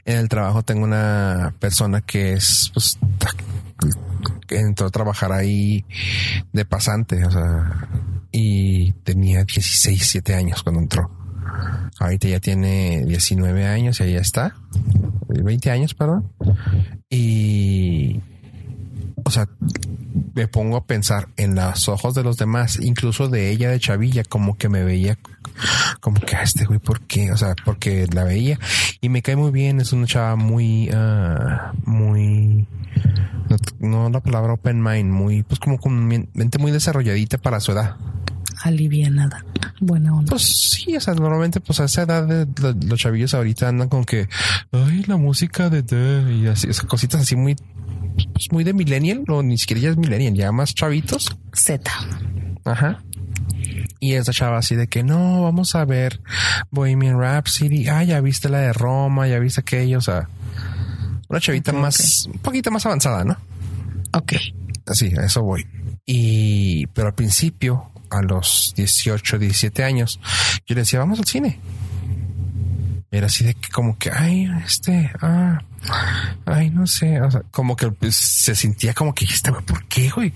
en 0.04 0.18
el 0.18 0.28
trabajo 0.28 0.62
tengo 0.62 0.84
una 0.84 1.54
persona 1.58 2.00
que 2.00 2.34
es, 2.34 2.70
pues, 2.74 2.98
entró 4.48 4.86
a 4.86 4.90
trabajar 4.90 5.32
ahí 5.32 5.84
de 6.52 6.64
pasante, 6.64 7.24
o 7.24 7.30
sea, 7.30 7.88
y 8.32 8.92
tenía 9.04 9.44
16, 9.44 9.98
17 9.98 10.34
años 10.34 10.62
cuando 10.62 10.80
entró. 10.80 11.10
Ahorita 11.98 12.28
ya 12.28 12.40
tiene 12.40 13.04
19 13.04 13.66
años 13.66 14.00
y 14.00 14.04
ahí 14.04 14.16
está. 14.16 14.54
20 15.28 15.70
años, 15.70 15.94
perdón. 15.94 16.32
Y, 17.10 18.20
o 19.24 19.30
sea, 19.30 19.48
me 20.34 20.48
pongo 20.48 20.76
a 20.76 20.84
pensar 20.84 21.28
en 21.36 21.54
los 21.54 21.88
ojos 21.88 22.14
de 22.14 22.22
los 22.22 22.36
demás, 22.36 22.78
incluso 22.80 23.28
de 23.28 23.50
ella, 23.50 23.70
de 23.70 23.80
Chavilla, 23.80 24.22
como 24.24 24.56
que 24.56 24.68
me 24.68 24.84
veía 24.84 25.18
como 26.00 26.20
que 26.20 26.36
a 26.36 26.42
este 26.42 26.64
güey, 26.64 26.78
¿por 26.78 27.00
qué? 27.02 27.32
O 27.32 27.36
sea, 27.36 27.54
porque 27.64 28.06
la 28.12 28.24
veía 28.24 28.58
y 29.00 29.08
me 29.08 29.22
cae 29.22 29.36
muy 29.36 29.50
bien. 29.50 29.80
Es 29.80 29.92
una 29.92 30.06
chava 30.06 30.36
muy, 30.36 30.88
ah, 30.94 31.72
muy, 31.84 32.66
no, 33.80 34.04
no 34.04 34.10
la 34.10 34.20
palabra 34.20 34.52
open 34.54 34.82
mind, 34.82 35.10
muy, 35.10 35.42
pues 35.42 35.58
como 35.60 35.78
con 35.78 36.06
mente 36.06 36.58
muy 36.58 36.70
desarrolladita 36.72 37.38
para 37.38 37.60
su 37.60 37.72
edad. 37.72 37.96
Alivianada. 38.62 39.44
Buena 39.80 40.14
onda. 40.14 40.30
Pues 40.30 40.42
sí, 40.42 40.96
o 40.96 41.00
sea, 41.00 41.14
normalmente 41.14 41.60
pues 41.60 41.78
a 41.80 41.84
esa 41.84 42.02
edad 42.02 42.26
de, 42.26 42.44
de- 42.46 42.86
los 42.86 42.98
chavillos 42.98 43.34
ahorita 43.34 43.68
andan 43.68 43.88
con 43.88 44.04
que, 44.04 44.28
ay, 44.72 45.04
la 45.06 45.16
música 45.16 45.70
de, 45.70 45.82
de 45.82 46.34
y 46.34 46.46
así, 46.48 46.68
esas 46.68 46.84
cositas 46.86 47.20
así 47.22 47.36
muy, 47.36 47.54
pues 48.26 48.50
muy 48.52 48.64
de 48.64 48.72
millennial, 48.72 49.24
o 49.28 49.42
ni 49.42 49.58
siquiera 49.58 49.82
ya 49.82 49.90
es 49.90 49.96
millennial, 49.96 50.34
ya 50.34 50.52
más 50.52 50.74
chavitos. 50.74 51.36
Z. 51.52 51.90
Ajá. 52.64 53.02
Y 54.00 54.14
esa 54.14 54.32
chava 54.32 54.58
así 54.58 54.76
de 54.76 54.86
que 54.86 55.02
no, 55.02 55.42
vamos 55.42 55.74
a 55.74 55.84
ver 55.84 56.20
Bohemian 56.70 57.18
Rhapsody. 57.18 57.88
Ah, 57.88 58.04
ya 58.04 58.20
viste 58.20 58.48
la 58.48 58.58
de 58.58 58.72
Roma, 58.72 59.26
ya 59.26 59.38
viste 59.38 59.60
aquello. 59.60 59.98
O 59.98 60.02
sea, 60.02 60.28
una 61.28 61.40
chavita 61.40 61.72
más, 61.72 62.26
un 62.26 62.38
poquito 62.38 62.70
más 62.70 62.86
avanzada, 62.86 63.24
¿no? 63.24 63.36
Ok. 64.12 64.34
Así, 64.86 65.12
a 65.18 65.24
eso 65.24 65.42
voy. 65.42 65.66
Y, 66.06 66.86
pero 66.88 67.08
al 67.08 67.14
principio, 67.14 67.90
a 68.10 68.22
los 68.22 68.72
18, 68.76 69.38
17 69.38 69.84
años, 69.84 70.20
yo 70.66 70.74
le 70.74 70.82
decía, 70.82 71.00
vamos 71.00 71.18
al 71.18 71.26
cine. 71.26 71.58
Era 73.10 73.26
así 73.26 73.44
de 73.44 73.54
que 73.54 73.68
como 73.68 73.98
que, 73.98 74.10
ay, 74.10 74.48
este, 74.64 75.10
ah, 75.20 75.62
ay, 76.46 76.70
no 76.70 76.86
sé, 76.86 77.20
o 77.20 77.30
sea, 77.30 77.42
como 77.50 77.76
que 77.76 77.90
pues, 77.90 78.16
se 78.16 78.54
sentía 78.54 78.94
como 78.94 79.14
que, 79.14 79.24
este 79.24 79.50
güey, 79.50 79.64
¿por 79.64 79.84
qué, 79.86 80.10
güey? 80.10 80.32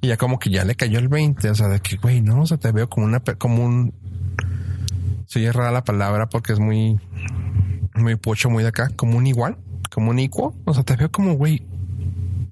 Y 0.00 0.08
ya 0.08 0.16
como 0.16 0.38
que 0.38 0.50
ya 0.50 0.64
le 0.64 0.74
cayó 0.74 0.98
el 0.98 1.08
20, 1.08 1.50
o 1.50 1.54
sea, 1.54 1.68
de 1.68 1.80
que, 1.80 1.96
güey, 1.96 2.20
no, 2.22 2.42
o 2.42 2.46
sea, 2.46 2.56
te 2.56 2.72
veo 2.72 2.88
como 2.88 3.06
una, 3.06 3.20
como 3.20 3.64
un, 3.64 3.92
soy 5.26 5.44
errada 5.44 5.70
la 5.72 5.84
palabra 5.84 6.28
porque 6.28 6.52
es 6.52 6.58
muy, 6.58 6.98
muy 7.94 8.16
pocho, 8.16 8.48
muy 8.50 8.62
de 8.62 8.70
acá, 8.70 8.88
como 8.96 9.18
un 9.18 9.26
igual, 9.26 9.56
como 9.90 10.10
un 10.10 10.18
igual, 10.18 10.54
o 10.64 10.74
sea, 10.74 10.82
te 10.84 10.96
veo 10.96 11.10
como, 11.10 11.34
güey, 11.34 11.66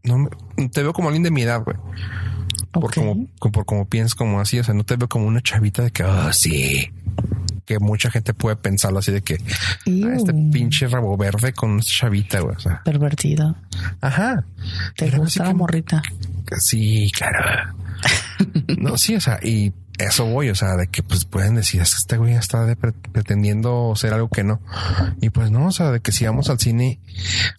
no 0.05 0.18
me- 0.18 0.68
te 0.68 0.82
veo 0.82 0.93
como 0.93 1.09
alguien 1.09 1.22
de 1.22 1.30
mi 1.30 1.43
edad, 1.43 1.62
güey. 1.64 1.76
Por 2.70 2.93
como, 2.95 3.26
por 3.51 3.64
como 3.64 3.89
piensas 3.89 4.14
como 4.14 4.41
así, 4.41 4.59
o 4.59 4.64
sea, 4.64 4.74
no 4.74 4.84
te 4.84 4.97
veo 4.97 5.09
como 5.09 5.26
una 5.26 5.41
chavita 5.41 5.82
de 5.82 5.91
que, 5.91 6.03
ah, 6.03 6.30
sí, 6.32 6.91
que 7.69 7.79
mucha 7.79 8.11
gente 8.11 8.33
puede 8.33 8.57
pensarlo 8.57 8.99
así 9.01 9.12
de 9.12 9.21
que 9.21 9.35
ah, 9.35 10.14
este 10.16 10.33
pinche 10.51 10.89
rabo 10.89 11.14
verde 11.19 11.53
con 11.53 11.81
chavita, 11.81 12.41
güey. 12.41 12.57
O 12.57 12.61
sea, 12.61 12.83
Pervertido. 12.83 13.55
ajá. 14.01 14.43
¿Te 14.97 15.07
Era 15.09 15.19
gusta 15.19 15.45
la 15.45 15.53
morrita? 15.55 16.03
Sí, 16.59 17.11
claro. 17.14 17.75
No, 18.79 18.97
sí, 18.97 19.16
o 19.16 19.21
sea, 19.21 19.41
y 19.43 19.73
eso 19.99 20.25
voy, 20.27 20.51
o 20.51 20.55
sea, 20.55 20.77
de 20.77 20.87
que 20.87 21.03
pues 21.03 21.25
pueden 21.25 21.55
decir, 21.57 21.81
este 21.83 22.17
güey 22.17 22.35
está 22.35 22.65
de 22.65 22.77
pre- 22.77 22.93
pretendiendo 22.93 23.93
ser 23.97 24.15
algo 24.15 24.29
que 24.29 24.45
no. 24.45 24.61
Y 25.21 25.31
pues 25.31 25.51
no, 25.51 25.67
o 25.67 25.73
sea, 25.73 25.91
de 25.91 26.01
que 26.01 26.13
si 26.13 26.25
vamos 26.25 26.51
al 26.51 26.59
cine, 26.59 27.01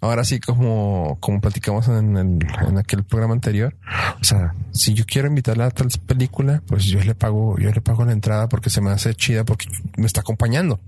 ahora 0.02 0.24
sí 0.24 0.40
como, 0.40 1.18
como 1.20 1.42
platicamos 1.42 1.88
en, 1.90 2.18
el, 2.18 2.40
en 2.68 2.78
aquel 2.78 3.04
programa 3.04 3.34
anterior, 3.34 3.76
o 4.22 4.24
sea, 4.24 4.54
si 4.72 4.94
yo 4.94 5.06
quiero 5.06 5.28
invitarla 5.28 5.66
a 5.66 5.72
tal 5.72 5.88
película, 6.06 6.62
pues 6.68 6.86
yo 6.86 7.00
le 7.02 7.16
pago, 7.16 7.58
yo 7.60 7.72
le 7.72 7.82
pago 7.82 8.06
la 8.06 8.14
entrada 8.14 8.48
porque 8.50 8.70
se 8.70 8.82
me 8.82 8.90
hace 8.92 9.14
chida 9.16 9.44
porque 9.44 9.68
me 9.98 10.06
está 10.06 10.22
acompañando. 10.22 10.80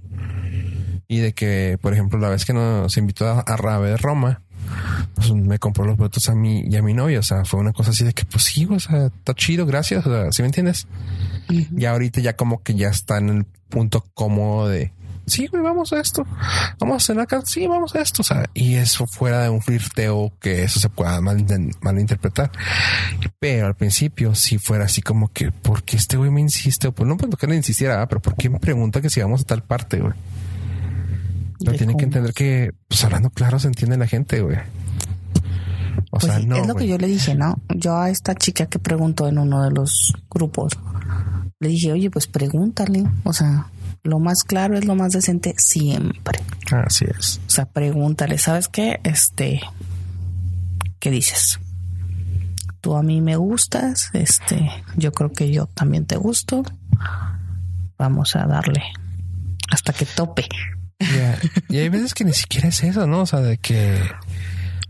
Y 1.08 1.20
de 1.20 1.34
que, 1.34 1.78
por 1.82 1.92
ejemplo, 1.94 2.18
la 2.20 2.30
vez 2.30 2.46
que 2.46 2.54
nos 2.54 2.96
invitó 2.96 3.28
a, 3.28 3.42
a 3.42 3.58
Rave 3.58 3.90
de 3.90 3.98
Roma, 3.98 4.42
pues 5.16 5.32
me 5.32 5.60
compró 5.60 5.86
los 5.86 5.98
boletos 5.98 6.30
a 6.30 6.36
mí 6.36 6.64
y 6.70 6.76
a 6.76 6.82
mi 6.82 6.94
novia. 6.94 7.20
O 7.20 7.24
sea, 7.24 7.46
fue 7.46 7.60
una 7.60 7.74
cosa 7.74 7.92
así 7.92 8.04
de 8.04 8.14
que, 8.14 8.26
pues 8.26 8.44
sí, 8.44 8.68
o 8.70 8.80
sea, 8.80 9.08
está 9.08 9.34
chido, 9.34 9.66
gracias. 9.66 10.06
O 10.06 10.12
sea, 10.12 10.32
¿sí 10.32 10.42
me 10.42 10.48
entiendes? 10.48 10.88
Y 11.50 11.86
ahorita 11.86 12.22
ya 12.22 12.36
como 12.36 12.64
que 12.64 12.76
ya 12.76 12.90
está 12.90 13.18
en 13.18 13.30
el 13.30 13.46
punto 13.70 14.06
cómodo 14.14 14.70
de, 14.70 14.94
sí, 15.32 15.48
güey, 15.48 15.64
vamos 15.64 15.94
a 15.94 16.00
esto. 16.00 16.26
Vamos 16.80 16.94
a 16.94 16.98
hacer 16.98 17.20
acá. 17.20 17.42
Sí, 17.46 17.66
vamos 17.68 17.96
a 17.96 18.02
esto. 18.02 18.22
O 18.22 18.26
sea, 18.26 18.50
y 18.54 18.76
eso 18.76 19.08
fuera 19.08 19.44
de 19.44 19.50
un 19.50 19.62
flirteo 19.62 20.34
que 20.40 20.64
eso 20.64 20.80
se 20.80 20.90
pueda 20.90 21.20
mal, 21.22 21.46
malinterpretar. 21.82 22.52
Pero 23.40 23.68
al 23.68 23.76
principio, 23.76 24.36
si 24.36 24.58
fuera 24.58 24.86
así 24.86 25.02
como 25.02 25.32
que, 25.32 25.52
¿por 25.52 25.84
qué 25.84 25.98
este 25.98 26.18
güey 26.18 26.30
me 26.30 26.42
insiste? 26.42 26.92
Pues 26.92 27.08
no, 27.08 27.18
pues 27.18 27.30
no 27.30 27.38
que 27.38 27.48
le 27.48 27.56
insistiera, 27.56 28.06
pero 28.08 28.22
¿por 28.22 28.36
qué 28.36 28.50
me 28.50 28.60
pregunta 28.60 29.02
que 29.02 29.10
si 29.10 29.22
vamos 29.22 29.42
a 29.42 29.46
tal 29.46 29.64
parte, 29.64 30.00
güey? 30.00 30.14
Pero 31.62 31.72
¿De 31.74 31.78
tienen 31.78 31.98
que 31.98 32.06
entender 32.06 32.34
que, 32.34 32.72
pues 32.88 33.04
hablando 33.04 33.30
claro, 33.30 33.60
se 33.60 33.68
entiende 33.68 33.98
la 33.98 34.08
gente, 34.08 34.42
güey. 34.42 34.58
O 34.58 36.18
Pues 36.20 36.24
sea, 36.24 36.40
sí, 36.40 36.46
no. 36.46 36.58
es 36.58 36.68
lo 36.68 36.76
que 36.76 36.88
yo 36.88 36.98
le 36.98 37.08
dije, 37.08 37.36
¿no? 37.36 37.62
Yo 37.76 37.98
a 37.98 38.10
esta 38.10 38.36
chica 38.36 38.66
que 38.66 38.80
preguntó 38.80 39.28
en 39.28 39.38
uno 39.38 39.64
de 39.64 39.72
los 39.72 40.14
grupos, 40.30 40.74
le 41.60 41.70
dije, 41.70 41.92
oye, 41.92 42.10
pues 42.10 42.28
pregúntale. 42.28 43.04
O 43.24 43.34
sea, 43.34 43.68
lo 44.04 44.20
más 44.20 44.44
claro 44.44 44.78
es 44.78 44.86
lo 44.86 44.96
más 44.96 45.12
decente 45.14 45.54
siempre. 45.58 46.40
Así 46.72 47.06
es. 47.18 47.40
O 47.48 47.50
sea, 47.50 47.66
pregúntale, 47.66 48.38
¿sabes 48.38 48.68
qué? 48.68 49.00
Este, 49.04 49.62
¿qué 51.00 51.12
dices? 51.12 51.60
Tú 52.82 52.96
a 52.96 53.04
mí 53.04 53.22
me 53.22 53.36
gustas, 53.36 54.10
este, 54.14 54.70
yo 54.98 55.12
creo 55.12 55.32
que 55.32 55.52
yo 55.52 55.68
también 55.68 56.06
te 56.08 56.16
gusto. 56.18 56.64
Vamos 57.98 58.36
a 58.36 58.48
darle 58.48 58.82
hasta 59.70 59.94
que 59.94 60.06
tope. 60.06 60.48
Ya, 61.02 61.40
Y 61.70 61.78
hay 61.78 61.90
veces 61.90 62.14
que 62.14 62.24
ni 62.24 62.34
siquiera 62.34 62.70
es 62.70 62.84
eso, 62.84 63.08
¿no? 63.08 63.22
O 63.22 63.26
sea, 63.26 63.40
de 63.40 63.58
que, 63.58 64.00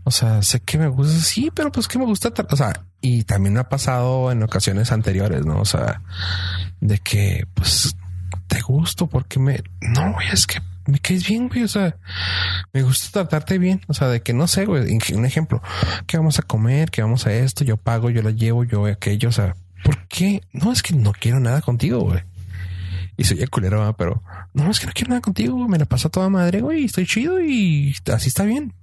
o 0.04 0.10
sea, 0.10 0.42
sé 0.42 0.60
que 0.60 0.78
me 0.78 0.88
gusta, 0.88 1.18
sí, 1.20 1.50
pero 1.54 1.72
pues 1.72 1.88
que 1.88 1.98
me 1.98 2.04
gusta, 2.04 2.32
o 2.50 2.56
sea, 2.56 2.72
y 3.00 3.24
también 3.24 3.58
ha 3.58 3.68
pasado 3.68 4.30
en 4.30 4.42
ocasiones 4.42 4.92
anteriores, 4.92 5.44
¿no? 5.44 5.60
O 5.60 5.64
sea, 5.64 6.02
de 6.80 6.98
que, 6.98 7.46
pues, 7.54 7.96
te 8.46 8.60
gusto 8.60 9.06
porque 9.06 9.38
me, 9.38 9.62
no, 9.80 10.12
güey, 10.12 10.28
es 10.32 10.46
que 10.46 10.60
me 10.86 10.98
caes 10.98 11.26
bien, 11.26 11.48
güey, 11.48 11.62
o 11.62 11.68
sea, 11.68 11.96
me 12.72 12.82
gusta 12.82 13.10
tratarte 13.10 13.58
bien, 13.58 13.82
o 13.88 13.94
sea, 13.94 14.08
de 14.08 14.22
que 14.22 14.32
no 14.32 14.46
sé, 14.46 14.66
güey, 14.66 14.98
un 15.14 15.24
ejemplo, 15.24 15.62
que 16.06 16.16
vamos 16.16 16.38
a 16.38 16.42
comer, 16.42 16.90
que 16.90 17.02
vamos 17.02 17.26
a 17.26 17.32
esto, 17.32 17.64
yo 17.64 17.76
pago, 17.76 18.10
yo 18.10 18.22
la 18.22 18.30
llevo, 18.30 18.64
yo 18.64 18.86
aquello, 18.86 19.28
o 19.28 19.32
sea, 19.32 19.56
¿por 19.84 20.06
qué? 20.08 20.42
No, 20.52 20.72
es 20.72 20.82
que 20.82 20.94
no 20.94 21.12
quiero 21.12 21.40
nada 21.40 21.60
contigo, 21.60 22.00
güey. 22.00 22.22
Y 23.16 23.24
soy 23.24 23.40
el 23.40 23.50
culero, 23.50 23.78
¿verdad? 23.78 23.94
pero 23.96 24.22
no, 24.54 24.70
es 24.70 24.80
que 24.80 24.86
no 24.86 24.92
quiero 24.94 25.10
nada 25.10 25.20
contigo, 25.20 25.54
güey. 25.56 25.68
me 25.68 25.78
la 25.78 25.84
paso 25.84 26.08
a 26.08 26.10
toda 26.10 26.28
madre, 26.28 26.60
güey, 26.60 26.84
estoy 26.84 27.06
chido 27.06 27.40
y 27.40 27.94
así 28.12 28.28
está 28.28 28.44
bien. 28.44 28.74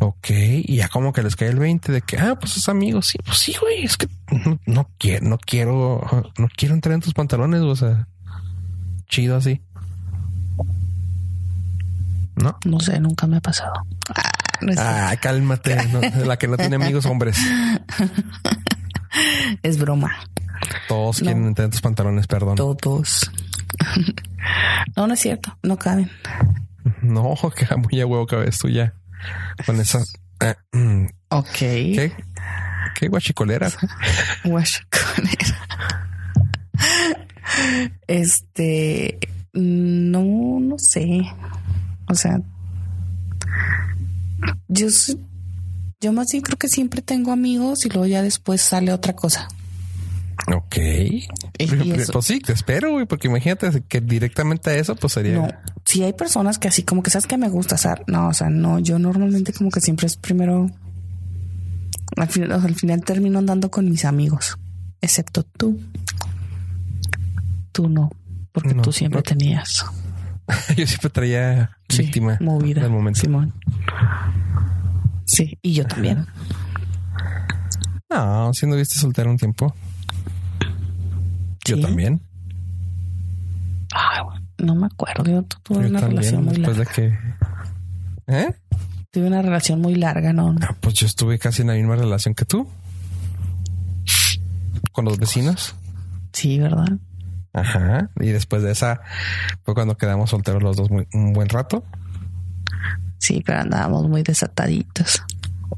Ok, 0.00 0.30
y 0.30 0.76
ya 0.76 0.88
como 0.88 1.12
que 1.12 1.22
les 1.22 1.36
cae 1.36 1.48
el 1.48 1.58
20 1.58 1.92
de 1.92 2.02
que, 2.02 2.18
ah, 2.18 2.36
pues 2.38 2.56
es 2.56 2.68
amigos, 2.68 3.06
sí, 3.06 3.18
pues 3.24 3.38
sí, 3.38 3.54
güey, 3.60 3.84
es 3.84 3.96
que 3.96 4.08
no, 4.44 4.58
no 4.66 4.90
quiero, 4.98 5.26
no 5.26 5.38
quiero, 5.38 6.32
no 6.36 6.48
quiero 6.54 6.74
entrar 6.74 6.94
en 6.94 7.00
tus 7.00 7.14
pantalones, 7.14 7.60
o 7.60 7.76
sea, 7.76 8.08
chido 9.08 9.36
así. 9.36 9.62
¿No? 12.36 12.58
No 12.64 12.80
sé, 12.80 12.98
nunca 12.98 13.26
me 13.26 13.36
ha 13.36 13.40
pasado. 13.40 13.72
Ah, 14.14 14.30
no 14.60 14.72
es, 14.72 14.78
Ah, 14.78 15.14
cálmate, 15.20 15.76
no, 15.88 16.00
la 16.24 16.36
que 16.36 16.48
no 16.48 16.56
tiene 16.56 16.76
amigos 16.76 17.06
hombres. 17.06 17.38
es 19.62 19.78
broma. 19.78 20.12
Todos 20.88 21.22
No. 21.22 21.26
quieren 21.32 21.54
en 21.56 21.70
tus 21.70 21.80
pantalones, 21.80 22.26
perdón. 22.26 22.56
Todos. 22.56 23.30
no, 24.96 25.06
no 25.06 25.14
es 25.14 25.20
cierto. 25.20 25.56
No 25.62 25.78
caben. 25.78 26.10
No, 27.02 27.34
que 27.56 27.76
muy 27.76 28.00
a 28.00 28.06
huevo 28.06 28.26
cabeza 28.26 28.58
tuya. 28.62 28.94
Con 29.66 29.80
esa... 29.80 30.00
eh, 30.40 30.54
mm, 30.72 31.06
Ok. 31.30 31.48
¿Qué? 31.52 32.12
¿Qué 32.94 33.08
guachicolera? 33.08 33.70
Guachicolera. 34.44 35.56
Este, 38.06 39.18
no, 39.52 40.58
no 40.60 40.78
sé. 40.78 41.22
O 42.08 42.14
sea, 42.14 42.40
yo, 44.68 44.86
yo 46.00 46.12
más 46.12 46.30
bien 46.30 46.42
creo 46.42 46.58
que 46.58 46.68
siempre 46.68 47.02
tengo 47.02 47.32
amigos 47.32 47.84
y 47.86 47.88
luego 47.88 48.06
ya 48.06 48.22
después 48.22 48.60
sale 48.60 48.92
otra 48.92 49.14
cosa. 49.14 49.48
Ok. 50.52 50.76
eso- 51.58 52.12
Pues 52.12 52.26
sí, 52.26 52.40
te 52.40 52.52
espero, 52.52 52.90
güey, 52.92 53.06
porque 53.06 53.28
imagínate 53.28 53.82
que 53.88 54.00
directamente 54.00 54.70
a 54.70 54.74
eso, 54.74 54.94
pues 54.96 55.12
sería. 55.14 55.34
No, 55.36 55.48
si 55.84 56.02
hay 56.02 56.12
personas 56.12 56.58
que 56.58 56.68
así 56.68 56.82
como 56.82 57.02
que 57.02 57.10
sabes 57.10 57.26
que 57.26 57.36
me 57.38 57.48
gusta, 57.48 57.76
sea, 57.78 58.00
no, 58.06 58.28
o 58.28 58.34
sea, 58.34 58.50
no, 58.50 58.78
yo 58.78 58.98
normalmente 58.98 59.52
como 59.52 59.70
que 59.70 59.80
siempre 59.80 60.06
es 60.06 60.16
primero, 60.16 60.70
al 62.16 62.28
final, 62.28 62.52
o 62.52 62.58
sea, 62.60 62.68
al 62.68 62.74
final 62.74 63.02
termino 63.04 63.38
andando 63.38 63.70
con 63.70 63.88
mis 63.88 64.04
amigos, 64.04 64.58
excepto 65.00 65.44
tú. 65.44 65.80
Tú 67.72 67.88
no, 67.88 68.10
porque 68.52 68.74
No, 68.74 68.82
tú 68.82 68.92
siempre 68.92 69.18
no. 69.18 69.22
tenías 69.22 69.84
Yo 70.76 70.86
siempre 70.86 71.08
traía 71.10 71.70
sí, 71.88 72.02
víctima 72.02 72.36
movida 72.40 72.82
del 72.82 72.90
momento. 72.90 73.18
Simón. 73.20 73.54
Sí, 75.24 75.58
y 75.62 75.72
yo 75.72 75.86
también. 75.86 76.26
No, 78.10 78.52
si 78.52 78.66
no 78.66 78.76
viste 78.76 78.96
soltero 78.96 79.30
un 79.30 79.38
tiempo. 79.38 79.74
Yo 81.64 81.80
también. 81.80 82.20
Ay, 83.92 84.22
no 84.58 84.74
me 84.74 84.86
acuerdo, 84.86 85.24
yo 85.24 85.42
tu- 85.42 85.58
tuve 85.62 85.82
Yo 85.84 85.88
una 85.88 86.00
relación 86.00 86.44
también, 86.44 86.62
muy 86.62 86.72
después 86.72 86.76
larga. 86.78 86.92
de 86.92 87.18
que. 88.26 88.38
¿Eh? 88.38 88.54
Tuve 89.10 89.26
una 89.28 89.42
relación 89.42 89.80
muy 89.80 89.94
larga, 89.94 90.32
no, 90.32 90.52
no. 90.52 90.58
Ah, 90.62 90.76
pues 90.80 90.94
yo 90.94 91.06
estuve 91.06 91.38
casi 91.38 91.62
en 91.62 91.68
la 91.68 91.74
misma 91.74 91.94
relación 91.96 92.34
que 92.34 92.44
tú. 92.44 92.68
Con 94.92 95.04
los 95.04 95.18
vecinos. 95.18 95.74
Sí, 96.32 96.58
¿verdad? 96.58 96.86
Ajá. 97.52 98.10
Y 98.20 98.26
después 98.30 98.62
de 98.62 98.72
esa 98.72 99.00
fue 99.62 99.74
cuando 99.74 99.96
quedamos 99.96 100.30
solteros 100.30 100.62
los 100.62 100.76
dos 100.76 100.90
muy- 100.90 101.06
un 101.12 101.32
buen 101.32 101.48
rato. 101.48 101.84
Sí, 103.18 103.42
pero 103.44 103.60
andábamos 103.60 104.08
muy 104.08 104.22
desataditos. 104.22 105.22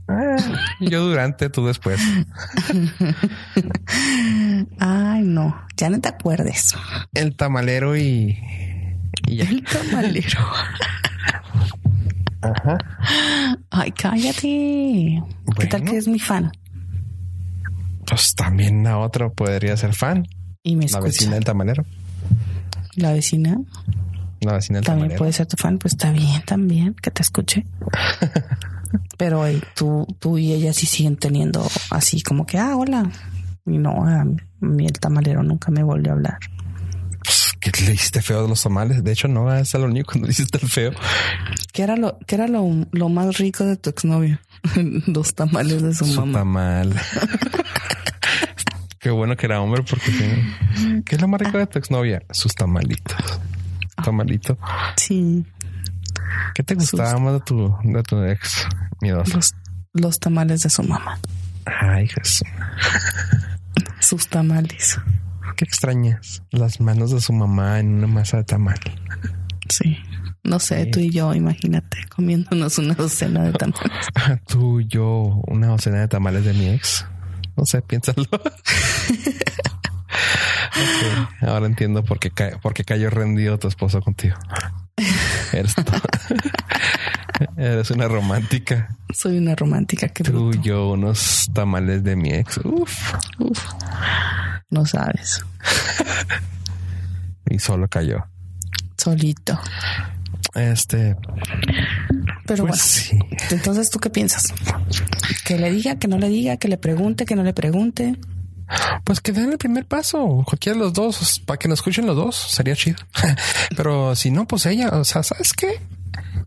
Ah, 0.08 0.36
yo 0.80 1.04
durante, 1.06 1.50
tú 1.50 1.66
después. 1.66 2.00
Ay, 4.78 5.22
no, 5.22 5.56
ya 5.76 5.90
no 5.90 6.00
te 6.00 6.08
acuerdes. 6.08 6.74
El 7.14 7.36
tamalero 7.36 7.96
y. 7.96 8.38
Y 9.26 9.36
ya. 9.36 9.44
El 9.44 9.64
tamalero. 9.64 10.40
Ajá. 12.42 12.78
Ay, 13.70 13.90
cállate. 13.92 15.22
¿Qué 15.58 15.66
tal 15.68 15.82
que 15.84 15.96
es 15.96 16.06
mi 16.06 16.18
fan? 16.18 16.52
Pues 18.06 18.34
también 18.34 18.84
la 18.84 18.98
otra 18.98 19.30
podría 19.30 19.76
ser 19.76 19.94
fan. 19.94 20.26
Y 20.62 20.76
me 20.76 20.82
La 20.82 20.86
escucha. 20.86 21.04
vecina 21.06 21.34
del 21.34 21.44
tamalero. 21.44 21.84
La 22.94 23.12
vecina 23.12 23.58
La 24.40 24.54
vecina 24.54 24.78
del 24.78 24.86
también 24.86 25.08
tamalero. 25.08 25.18
puede 25.18 25.32
ser 25.32 25.46
tu 25.46 25.56
fan. 25.56 25.78
Pues 25.78 25.94
está 25.94 26.12
bien 26.12 26.42
también 26.44 26.94
que 26.94 27.10
te 27.10 27.22
escuche. 27.22 27.66
Pero 29.16 29.46
ey, 29.46 29.62
tú, 29.74 30.06
tú 30.18 30.38
y 30.38 30.52
ella 30.52 30.72
sí 30.72 30.86
siguen 30.86 31.16
teniendo 31.16 31.66
así 31.90 32.22
como 32.22 32.44
que, 32.46 32.58
ah, 32.58 32.76
hola. 32.76 33.10
Y 33.66 33.78
no, 33.78 34.04
a 34.06 34.24
mí 34.60 34.86
el 34.86 34.92
tamalero 34.92 35.42
nunca 35.42 35.70
me 35.70 35.82
volvió 35.82 36.12
a 36.12 36.14
hablar. 36.14 36.38
Que 37.60 37.70
le 37.84 37.94
hiciste 37.94 38.22
feo 38.22 38.42
de 38.42 38.48
los 38.48 38.62
tamales. 38.62 39.02
De 39.02 39.10
hecho, 39.12 39.26
no 39.26 39.52
es 39.52 39.74
lo 39.74 39.84
único 39.84 40.12
cuando 40.12 40.26
le 40.26 40.32
hiciste 40.32 40.58
el 40.62 40.68
feo. 40.68 40.92
¿Qué 41.72 41.82
era 41.82 41.96
lo, 41.96 42.18
qué 42.26 42.36
era 42.36 42.46
lo, 42.46 42.64
lo 42.92 43.08
más 43.08 43.38
rico 43.38 43.64
de 43.64 43.76
tu 43.76 43.90
exnovio? 43.90 44.38
Los 45.06 45.34
tamales 45.34 45.82
de 45.82 45.94
su, 45.94 46.04
Su 46.04 46.20
mamá. 46.20 46.38
tamal. 46.38 46.94
Qué 48.98 49.10
bueno 49.10 49.36
que 49.36 49.46
era 49.46 49.60
hombre 49.60 49.82
porque. 49.88 50.42
¿Qué 51.04 51.14
es 51.14 51.20
lo 51.20 51.28
más 51.28 51.40
rico 51.40 51.58
de 51.58 51.66
tu 51.66 51.78
exnovia? 51.78 52.22
Sus 52.30 52.54
tamalitos. 52.54 53.16
Tamalito. 54.04 54.58
Sí, 54.96 55.44
¿Qué 56.54 56.62
te 56.62 56.74
gustaba 56.74 57.18
más 57.18 57.32
de 57.34 57.40
tu, 57.40 57.76
de 57.84 58.02
tu 58.02 58.22
ex? 58.24 58.66
Miedoso. 59.00 59.34
los, 59.36 59.54
los 59.92 60.18
tamales 60.20 60.62
de 60.62 60.70
su 60.70 60.82
mamá. 60.82 61.18
Ay, 61.64 62.08
Jesús. 62.08 62.42
Sus 64.00 64.28
tamales. 64.28 64.98
Qué 65.56 65.64
extrañas. 65.64 66.42
Las 66.50 66.80
manos 66.80 67.10
de 67.12 67.20
su 67.20 67.32
mamá 67.32 67.80
en 67.80 67.94
una 67.94 68.06
masa 68.06 68.36
de 68.38 68.44
tamal. 68.44 68.78
Sí. 69.68 69.96
No 70.44 70.60
sé, 70.60 70.84
Sí. 70.84 70.90
tú 70.92 71.00
y 71.00 71.10
yo, 71.10 71.34
imagínate, 71.34 71.98
comiéndonos 72.14 72.78
una 72.78 72.94
docena 72.94 73.42
de 73.42 73.52
tamales. 73.52 74.06
Tú, 74.46 74.80
yo, 74.82 75.42
una 75.48 75.66
docena 75.66 75.98
de 76.00 76.06
tamales 76.08 76.44
de 76.44 76.52
mi 76.52 76.68
ex. 76.68 77.04
No 77.56 77.64
sé, 77.66 77.82
piénsalo. 77.82 78.22
Ahora 81.40 81.66
entiendo 81.66 82.04
por 82.04 82.18
qué, 82.20 82.30
ca- 82.30 82.58
por 82.62 82.74
qué 82.74 82.84
cayó 82.84 83.10
rendido 83.10 83.58
tu 83.58 83.66
esposo 83.68 84.00
contigo. 84.00 84.36
Eres. 85.52 85.74
Eres 87.56 87.90
una 87.90 88.08
romántica. 88.08 88.96
Soy 89.12 89.38
una 89.38 89.54
romántica 89.54 90.08
que 90.08 90.24
Tú, 90.24 90.52
yo, 90.62 90.90
unos 90.90 91.48
tamales 91.52 92.02
de 92.02 92.16
mi 92.16 92.30
ex. 92.30 92.58
Uf. 92.64 93.14
Uf, 93.38 93.64
no 94.70 94.86
sabes. 94.86 95.44
Y 97.48 97.60
solo 97.60 97.86
cayó. 97.86 98.26
Solito. 98.96 99.56
Este, 100.54 101.16
Pero 102.44 102.66
pues 102.66 102.80
sí. 102.80 103.16
bueno, 103.16 103.36
entonces 103.50 103.88
tú 103.88 104.00
qué 104.00 104.10
piensas? 104.10 104.52
Que 105.44 105.56
le 105.56 105.70
diga, 105.70 105.94
que 105.96 106.08
no 106.08 106.18
le 106.18 106.28
diga, 106.28 106.56
que 106.56 106.66
le 106.66 106.76
pregunte, 106.76 107.24
que 107.24 107.36
no 107.36 107.44
le 107.44 107.52
pregunte. 107.54 108.16
Pues 109.04 109.20
que 109.20 109.32
den 109.32 109.52
el 109.52 109.58
primer 109.58 109.86
paso, 109.86 110.42
cualquiera 110.46 110.76
de 110.78 110.84
los 110.84 110.92
dos, 110.92 111.40
para 111.46 111.58
que 111.58 111.68
nos 111.68 111.78
escuchen 111.78 112.06
los 112.06 112.16
dos, 112.16 112.34
sería 112.36 112.74
chido. 112.74 112.96
Pero 113.76 114.16
si 114.16 114.30
no, 114.30 114.46
pues 114.46 114.66
ella, 114.66 114.88
o 114.90 115.04
sea, 115.04 115.22
¿sabes 115.22 115.52
qué? 115.52 115.80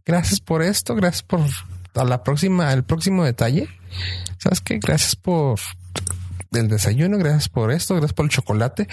Gracias 0.06 0.40
por 0.42 0.62
esto, 0.62 0.96
gracias 0.96 1.24
por 1.24 1.42
a 1.96 2.04
la 2.04 2.24
próxima, 2.24 2.72
el 2.74 2.84
próximo 2.84 3.24
detalle. 3.24 3.68
¿Sabes 4.38 4.62
qué? 4.62 4.80
Gracias 4.80 5.16
por 5.16 5.60
el 6.52 6.68
desayuno, 6.68 7.18
gracias 7.18 7.50
por 7.50 7.72
esto, 7.72 7.96
gracias 7.96 8.14
por 8.14 8.26
el 8.26 8.32
chocolate. 8.32 8.88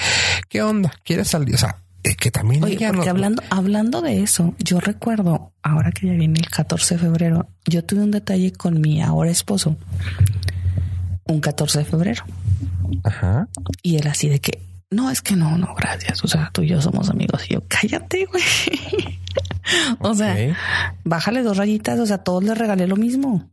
¿Qué 0.48 0.62
onda? 0.62 0.92
¿Quieres 1.04 1.28
salir? 1.28 1.54
O 1.54 1.58
sea, 1.58 1.78
eh, 2.04 2.14
que 2.16 2.30
también 2.30 2.62
Oye, 2.64 2.74
porque 2.88 3.04
no- 3.04 3.10
hablando, 3.10 3.42
hablando 3.50 4.02
de 4.02 4.22
eso, 4.22 4.54
yo 4.58 4.78
recuerdo, 4.80 5.52
ahora 5.62 5.90
que 5.92 6.06
ya 6.06 6.12
viene 6.12 6.38
el 6.38 6.48
14 6.48 6.94
de 6.94 7.00
febrero, 7.00 7.48
yo 7.64 7.84
tuve 7.84 8.02
un 8.02 8.10
detalle 8.12 8.52
con 8.52 8.80
mi 8.80 9.02
ahora 9.02 9.30
esposo, 9.30 9.76
un 11.24 11.40
14 11.40 11.80
de 11.80 11.84
febrero, 11.84 12.24
Ajá. 13.04 13.48
y 13.82 13.96
él 13.96 14.06
así 14.06 14.28
de 14.28 14.40
que, 14.40 14.62
no, 14.90 15.10
es 15.10 15.22
que 15.22 15.36
no, 15.36 15.58
no, 15.58 15.74
gracias, 15.74 16.24
o 16.24 16.28
sea, 16.28 16.50
tú 16.52 16.62
y 16.62 16.68
yo 16.68 16.80
somos 16.80 17.10
amigos, 17.10 17.44
y 17.48 17.54
yo, 17.54 17.62
cállate, 17.68 18.26
güey. 18.26 18.42
o 20.00 20.14
sea, 20.14 20.36
bájale 21.04 21.42
dos 21.42 21.56
rayitas, 21.56 21.98
o 21.98 22.06
sea, 22.06 22.18
todos 22.18 22.44
les 22.44 22.56
regalé 22.56 22.86
lo 22.86 22.96
mismo. 22.96 23.50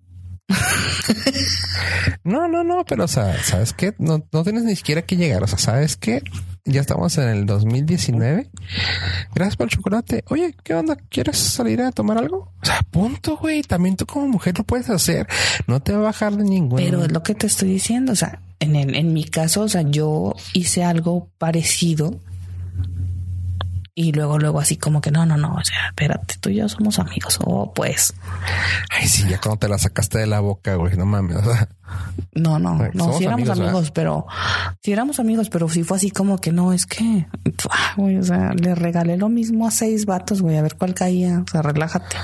No, 2.24 2.48
no, 2.48 2.64
no, 2.64 2.86
pero 2.86 3.04
o 3.04 3.08
sea, 3.08 3.41
¿sabes 3.44 3.74
qué? 3.74 3.94
No, 3.98 4.26
no 4.32 4.44
tienes 4.44 4.64
ni 4.64 4.76
siquiera 4.76 5.02
que 5.02 5.18
llegar. 5.18 5.44
O 5.44 5.48
sea, 5.48 5.58
¿sabes 5.58 5.98
qué? 5.98 6.22
Ya 6.66 6.80
estamos 6.80 7.18
en 7.18 7.28
el 7.28 7.46
2019. 7.46 8.50
Gracias 9.36 9.58
por 9.58 9.66
el 9.66 9.72
chocolate. 9.72 10.24
Oye, 10.30 10.56
¿qué 10.64 10.74
onda? 10.74 10.96
¿Quieres 11.10 11.38
salir 11.38 11.82
a 11.82 11.91
tomar 11.91 12.18
algo? 12.18 12.54
O 12.62 12.66
sea, 12.66 12.80
punto, 12.89 13.36
güey. 13.38 13.62
También 13.64 13.98
tú 13.98 14.06
como 14.06 14.28
mujer 14.28 14.58
lo 14.58 14.64
puedes 14.64 14.89
hacer. 14.89 15.28
No 15.68 15.82
te 15.82 15.91
va 15.91 16.00
a 16.00 16.04
bajar 16.04 16.38
de 16.38 16.46
ningún. 16.46 16.78
Pero 16.78 17.04
es 17.04 17.12
lo 17.12 17.22
que 17.24 17.36
te 17.36 17.48
estoy 17.48 17.70
diciendo. 17.70 18.14
O 18.14 18.16
sea, 18.16 18.41
en, 18.62 18.78
el, 18.78 18.96
en 18.96 19.14
mi 19.14 19.26
caso, 19.26 19.62
o 19.62 19.70
sea, 19.70 19.82
yo 19.82 20.36
hice 20.54 20.84
algo 20.86 21.30
parecido. 21.38 22.22
Y 23.96 24.12
luego, 24.12 24.39
luego 24.39 24.60
así 24.60 24.78
como 24.78 25.02
que 25.02 25.12
no, 25.12 25.24
no, 25.26 25.38
no, 25.38 25.54
o 25.54 25.64
sea, 25.64 25.89
espérate, 25.89 26.36
tú 26.39 26.50
y 26.50 26.56
yo 26.56 26.68
somos 26.68 26.98
amigos. 26.98 27.38
Oh, 27.46 27.72
pues, 27.74 28.14
Ay, 28.89 29.08
sí, 29.08 29.28
ya 29.30 29.39
cuando 29.39 29.60
te 29.60 29.68
la 29.68 29.78
sacaste 29.78 30.18
de 30.18 30.26
la 30.26 30.39
boca, 30.39 30.76
güey. 30.76 30.98
No 30.98 31.06
mames. 31.06 31.38
O 31.38 31.44
sea, 31.44 31.70
no, 32.34 32.58
no, 32.58 32.80
no, 32.94 33.14
si 33.14 33.26
éramos 33.26 33.50
amigos, 33.50 33.91
pero 33.91 34.26
si 34.82 34.91
éramos 34.91 35.20
amigos, 35.20 35.50
pero 35.50 35.70
sí 35.70 35.84
fue 35.84 35.98
así 35.98 36.10
como 36.10 36.39
que 36.39 36.52
no, 36.52 36.74
es 36.74 36.88
que, 36.88 37.28
ah, 37.70 37.94
güey, 37.96 38.18
o 38.18 38.24
sea, 38.24 38.54
le 38.54 38.74
regalé 38.74 39.18
lo 39.18 39.30
mismo 39.30 39.68
a 39.68 39.72
seis 39.72 40.08
vatos, 40.08 40.41
güey, 40.41 40.58
a 40.58 40.64
ver 40.64 40.76
cuál 40.76 40.96
caía. 40.96 41.44
O 41.46 41.52
sea, 41.52 41.62
relájate. 41.62 42.16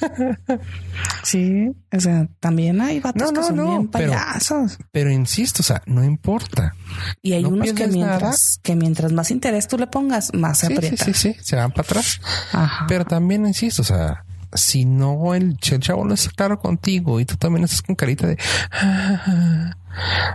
sí, 1.22 1.70
o 1.92 2.00
sea, 2.00 2.28
también 2.40 2.80
hay 2.80 3.00
vatos 3.00 3.32
No, 3.32 3.40
que 3.40 3.46
son 3.46 3.56
no, 3.56 3.68
bien 3.70 3.88
payasos. 3.88 4.78
pero 4.92 5.10
insisto, 5.10 5.62
o 5.62 5.64
sea, 5.64 5.82
no 5.86 6.04
importa. 6.04 6.74
Y 7.22 7.32
hay 7.32 7.42
no 7.42 7.50
unos 7.50 7.72
que 7.72 7.86
mientras, 7.88 8.60
que 8.62 8.76
mientras 8.76 9.12
más 9.12 9.30
interés 9.30 9.68
tú 9.68 9.78
le 9.78 9.86
pongas, 9.86 10.32
más 10.34 10.58
se 10.58 10.66
Sí, 10.68 10.72
sí, 10.72 10.76
aprieta. 10.78 11.04
sí, 11.04 11.14
sí. 11.14 11.36
Se 11.42 11.56
van 11.56 11.70
para 11.70 11.82
atrás. 11.82 12.20
Ajá. 12.52 12.86
Pero 12.88 13.04
también 13.04 13.46
insisto, 13.46 13.82
o 13.82 13.84
sea, 13.84 14.24
si 14.52 14.84
no 14.84 15.34
el, 15.34 15.58
el 15.70 15.80
chavo 15.80 16.04
no 16.04 16.14
está 16.14 16.30
claro 16.34 16.58
contigo 16.58 17.20
y 17.20 17.24
tú 17.26 17.36
también 17.36 17.64
estás 17.64 17.82
con 17.82 17.94
carita 17.94 18.26
de 18.26 18.38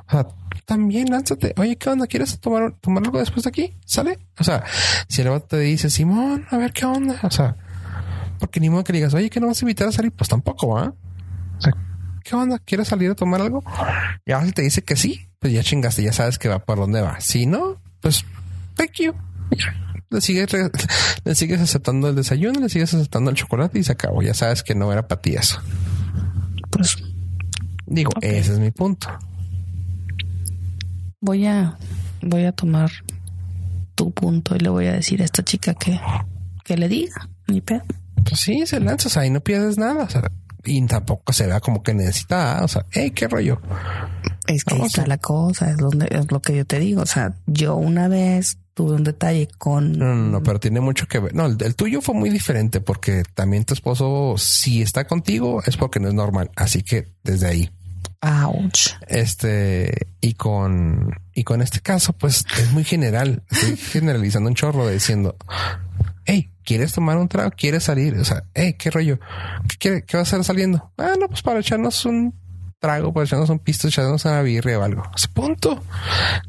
o 0.07 0.11
sea, 0.11 0.27
también 0.65 1.09
lánzate. 1.09 1.53
Oye, 1.57 1.75
¿qué 1.77 1.89
onda? 1.89 2.07
¿Quieres 2.07 2.39
tomar, 2.39 2.73
tomar 2.79 3.03
algo 3.03 3.19
después 3.19 3.43
de 3.43 3.49
aquí? 3.49 3.77
¿Sale? 3.85 4.19
O 4.39 4.43
sea, 4.43 4.63
si 5.07 5.21
el 5.21 5.29
vato 5.29 5.47
te 5.47 5.59
dice, 5.59 5.89
Simón, 5.89 6.45
a 6.49 6.57
ver 6.57 6.73
qué 6.73 6.85
onda. 6.85 7.19
O 7.23 7.31
sea, 7.31 7.55
porque 8.43 8.59
ni 8.59 8.69
modo 8.69 8.83
que 8.83 8.91
digas, 8.91 9.13
oye, 9.13 9.29
que 9.29 9.39
no 9.39 9.47
vas 9.47 9.61
a 9.61 9.63
invitar 9.63 9.87
a 9.87 9.93
salir, 9.93 10.11
pues 10.11 10.29
tampoco, 10.29 10.67
¿va? 10.67 10.93
O 11.57 11.61
sea, 11.61 11.71
¿qué 12.25 12.35
onda? 12.35 12.59
¿Quieres 12.59 12.89
salir 12.89 13.09
a 13.09 13.15
tomar 13.15 13.39
algo? 13.39 13.63
Y 14.25 14.33
ahora 14.33 14.47
si 14.47 14.51
te 14.51 14.61
dice 14.63 14.81
que 14.81 14.97
sí, 14.97 15.29
pues 15.39 15.53
ya 15.53 15.63
chingaste, 15.63 16.03
ya 16.03 16.11
sabes 16.11 16.37
que 16.37 16.49
va 16.49 16.59
por 16.59 16.77
dónde 16.77 16.99
va. 16.99 17.21
Si 17.21 17.45
no, 17.45 17.81
pues 18.01 18.25
thank 18.75 18.95
you. 18.99 19.13
Ya. 19.51 19.73
Le 20.09 20.19
sigues, 20.19 20.49
le 21.23 21.35
sigues 21.35 21.61
aceptando 21.61 22.09
el 22.09 22.15
desayuno, 22.17 22.59
le 22.59 22.67
sigues 22.67 22.93
aceptando 22.93 23.29
el 23.29 23.37
chocolate 23.37 23.79
y 23.79 23.83
se 23.85 23.93
acabó. 23.93 24.21
Ya 24.21 24.33
sabes 24.33 24.61
que 24.61 24.75
no 24.75 24.91
era 24.91 25.07
para 25.07 25.21
ti 25.21 25.35
eso. 25.35 25.61
Pues 26.69 26.97
Digo, 27.85 28.11
ese 28.19 28.51
es 28.51 28.59
mi 28.59 28.71
punto. 28.71 29.07
voy 31.21 31.45
a, 31.45 31.77
voy 32.21 32.43
a 32.43 32.51
tomar 32.51 32.91
tu 33.95 34.11
punto 34.11 34.53
y 34.53 34.59
le 34.59 34.67
voy 34.67 34.87
a 34.87 34.91
decir 34.91 35.21
a 35.21 35.25
esta 35.25 35.43
chica 35.45 35.75
que, 35.75 35.97
que 36.65 36.75
le 36.75 36.89
diga, 36.89 37.29
ni 37.47 37.61
pedo. 37.61 37.83
Pues 38.27 38.39
sí, 38.41 38.65
se 38.65 38.79
lanza, 38.79 39.07
o 39.07 39.11
sea, 39.11 39.25
y 39.25 39.29
no 39.29 39.41
pierdes 39.41 39.77
nada. 39.77 40.03
O 40.03 40.09
sea, 40.09 40.31
y 40.65 40.81
tampoco 40.87 41.33
se 41.33 41.45
vea 41.47 41.59
como 41.59 41.83
que 41.83 41.93
necesita, 41.93 42.61
o 42.63 42.67
sea, 42.67 42.85
hey, 42.91 43.11
qué 43.11 43.27
rollo. 43.27 43.61
Es 44.47 44.63
que 44.63 44.73
ahí 44.73 44.79
Vamos 44.79 44.91
está 44.93 45.03
a- 45.03 45.07
la 45.07 45.17
cosa, 45.17 45.69
es 45.69 45.77
donde 45.77 46.07
es 46.11 46.31
lo 46.31 46.41
que 46.41 46.55
yo 46.55 46.65
te 46.65 46.79
digo. 46.79 47.01
O 47.01 47.05
sea, 47.05 47.33
yo 47.45 47.75
una 47.75 48.07
vez 48.07 48.57
tuve 48.73 48.95
un 48.95 49.03
detalle 49.03 49.47
con 49.57 49.91
No, 49.97 50.15
no, 50.15 50.29
no, 50.31 50.43
pero 50.43 50.59
tiene 50.59 50.79
mucho 50.79 51.07
que 51.07 51.19
ver. 51.19 51.35
No, 51.35 51.45
el, 51.45 51.57
el 51.61 51.75
tuyo 51.75 52.01
fue 52.01 52.15
muy 52.15 52.29
diferente 52.29 52.81
porque 52.81 53.23
también 53.35 53.65
tu 53.65 53.73
esposo, 53.73 54.35
si 54.37 54.81
está 54.81 55.05
contigo, 55.05 55.61
es 55.65 55.77
porque 55.77 55.99
no 55.99 56.07
es 56.07 56.13
normal. 56.13 56.49
Así 56.55 56.81
que 56.81 57.13
desde 57.23 57.47
ahí. 57.47 57.71
ouch. 58.21 58.93
Este, 59.07 60.07
y 60.21 60.33
con, 60.33 61.13
y 61.33 61.43
con 61.43 61.61
este 61.61 61.81
caso, 61.81 62.13
pues 62.13 62.45
es 62.59 62.71
muy 62.71 62.83
general. 62.83 63.43
Estoy 63.51 63.77
generalizando 63.77 64.49
un 64.49 64.55
chorro 64.55 64.87
diciendo, 64.89 65.35
hey, 66.25 66.51
¿quieres 66.63 66.93
tomar 66.93 67.17
un 67.17 67.27
trago? 67.27 67.51
¿Quieres 67.51 67.83
salir? 67.83 68.15
O 68.15 68.25
sea, 68.25 68.43
hey, 68.53 68.75
¿qué 68.77 68.89
rollo? 68.89 69.19
¿Qué, 69.79 70.03
qué 70.05 70.17
vas 70.17 70.33
a 70.33 70.35
hacer 70.35 70.43
saliendo? 70.43 70.91
Ah, 70.97 71.13
no, 71.19 71.27
pues 71.27 71.41
para 71.41 71.59
echarnos 71.59 72.05
un 72.05 72.33
trago, 72.83 73.13
para 73.13 73.25
echarnos 73.25 73.49
un 73.49 73.59
pisto, 73.59 73.87
echarnos 73.87 74.25
una 74.25 74.41
birria 74.41 74.77
o 74.77 74.83
algo. 74.83 75.03
Sea, 75.15 75.31
punto. 75.33 75.81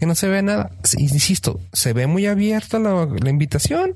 Que 0.01 0.05
no 0.05 0.17
se 0.17 0.29
ve 0.29 0.43
nada. 0.43 0.73
Insisto, 0.99 1.61
se 1.73 1.93
ve 1.93 2.09
muy 2.09 2.27
abierta 2.27 2.81
la, 2.81 3.07
invitación. 3.31 3.95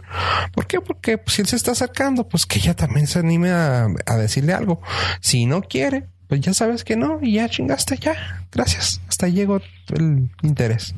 ¿Por 0.55 0.69
qué? 0.69 0.81
Porque 0.81 1.19
pues, 1.19 1.35
si 1.35 1.43
él 1.43 1.49
se 1.49 1.57
está 1.57 1.73
acercando, 1.73 2.29
pues 2.29 2.47
que 2.47 2.61
ella 2.61 2.75
también 2.75 3.09
se 3.09 3.19
anime 3.19 3.51
a, 3.51 3.89
decirle 4.19 4.53
algo. 4.53 4.81
Si 5.21 5.47
no 5.47 5.63
quiere, 5.63 6.07
pues 6.29 6.41
ya 6.41 6.55
sabes 6.55 6.85
que 6.85 6.95
no 6.97 7.19
y 7.21 7.35
ya 7.35 7.49
chingaste, 7.49 7.97
ya. 7.97 8.45
Gracias. 8.53 9.01
Hasta 9.09 9.27
llegó 9.27 9.61
el 9.89 10.31
interés. 10.43 10.95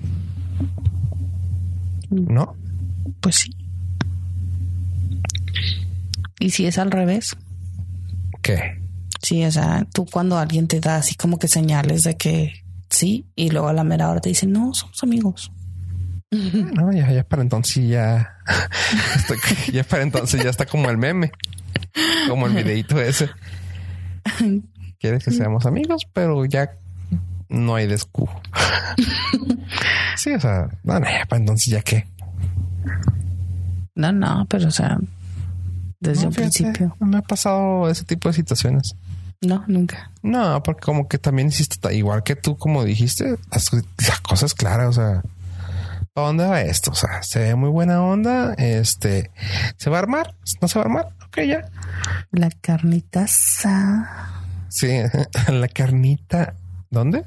¿No? 2.11 2.55
Pues 3.23 3.37
sí. 3.37 3.60
Y 6.41 6.51
si 6.51 6.67
es 6.67 6.79
al 6.79 6.91
revés, 6.91 7.37
¿Qué? 8.43 8.81
sí, 9.23 9.45
o 9.45 9.53
sea, 9.53 9.87
tú 9.95 10.07
cuando 10.07 10.39
alguien 10.39 10.67
te 10.67 10.81
da 10.81 10.97
así 10.97 11.15
como 11.15 11.39
que 11.39 11.47
señales 11.47 12.03
de 12.03 12.17
que 12.17 12.65
sí, 12.89 13.27
y 13.37 13.51
luego 13.51 13.69
a 13.69 13.73
la 13.73 13.85
mera 13.85 14.09
hora 14.11 14.21
te 14.21 14.31
dicen, 14.31 14.51
no, 14.51 14.75
somos 14.75 15.01
amigos. 15.05 15.53
No, 16.33 16.93
ya, 16.93 17.11
ya 17.11 17.25
para 17.25 17.43
entonces 17.43 17.89
ya. 17.89 18.37
Estoy- 19.17 19.39
ya 19.73 19.85
para 19.85 20.03
entonces 20.03 20.43
ya 20.43 20.51
está 20.51 20.65
como 20.67 20.89
el 20.91 20.97
meme. 20.99 21.31
Como 22.29 22.47
el 22.47 22.55
videito 22.55 23.01
ese. 23.01 23.29
Quieres 25.01 25.25
que 25.25 25.31
seamos 25.33 25.67
amigos, 25.67 26.07
pero 26.13 26.45
ya 26.45 26.71
no 27.49 27.75
hay 27.75 27.87
descu. 27.89 28.29
Sí, 30.17 30.31
o 30.35 30.41
sea, 30.41 30.69
no, 30.85 31.01
no, 31.01 31.07
ya 31.07 31.25
para 31.29 31.41
entonces 31.41 31.73
ya 31.73 31.81
qué. 31.83 32.07
No, 33.97 34.13
no, 34.13 34.47
pero 34.49 34.69
o 34.69 34.71
sea, 34.71 34.99
desde 36.01 36.23
No, 36.23 36.29
un 36.29 36.35
fíjate, 36.35 36.63
principio. 36.63 36.97
No 36.99 37.07
me 37.07 37.19
ha 37.19 37.23
pasado 37.23 37.89
ese 37.89 38.05
tipo 38.05 38.29
de 38.29 38.35
situaciones. 38.35 38.95
No, 39.41 39.65
nunca. 39.69 40.11
No, 40.23 40.63
porque 40.63 40.83
como 40.83 41.09
que 41.09 41.19
también 41.19 41.49
hiciste, 41.49 41.95
igual 41.95 42.23
que 42.23 42.37
tú, 42.37 42.57
como 42.57 42.85
dijiste, 42.85 43.37
las, 43.51 43.71
las 43.73 44.21
cosas 44.21 44.55
claras, 44.55 44.89
o 44.89 44.93
sea, 44.93 45.23
¿para 46.13 46.27
dónde 46.27 46.47
va 46.47 46.61
esto? 46.61 46.91
O 46.91 46.95
sea, 46.95 47.23
se 47.23 47.39
ve 47.39 47.55
muy 47.55 47.71
buena 47.71 48.03
onda, 48.03 48.55
este, 48.55 49.31
¿se 49.77 49.89
va 49.89 49.97
a 49.97 50.01
armar? 50.01 50.35
¿No 50.61 50.69
se 50.69 50.79
va 50.79 50.83
a 50.83 50.85
armar? 50.87 51.09
Ok, 51.27 51.41
ya. 51.47 51.71
La 52.33 52.51
carnita 52.51 53.23
asada. 53.23 54.45
Sí, 54.69 54.89
la 55.49 55.69
carnita 55.69 56.55
¿Dónde? 56.91 57.25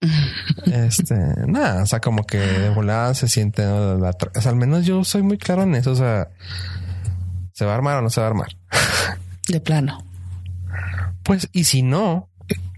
este, 0.72 1.14
nada, 1.46 1.82
o 1.82 1.86
sea, 1.86 2.00
como 2.00 2.24
que 2.24 2.38
de 2.38 2.70
volada 2.70 3.14
se 3.14 3.28
siente, 3.28 3.66
o 3.66 4.00
sea, 4.40 4.50
al 4.50 4.56
menos 4.56 4.86
yo 4.86 5.04
soy 5.04 5.22
muy 5.22 5.36
claro 5.36 5.62
en 5.62 5.74
eso, 5.74 5.92
o 5.92 5.96
sea, 5.96 6.28
¿se 7.60 7.66
va 7.66 7.72
a 7.72 7.74
armar 7.74 7.98
o 7.98 8.00
no 8.00 8.08
se 8.08 8.22
va 8.22 8.26
a 8.26 8.30
armar? 8.30 8.56
De 9.46 9.60
plano. 9.60 10.02
Pues, 11.22 11.50
y 11.52 11.64
si 11.64 11.82
no, 11.82 12.30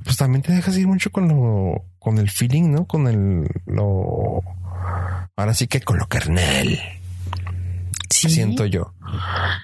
pues 0.02 0.16
también 0.16 0.42
te 0.42 0.52
dejas 0.52 0.76
ir 0.76 0.88
mucho 0.88 1.12
con 1.12 1.28
lo, 1.28 1.84
con 2.00 2.18
el 2.18 2.28
feeling, 2.28 2.72
¿no? 2.72 2.84
Con 2.88 3.06
el, 3.06 3.46
lo, 3.66 4.42
ahora 5.36 5.54
sí 5.54 5.68
que 5.68 5.82
con 5.82 5.98
lo 5.98 6.08
carnal. 6.08 6.80
Sí. 8.10 8.28
Siento 8.28 8.66
yo. 8.66 8.92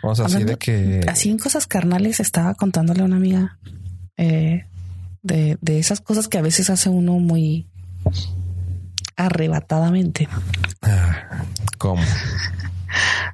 O 0.04 0.14
sea, 0.14 0.26
así 0.26 0.44
de 0.44 0.56
que. 0.56 1.00
Así 1.08 1.30
en 1.30 1.38
cosas 1.38 1.66
carnales 1.66 2.20
estaba 2.20 2.54
contándole 2.54 3.02
a 3.02 3.04
una 3.06 3.16
amiga 3.16 3.58
eh, 4.16 4.66
de, 5.22 5.58
de 5.60 5.78
esas 5.80 6.00
cosas 6.00 6.28
que 6.28 6.38
a 6.38 6.42
veces 6.42 6.70
hace 6.70 6.90
uno 6.90 7.14
muy 7.14 7.66
arrebatadamente. 9.16 10.28
Ah, 10.82 11.42
¿Cómo? 11.76 12.04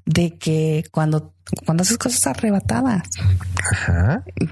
De 0.05 0.37
que 0.39 0.85
cuando, 0.91 1.35
cuando 1.65 1.83
haces 1.83 1.99
cosas 1.99 2.27
arrebatadas, 2.27 3.09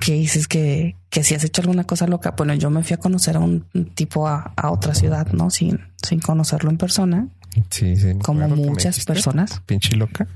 que 0.01 0.13
dices 0.15 0.49
que, 0.49 0.97
que 1.11 1.23
si 1.23 1.35
has 1.35 1.45
hecho 1.45 1.63
alguna 1.63 1.85
cosa 1.85 2.07
loca, 2.07 2.35
bueno, 2.37 2.55
yo 2.55 2.71
me 2.71 2.83
fui 2.83 2.95
a 2.95 2.99
conocer 2.99 3.37
a 3.37 3.41
un 3.41 3.65
tipo 3.95 4.29
a, 4.29 4.53
a 4.57 4.71
otra 4.71 4.95
ciudad, 4.95 5.29
¿no? 5.33 5.51
Sin, 5.51 5.81
sin 6.03 6.21
conocerlo 6.21 6.71
en 6.71 6.79
persona. 6.79 7.29
Sí, 7.71 7.97
sí. 7.97 8.15
Como 8.23 8.49
muchas 8.49 9.05
personas. 9.05 9.61
Pinche 9.67 9.97
loca. 9.97 10.27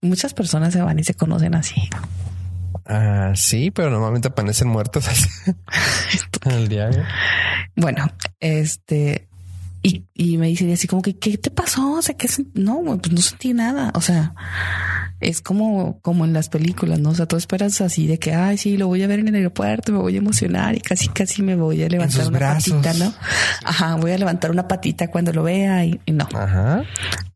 muchas 0.00 0.34
personas 0.34 0.72
se 0.72 0.82
van 0.82 0.98
y 0.98 1.04
se 1.04 1.14
conocen 1.14 1.54
así. 1.54 1.80
Ah, 2.86 3.32
sí, 3.34 3.70
pero 3.70 3.90
normalmente 3.90 4.28
aparecen 4.28 4.68
muertos 4.68 5.06
el 6.44 6.68
diario. 6.68 7.04
Bueno, 7.76 8.06
este 8.40 9.28
y, 9.82 10.06
y 10.14 10.38
me 10.38 10.46
dice 10.46 10.72
así 10.72 10.86
como 10.86 11.02
que 11.02 11.18
¿qué 11.18 11.36
te 11.38 11.50
pasó? 11.50 11.94
O 11.94 12.02
sea, 12.02 12.16
que 12.16 12.28
no, 12.54 12.82
pues 12.84 13.12
no 13.12 13.20
sentí 13.20 13.52
nada. 13.52 13.90
O 13.94 14.00
sea, 14.00 14.34
es 15.22 15.40
como, 15.40 16.00
como 16.02 16.24
en 16.24 16.32
las 16.32 16.48
películas, 16.48 17.00
¿no? 17.00 17.10
O 17.10 17.14
sea, 17.14 17.26
tú 17.26 17.36
esperas 17.36 17.80
así 17.80 18.06
de 18.06 18.18
que, 18.18 18.32
ay, 18.32 18.58
sí, 18.58 18.76
lo 18.76 18.88
voy 18.88 19.02
a 19.02 19.06
ver 19.06 19.20
en 19.20 19.28
el 19.28 19.34
aeropuerto, 19.36 19.92
me 19.92 19.98
voy 19.98 20.14
a 20.14 20.18
emocionar 20.18 20.74
y 20.76 20.80
casi, 20.80 21.08
casi 21.08 21.42
me 21.42 21.56
voy 21.56 21.82
a 21.82 21.88
levantar 21.88 22.28
una 22.28 22.38
patita, 22.38 22.92
¿no? 22.94 23.12
Ajá, 23.64 23.96
voy 23.96 24.12
a 24.12 24.18
levantar 24.18 24.50
una 24.50 24.68
patita 24.68 25.08
cuando 25.08 25.32
lo 25.32 25.42
vea 25.42 25.84
y, 25.84 26.00
no. 26.12 26.28
Ajá. 26.34 26.82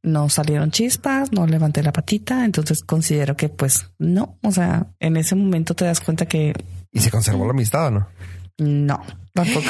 No 0.03 0.29
salieron 0.29 0.71
chispas, 0.71 1.33
no 1.33 1.47
levanté 1.47 1.83
la 1.83 1.93
patita, 1.93 2.45
entonces 2.45 2.83
considero 2.83 3.37
que 3.37 3.49
pues 3.49 3.91
no, 3.99 4.39
o 4.43 4.53
sea, 4.53 4.87
en 5.01 5.17
ese 5.17 5.35
momento 5.35 5.75
te 5.75 5.85
das 5.85 6.01
cuenta 6.01 6.27
que... 6.27 6.55
¿Y 6.93 7.01
se 7.01 7.11
conservó 7.11 7.45
la 7.45 7.51
amistad 7.51 7.89
o 7.89 7.91
no? 7.91 8.09
No, 8.59 9.01
tampoco. 9.35 9.67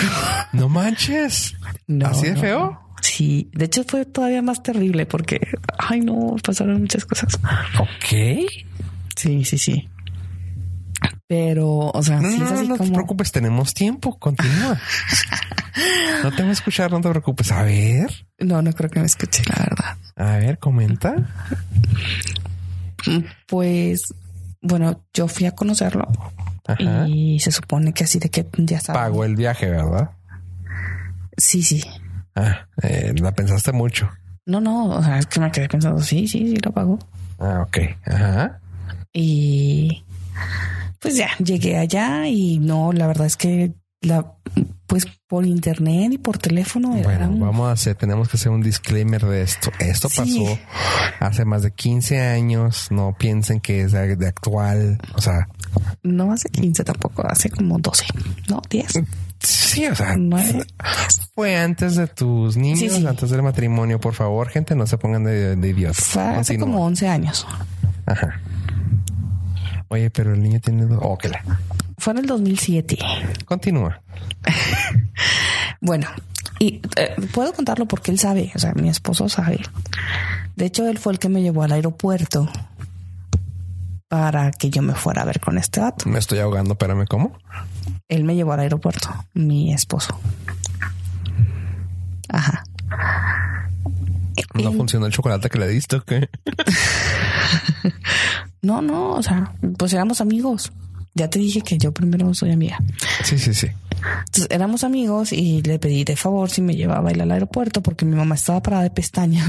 no 0.53 0.69
manches. 0.69 1.57
No, 1.87 2.07
¿Así 2.07 2.27
de 2.27 2.37
feo? 2.37 2.81
Sí, 3.03 3.51
de 3.53 3.67
hecho 3.67 3.85
fue 3.85 4.05
todavía 4.05 4.43
más 4.43 4.63
terrible 4.63 5.07
porque, 5.07 5.41
ay 5.79 6.01
no, 6.01 6.37
pasaron 6.43 6.81
muchas 6.81 7.05
cosas. 7.05 7.39
Ok. 7.79 8.49
Sí, 9.17 9.45
sí, 9.45 9.59
sí. 9.59 9.89
Pero, 11.29 11.91
o 11.93 12.03
sea, 12.03 12.21
no, 12.21 12.31
sí 12.31 12.39
no, 12.39 12.47
es 12.47 12.53
así 12.53 12.69
no 12.69 12.77
como... 12.77 12.91
te 12.91 12.95
preocupes, 12.95 13.33
tenemos 13.33 13.75
tiempo, 13.75 14.17
continúa. 14.19 14.81
no 16.23 16.31
te 16.31 16.43
voy 16.43 16.51
a 16.51 16.53
escuchar, 16.53 16.91
no 16.93 17.01
te 17.01 17.09
preocupes. 17.11 17.51
A 17.51 17.63
ver. 17.63 18.27
No, 18.39 18.63
no 18.63 18.73
creo 18.73 18.91
que 18.91 19.01
me 19.01 19.07
escuche, 19.07 19.43
la 19.49 19.65
verdad. 19.65 19.97
A 20.15 20.39
ver, 20.39 20.59
comenta. 20.59 21.15
Pues, 23.47 24.15
bueno, 24.61 25.05
yo 25.13 25.27
fui 25.29 25.47
a 25.47 25.53
conocerlo 25.53 26.09
Ajá. 26.67 27.07
y 27.09 27.39
se 27.41 27.53
supone 27.53 27.93
que 27.93 28.05
así 28.05 28.19
de 28.19 28.29
que 28.29 28.45
ya 28.59 28.81
sabes. 28.81 29.01
Pagó 29.01 29.25
el 29.25 29.37
viaje, 29.37 29.71
¿verdad? 29.71 30.11
Sí, 31.37 31.63
sí. 31.63 31.83
Ah, 32.35 32.67
eh, 32.83 33.15
la 33.19 33.33
pensaste 33.33 33.73
mucho. 33.73 34.11
No, 34.47 34.61
no, 34.61 34.87
o 34.91 35.03
sea, 35.03 35.19
es 35.19 35.27
que 35.27 35.41
me 35.41 35.51
quedé 35.51 35.69
pensando, 35.69 36.01
sí, 36.03 36.27
sí, 36.29 36.49
sí, 36.51 36.57
lo 36.65 36.73
pagó. 36.73 36.99
Ah, 37.39 37.65
ok. 37.67 37.79
Ajá. 38.07 38.61
Y 39.13 40.05
pues 41.01 41.17
ya 41.17 41.29
llegué 41.39 41.79
allá 41.79 42.27
y 42.27 42.59
no, 42.59 42.93
la 42.93 43.07
verdad 43.07 43.27
es 43.27 43.37
que 43.37 43.73
la 44.03 44.35
pues 44.87 45.05
por 45.27 45.45
internet 45.45 46.13
y 46.13 46.19
por 46.19 46.39
teléfono 46.39 46.91
Bueno, 46.91 47.29
vamos 47.39 47.69
a 47.69 47.73
hacer, 47.73 47.97
tenemos 47.97 48.29
que 48.29 48.37
hacer 48.37 48.53
un 48.53 48.61
disclaimer 48.63 49.25
de 49.25 49.43
esto. 49.43 49.71
Esto 49.81 50.09
Sí. 50.09 50.17
pasó 50.17 50.59
hace 51.19 51.45
más 51.45 51.63
de 51.63 51.73
15 51.73 52.21
años. 52.21 52.89
No 52.93 53.17
piensen 53.19 53.61
que 53.61 53.81
es 53.83 53.93
de 53.93 54.27
actual. 54.29 54.99
O 55.15 55.21
sea, 55.21 55.49
no 56.03 56.33
hace 56.33 56.49
15 56.49 56.85
tampoco, 56.85 57.27
hace 57.27 57.51
como 57.51 57.79
12, 57.79 58.05
no, 58.49 58.61
10. 58.71 59.01
sí, 59.41 59.87
o 59.87 59.95
sea, 59.95 60.17
Nueve. 60.17 60.65
fue 61.35 61.57
antes 61.57 61.97
de 61.97 62.07
tus 62.07 62.57
niños, 62.57 62.79
Sí, 62.79 62.91
sí. 62.91 63.07
antes 63.07 63.31
del 63.31 63.43
matrimonio. 63.43 64.01
Por 64.01 64.15
favor, 64.15 64.49
gente, 64.49 64.75
no 64.75 64.87
se 64.87 64.99
pongan 64.99 65.25
de, 65.25 65.57
de 65.57 65.69
idiotas. 65.69 65.99
Fue 66.05 66.23
hace 66.23 66.55
Continúa. 66.57 66.67
como 66.67 66.85
11 66.87 67.09
años. 67.09 67.47
Ajá. 68.07 68.41
Oye, 69.89 70.11
pero 70.11 70.35
el 70.35 70.43
niño 70.43 70.59
tiene 70.61 70.85
dos. 70.87 71.01
La- 71.25 71.59
Fue 71.99 72.13
en 72.13 72.19
el 72.19 72.27
2007. 72.27 72.99
continúa. 73.45 74.01
Bueno, 75.81 76.07
y 76.59 76.81
eh, 76.97 77.15
puedo 77.35 77.53
contarlo 77.53 77.87
porque 77.87 78.11
él 78.11 78.19
sabe, 78.19 78.51
o 78.55 78.59
sea, 78.59 78.73
mi 78.75 78.89
esposo 78.89 79.29
sabe. 79.29 79.61
De 80.57 80.65
hecho, 80.65 80.89
él 80.89 80.99
fue 80.99 81.13
el 81.13 81.19
que 81.19 81.29
me 81.29 81.43
llevó 81.43 81.63
al 81.63 81.73
aeropuerto 81.73 82.49
para 84.19 84.51
que 84.51 84.71
yo 84.71 84.81
me 84.81 84.95
fuera 84.95 85.21
a 85.23 85.25
ver 85.27 85.41
con 85.41 85.59
este 85.59 85.81
dato. 85.83 86.09
Me 86.09 86.19
estoy 86.19 86.39
ahogando, 86.39 86.73
espérame, 86.73 87.05
¿cómo? 87.07 87.37
Él 88.09 88.25
me 88.25 88.35
llevó 88.35 88.55
al 88.55 88.61
aeropuerto, 88.61 89.11
mi 89.35 89.75
esposo. 89.75 90.19
Ajá. 92.31 92.65
No 94.55 94.71
Y- 94.73 94.75
funcionó 94.75 95.05
el 95.07 95.13
chocolate 95.13 95.51
que 95.51 95.59
le 95.59 95.69
diste, 95.69 95.97
¿o 95.97 96.03
qué? 96.03 96.29
No, 98.63 98.81
no, 98.83 99.11
o 99.13 99.23
sea, 99.23 99.53
pues 99.79 99.93
éramos 99.93 100.21
amigos. 100.21 100.73
Ya 101.15 101.31
te 101.31 101.39
dije 101.39 101.61
que 101.61 101.79
yo 101.79 101.93
primero 101.93 102.35
soy 102.35 102.51
amiga. 102.51 102.79
Sí, 103.23 103.39
sí, 103.39 103.55
sí. 103.55 103.69
Entonces 104.27 104.49
éramos 104.51 104.83
amigos 104.83 105.33
y 105.33 105.63
le 105.63 105.79
pedí 105.79 106.03
de 106.05 106.17
favor 106.17 106.51
si 106.51 106.63
me 106.63 106.75
llevaba 106.75 107.09
a 107.09 107.13
ir 107.13 107.23
al 107.23 107.31
aeropuerto 107.31 107.81
porque 107.81 108.05
mi 108.05 108.17
mamá 108.17 108.35
estaba 108.35 108.61
parada 108.63 108.83
de 108.83 108.91
pestañas 108.91 109.49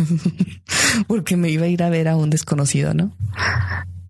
porque 1.07 1.35
me 1.35 1.49
iba 1.49 1.65
a 1.65 1.67
ir 1.67 1.81
a 1.83 1.89
ver 1.89 2.07
a 2.09 2.15
un 2.15 2.29
desconocido, 2.29 2.93
¿no? 2.93 3.11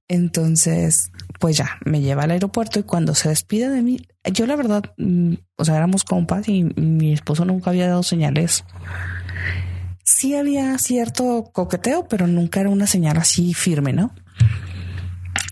Entonces, 0.10 1.12
pues 1.39 1.58
ya, 1.58 1.78
me 1.86 2.01
lleva 2.01 2.24
al 2.24 2.32
aeropuerto 2.32 2.80
y 2.80 2.84
cuando 2.84 3.14
se 3.14 3.30
despide 3.30 3.70
de 3.70 3.82
mí, 3.82 3.99
yo 4.32 4.45
la 4.45 4.55
verdad, 4.55 4.84
mm, 4.97 5.34
o 5.58 5.66
sea, 5.66 5.76
éramos 5.76 6.03
compas 6.03 6.47
y 6.47 6.64
mi 6.64 7.14
esposo 7.14 7.45
nunca 7.45 7.72
había 7.72 7.88
dado 7.88 8.03
señales. 8.03 8.64
Sí 10.03 10.36
había 10.36 10.78
cierto 10.78 11.49
coqueteo, 11.51 12.08
pero 12.08 12.28
nunca 12.28 12.62
era 12.62 12.70
una 12.70 12.88
señal 12.88 13.18
así 13.18 13.53
firme, 13.53 13.91
¿no? 13.91 14.14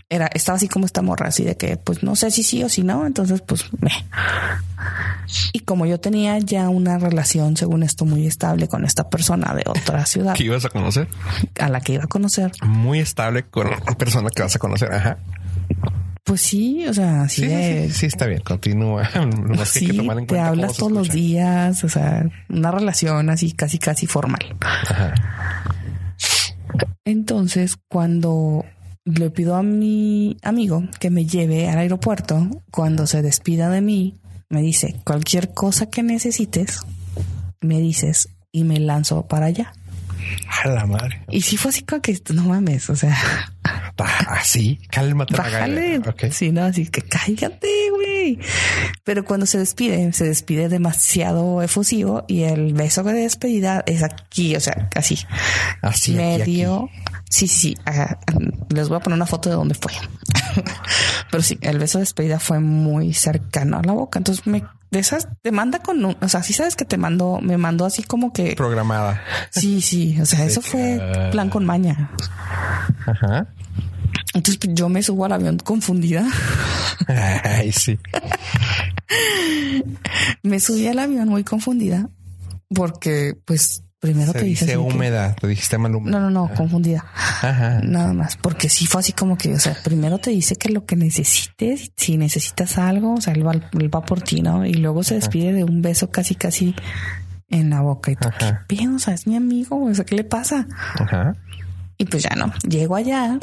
Era, 0.08 0.26
estaba 0.34 0.56
así 0.56 0.68
como 0.68 0.86
esta 0.86 1.02
morra, 1.02 1.28
así 1.28 1.42
de 1.42 1.56
que, 1.56 1.76
pues 1.76 2.04
no 2.04 2.14
sé 2.14 2.30
si 2.30 2.44
sí 2.44 2.62
o 2.62 2.68
si 2.68 2.84
no, 2.84 3.06
entonces, 3.06 3.42
pues, 3.42 3.64
me. 3.80 3.90
Y 5.52 5.60
como 5.60 5.84
yo 5.84 5.98
tenía 5.98 6.38
ya 6.38 6.68
una 6.68 6.96
relación, 6.98 7.56
según 7.56 7.82
esto, 7.82 8.04
muy 8.04 8.24
estable 8.26 8.68
con 8.68 8.84
esta 8.84 9.10
persona 9.10 9.52
de 9.54 9.64
otra 9.66 10.06
ciudad 10.06 10.34
¿Qué 10.34 10.44
ibas 10.44 10.64
a 10.64 10.68
conocer? 10.68 11.08
a 11.58 11.68
la 11.68 11.80
que 11.80 11.94
iba 11.94 12.04
a 12.04 12.06
conocer, 12.06 12.52
Muy 12.62 13.00
estable 13.00 13.42
con 13.42 13.66
una 13.66 13.98
persona 13.98 14.28
que 14.30 14.42
vas 14.42 14.54
a 14.54 14.58
conocer. 14.60 14.92
Ajá. 14.94 15.18
pues 16.22 16.40
sí, 16.40 16.86
o 16.86 16.94
sea, 16.94 17.22
así 17.22 17.42
Sí, 17.42 17.46
de. 17.48 17.88
sí, 17.88 17.94
sí, 17.94 18.06
está 18.06 18.26
bien. 18.26 18.42
Continúa. 18.42 19.08
Que 19.74 19.86
que 19.88 19.92
tomar 19.94 20.18
en 20.20 20.26
te 20.28 20.38
hablas 20.38 20.76
todos 20.76 20.92
los 20.92 21.10
días, 21.10 21.82
o 21.82 21.88
sea, 21.88 22.24
una 22.48 22.70
relación 22.70 23.28
así 23.30 23.50
casi 23.52 23.78
casi 23.80 24.06
formal. 24.06 24.54
Ajá. 24.60 25.14
Entonces, 27.04 27.76
cuando 27.88 28.64
le 29.06 29.30
pido 29.30 29.54
a 29.56 29.62
mi 29.62 30.36
amigo 30.42 30.82
que 31.00 31.10
me 31.10 31.24
lleve 31.24 31.68
al 31.68 31.78
aeropuerto, 31.78 32.62
cuando 32.70 33.06
se 33.06 33.22
despida 33.22 33.70
de 33.70 33.80
mí, 33.80 34.18
me 34.50 34.60
dice, 34.60 34.96
cualquier 35.04 35.54
cosa 35.54 35.86
que 35.86 36.02
necesites, 36.02 36.80
me 37.60 37.80
dices 37.80 38.28
y 38.52 38.64
me 38.64 38.78
lanzo 38.78 39.26
para 39.26 39.46
allá. 39.46 39.72
A 40.64 40.68
la 40.68 40.86
madre. 40.86 41.22
Y 41.30 41.42
sí 41.42 41.56
fue 41.56 41.70
así 41.70 41.82
como 41.84 42.02
que, 42.02 42.20
no 42.34 42.44
mames, 42.44 42.90
o 42.90 42.96
sea, 42.96 43.16
Ah, 43.98 44.40
sí. 44.44 44.78
Cálmate. 44.90 45.34
bájale. 45.36 46.00
Sí, 46.30 46.52
no, 46.52 46.64
así 46.64 46.86
que 46.86 47.02
cállate, 47.02 47.68
güey. 47.94 48.38
Pero 49.04 49.24
cuando 49.24 49.46
se 49.46 49.58
despide, 49.58 50.12
se 50.12 50.24
despide 50.24 50.68
demasiado 50.68 51.62
efusivo 51.62 52.24
y 52.28 52.42
el 52.42 52.74
beso 52.74 53.02
de 53.04 53.14
despedida 53.14 53.82
es 53.86 54.02
aquí, 54.02 54.54
o 54.54 54.60
sea. 54.60 54.90
Así. 54.94 55.18
me 56.12 56.34
aquí, 56.34 56.62
aquí. 56.62 56.66
Sí, 57.28 57.48
sí, 57.48 57.76
ajá. 57.84 58.18
Les 58.70 58.88
voy 58.88 58.96
a 58.96 59.00
poner 59.00 59.16
una 59.16 59.26
foto 59.26 59.48
de 59.50 59.56
dónde 59.56 59.74
fue. 59.74 59.92
Pero 61.30 61.42
sí, 61.42 61.58
el 61.60 61.78
beso 61.78 61.98
de 61.98 62.02
despedida 62.02 62.38
fue 62.38 62.60
muy 62.60 63.12
cercano 63.14 63.78
a 63.78 63.82
la 63.82 63.92
boca. 63.92 64.18
Entonces 64.18 64.46
me 64.46 64.64
de 64.92 65.00
esas 65.00 65.26
te 65.42 65.50
manda 65.50 65.80
con 65.80 66.04
un, 66.04 66.16
o 66.20 66.28
sea, 66.28 66.42
sí 66.44 66.52
sabes 66.52 66.76
que 66.76 66.84
te 66.84 66.96
mandó, 66.96 67.40
me 67.40 67.56
mandó 67.58 67.84
así 67.84 68.04
como 68.04 68.32
que 68.32 68.54
Programada. 68.54 69.20
sí, 69.50 69.80
sí. 69.80 70.16
O 70.20 70.24
sea, 70.26 70.44
eso 70.44 70.62
fue 70.62 70.98
que- 71.14 71.28
plan 71.32 71.50
con 71.50 71.66
maña. 71.66 72.10
Ajá. 73.06 73.48
Entonces 74.32 74.58
pues, 74.58 74.72
yo 74.74 74.88
me 74.88 75.02
subo 75.02 75.24
al 75.24 75.32
avión 75.32 75.58
confundida. 75.58 76.24
Ay, 77.08 77.72
sí. 77.72 77.98
Me 80.42 80.60
subí 80.60 80.86
al 80.86 80.98
avión 80.98 81.28
muy 81.28 81.44
confundida 81.44 82.08
porque, 82.74 83.36
pues, 83.44 83.82
primero 84.00 84.32
Se 84.32 84.38
te 84.38 84.44
dice 84.44 84.64
dice 84.66 84.66
de 84.66 84.72
que- 84.72 84.94
húmeda, 84.94 85.34
te 85.34 85.46
dijiste 85.48 85.78
mal 85.78 85.94
húmeda. 85.94 86.18
No, 86.20 86.30
no, 86.30 86.48
no, 86.48 86.54
confundida. 86.54 87.04
Ajá. 87.42 87.80
Nada 87.82 88.12
más, 88.12 88.36
porque 88.36 88.68
sí 88.68 88.86
fue 88.86 89.00
así 89.00 89.12
como 89.12 89.36
que, 89.38 89.54
o 89.54 89.58
sea, 89.58 89.76
primero 89.82 90.18
te 90.18 90.30
dice 90.30 90.56
que 90.56 90.68
lo 90.68 90.84
que 90.84 90.96
necesites, 90.96 91.92
si 91.96 92.16
necesitas 92.16 92.78
algo, 92.78 93.14
o 93.14 93.20
sea, 93.20 93.32
él 93.32 93.46
va, 93.46 93.52
él 93.52 93.94
va 93.94 94.04
por 94.04 94.22
ti, 94.22 94.42
¿no? 94.42 94.64
Y 94.66 94.74
luego 94.74 95.02
se 95.02 95.14
despide 95.16 95.52
de 95.52 95.64
un 95.64 95.82
beso 95.82 96.10
casi, 96.10 96.34
casi 96.34 96.74
en 97.48 97.70
la 97.70 97.80
boca. 97.80 98.10
Y 98.12 98.16
tú, 98.16 98.28
Ajá. 98.28 98.64
¿qué 98.68 98.88
sea, 98.98 99.14
es 99.14 99.26
mi 99.26 99.36
amigo, 99.36 99.82
o 99.84 99.94
sea, 99.94 100.04
¿qué 100.04 100.14
le 100.16 100.24
pasa? 100.24 100.66
Ajá. 100.98 101.34
Y 101.98 102.04
pues 102.04 102.22
ya 102.24 102.34
no, 102.36 102.52
llego 102.68 102.96
allá 102.96 103.38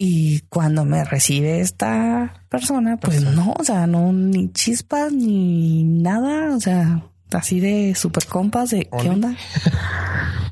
y 0.00 0.40
cuando 0.48 0.84
me 0.84 1.04
recibe 1.04 1.60
esta 1.60 2.44
persona, 2.48 2.96
pues 2.98 3.22
no, 3.22 3.52
o 3.58 3.64
sea, 3.64 3.86
no, 3.86 4.12
ni 4.12 4.50
chispas 4.52 5.12
ni 5.12 5.82
nada, 5.84 6.54
o 6.54 6.60
sea, 6.60 7.02
así 7.32 7.60
de 7.60 7.94
super 7.94 8.26
compas 8.26 8.70
de 8.70 8.88
Oli. 8.90 9.02
¿qué 9.02 9.10
onda? 9.10 9.36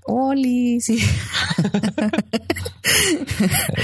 Oli, 0.04 0.80
sí. 0.80 0.98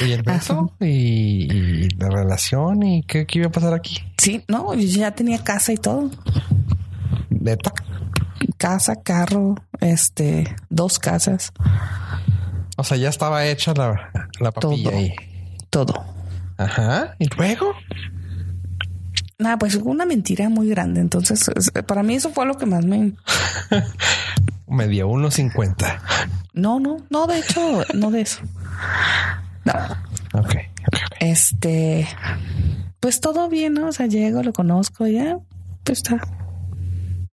Y 0.06 0.12
el 0.12 0.22
beso 0.22 0.72
y, 0.80 1.52
y 1.52 1.88
la 1.98 2.08
relación 2.08 2.82
y 2.82 3.02
qué, 3.02 3.26
qué 3.26 3.40
iba 3.40 3.48
a 3.48 3.52
pasar 3.52 3.74
aquí. 3.74 3.98
Sí, 4.18 4.44
no, 4.48 4.74
yo 4.74 4.80
ya 4.86 5.10
tenía 5.12 5.42
casa 5.42 5.72
y 5.72 5.76
todo. 5.76 6.10
Neta. 7.30 7.72
Casa, 8.56 8.96
carro, 9.02 9.56
este, 9.80 10.54
dos 10.68 10.98
casas, 10.98 11.52
O 12.76 12.84
sea, 12.84 12.96
ya 12.96 13.08
estaba 13.08 13.46
hecha 13.46 13.72
la, 13.74 14.10
la 14.40 14.52
papilla 14.52 14.90
Todo. 14.90 14.98
ahí. 14.98 15.14
todo. 15.70 16.04
Ajá. 16.58 17.14
Y 17.18 17.26
luego. 17.36 17.72
Nada, 19.38 19.58
pues 19.58 19.78
fue 19.78 19.90
una 19.90 20.04
mentira 20.06 20.48
muy 20.48 20.68
grande. 20.68 21.00
Entonces, 21.00 21.48
es- 21.56 21.70
para 21.86 22.02
mí 22.02 22.14
eso 22.14 22.30
fue 22.30 22.46
lo 22.46 22.56
que 22.56 22.66
más 22.66 22.84
me... 22.84 23.12
Me 24.68 24.88
dio 24.88 25.06
unos 25.08 25.34
50. 25.34 26.00
No, 26.54 26.80
no, 26.80 26.96
no, 27.10 27.26
de 27.26 27.38
hecho, 27.40 27.82
no 27.94 28.10
de 28.10 28.22
eso. 28.22 28.40
No, 29.64 29.72
Ok. 30.40 30.54
este, 31.20 32.08
pues 33.00 33.20
todo 33.20 33.48
bien, 33.50 33.74
¿no? 33.74 33.88
O 33.88 33.92
sea, 33.92 34.06
llego, 34.06 34.42
lo 34.42 34.52
conozco, 34.54 35.06
ya, 35.06 35.36
pues 35.84 35.98
está. 35.98 36.20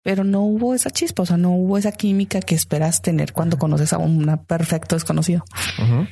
Pero 0.04 0.24
no 0.26 0.42
hubo 0.42 0.74
esa 0.74 0.90
chispa, 0.90 1.24
o 1.24 1.26
sea, 1.26 1.38
no 1.38 1.52
hubo 1.52 1.78
esa 1.78 1.92
química 1.94 2.42
que 2.42 2.56
esperas 2.56 3.02
tener 3.02 3.32
cuando 3.32 3.58
conoces 3.58 3.94
a 3.94 3.98
un 4.00 4.38
perfecto 4.46 4.96
desconocido. 4.96 5.44
Ujú. 5.82 6.08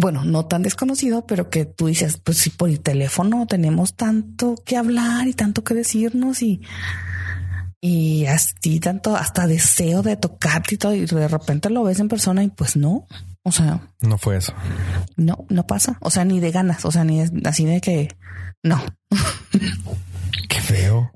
Bueno, 0.00 0.24
no 0.24 0.46
tan 0.46 0.62
desconocido, 0.62 1.26
pero 1.26 1.50
que 1.50 1.64
tú 1.64 1.86
dices, 1.86 2.18
pues 2.22 2.38
si 2.38 2.50
por 2.50 2.68
el 2.70 2.80
teléfono 2.80 3.46
tenemos 3.46 3.94
tanto 3.96 4.54
que 4.64 4.76
hablar 4.76 5.26
y 5.26 5.34
tanto 5.34 5.64
que 5.64 5.74
decirnos 5.74 6.42
y 6.42 6.60
y 7.80 8.26
así 8.26 8.80
tanto 8.80 9.16
hasta 9.16 9.46
deseo 9.46 10.02
de 10.02 10.16
tocarte 10.16 10.74
y 10.74 10.78
todo 10.78 10.94
y 10.94 11.06
de 11.06 11.28
repente 11.28 11.70
lo 11.70 11.84
ves 11.84 12.00
en 12.00 12.08
persona 12.08 12.42
y 12.42 12.48
pues 12.48 12.76
no, 12.76 13.06
o 13.44 13.52
sea, 13.52 13.80
No 14.00 14.18
fue 14.18 14.36
eso. 14.36 14.52
no, 15.16 15.44
no 15.48 15.66
pasa, 15.66 15.96
o 16.00 16.10
sea, 16.10 16.24
ni 16.24 16.40
de 16.40 16.50
ganas, 16.50 16.84
o 16.84 16.90
sea, 16.90 17.04
ni 17.04 17.20
es- 17.20 17.32
así 17.44 17.64
de 17.64 17.80
que 17.80 18.08
no. 18.62 18.80
Qué 20.48 20.60
feo. 20.60 21.12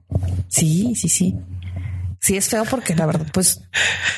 Sí, 0.48 0.94
sí, 0.96 1.08
sí. 1.08 1.36
Sí 2.20 2.36
es 2.36 2.48
feo 2.48 2.64
porque 2.70 2.94
la 2.94 3.06
verdad 3.06 3.26
pues 3.32 3.62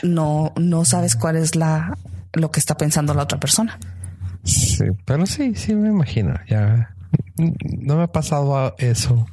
no 0.02 0.52
no 0.56 0.84
sabes 0.84 1.16
cuál 1.16 1.36
es 1.36 1.54
la 1.56 1.96
lo 2.34 2.50
que 2.50 2.60
está 2.60 2.76
pensando 2.76 3.14
la 3.14 3.22
otra 3.22 3.40
persona. 3.40 3.78
Sí, 4.44 4.84
pero 5.04 5.26
sí, 5.26 5.54
sí 5.54 5.74
me 5.74 5.88
imagino. 5.88 6.34
Ya 6.48 6.94
no 7.36 7.96
me 7.96 8.02
ha 8.04 8.06
pasado 8.12 8.74
eso 8.78 9.26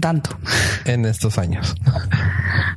Tanto. 0.00 0.36
en 0.84 1.04
estos 1.06 1.38
años. 1.38 1.74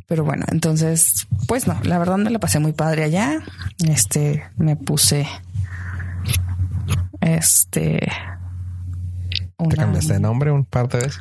Pero 0.08 0.24
bueno, 0.24 0.46
entonces, 0.50 1.28
pues 1.48 1.68
no, 1.68 1.78
la 1.84 1.98
verdad 2.00 2.18
me 2.18 2.30
la 2.30 2.40
pasé 2.40 2.60
muy 2.60 2.74
padre 2.74 3.04
allá. 3.04 3.40
Este, 3.86 4.44
me 4.58 4.76
puse, 4.78 5.28
este, 7.22 8.08
¿Te 9.70 9.76
cambiaste 9.76 10.14
de 10.14 10.20
nombre 10.20 10.52
un 10.52 10.66
par 10.66 10.88
de 10.88 11.00
veces? 11.00 11.20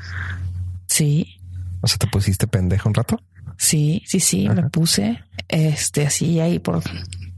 Sí, 0.86 1.40
O 1.80 1.88
sea, 1.88 1.99
te 1.99 2.07
pusiste 2.07 2.47
pendejo 2.47 2.88
un 2.88 2.94
rato. 2.94 3.20
sí, 3.57 4.03
sí, 4.07 4.20
sí, 4.20 4.49
me 4.49 4.68
puse, 4.70 5.24
este, 5.49 6.07
así 6.07 6.38
ahí 6.40 6.59
por 6.59 6.82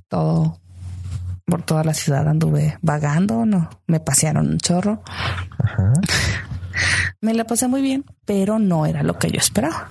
todo, 0.08 0.60
por 1.48 1.62
toda 1.62 1.82
la 1.84 1.94
ciudad 1.94 2.28
anduve 2.28 2.78
vagando, 2.82 3.46
no, 3.46 3.70
me 3.86 4.00
pasearon 4.00 4.48
un 4.48 4.58
chorro. 4.58 5.02
Ajá. 5.58 5.92
Me 7.20 7.34
la 7.34 7.44
pasé 7.44 7.66
muy 7.66 7.82
bien, 7.82 8.04
pero 8.24 8.58
no 8.58 8.86
era 8.86 9.02
lo 9.02 9.18
que 9.18 9.30
yo 9.30 9.38
esperaba. 9.38 9.88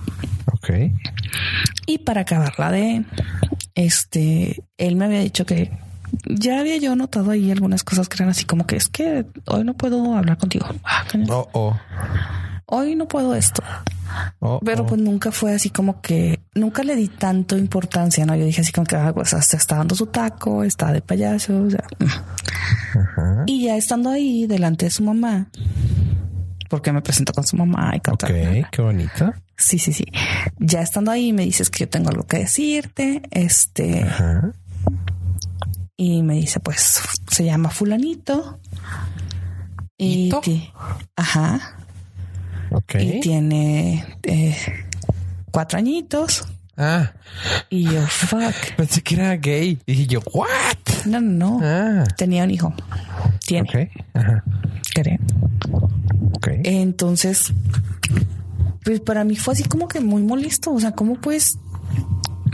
Ok. 0.52 0.70
Y 1.86 1.98
para 1.98 2.22
acabarla 2.22 2.70
de, 2.70 3.04
este, 3.74 4.62
él 4.78 4.96
me 4.96 5.06
había 5.06 5.20
dicho 5.20 5.44
que 5.44 5.70
ya 6.26 6.60
había 6.60 6.78
yo 6.78 6.96
notado 6.96 7.30
ahí 7.30 7.50
algunas 7.50 7.84
cosas 7.84 8.08
que 8.08 8.16
eran 8.16 8.30
así 8.30 8.44
como 8.44 8.66
que 8.66 8.76
es 8.76 8.88
que 8.88 9.26
hoy 9.46 9.64
no 9.64 9.74
puedo 9.74 10.16
hablar 10.16 10.38
contigo. 10.38 10.66
Ah, 10.84 11.04
Oh, 11.28 11.48
oh. 11.52 11.76
Hoy 12.66 12.94
no 12.96 13.08
puedo 13.08 13.34
esto. 13.34 13.62
Oh, 14.40 14.60
Pero 14.64 14.84
oh. 14.84 14.86
pues 14.86 15.00
nunca 15.00 15.32
fue 15.32 15.54
así 15.54 15.70
como 15.70 16.00
que 16.00 16.40
nunca 16.54 16.82
le 16.82 16.96
di 16.96 17.08
tanto 17.08 17.56
importancia, 17.56 18.24
¿no? 18.26 18.34
Yo 18.36 18.44
dije 18.44 18.60
así 18.60 18.72
como 18.72 18.86
que 18.86 18.96
ah, 18.96 19.12
pues 19.14 19.34
hasta 19.34 19.56
está 19.56 19.76
dando 19.76 19.94
su 19.94 20.06
taco, 20.06 20.64
está 20.64 20.92
de 20.92 21.00
payaso. 21.00 21.62
o 21.62 21.70
sea. 21.70 21.84
Y 23.46 23.64
ya 23.64 23.76
estando 23.76 24.10
ahí 24.10 24.46
delante 24.46 24.86
de 24.86 24.90
su 24.90 25.02
mamá, 25.02 25.48
porque 26.68 26.92
me 26.92 27.02
presentó 27.02 27.32
con 27.32 27.44
su 27.44 27.56
mamá 27.56 27.92
y 27.96 28.00
con 28.00 28.14
Ok, 28.14 28.26
qué 28.70 28.82
bonito. 28.82 29.32
Sí, 29.56 29.78
sí, 29.78 29.92
sí. 29.92 30.04
Ya 30.58 30.82
estando 30.82 31.10
ahí 31.10 31.32
me 31.32 31.44
dices 31.44 31.70
que 31.70 31.80
yo 31.80 31.88
tengo 31.88 32.10
algo 32.10 32.24
que 32.24 32.38
decirte. 32.38 33.22
Este, 33.30 34.04
Ajá. 34.04 34.52
y 35.96 36.22
me 36.22 36.34
dice, 36.34 36.60
pues 36.60 37.00
se 37.30 37.44
llama 37.44 37.70
fulanito. 37.70 38.60
Y 39.96 40.30
ajá. 41.16 41.77
Ok. 42.70 42.94
Y 43.00 43.20
tiene 43.20 44.04
eh, 44.24 44.56
cuatro 45.50 45.78
añitos. 45.78 46.46
Ah, 46.76 47.12
Y 47.70 47.84
yo, 47.84 48.06
fuck. 48.06 48.54
pensé 48.76 49.02
que 49.02 49.14
era 49.16 49.36
gay. 49.36 49.80
Y 49.86 50.06
yo, 50.06 50.20
what? 50.32 50.46
No, 51.06 51.20
no, 51.20 51.58
no. 51.58 51.60
Ah, 51.62 52.04
Tenía 52.16 52.44
un 52.44 52.50
hijo. 52.50 52.72
Tiene, 53.46 53.68
ok. 53.68 54.02
Ajá. 54.14 54.44
creo. 54.94 55.18
Ok. 56.34 56.48
Entonces, 56.64 57.52
pues 58.84 59.00
para 59.00 59.24
mí 59.24 59.34
fue 59.36 59.54
así 59.54 59.64
como 59.64 59.88
que 59.88 60.00
muy 60.00 60.22
molesto. 60.22 60.72
O 60.72 60.78
sea, 60.80 60.92
¿cómo 60.92 61.14
pues? 61.14 61.58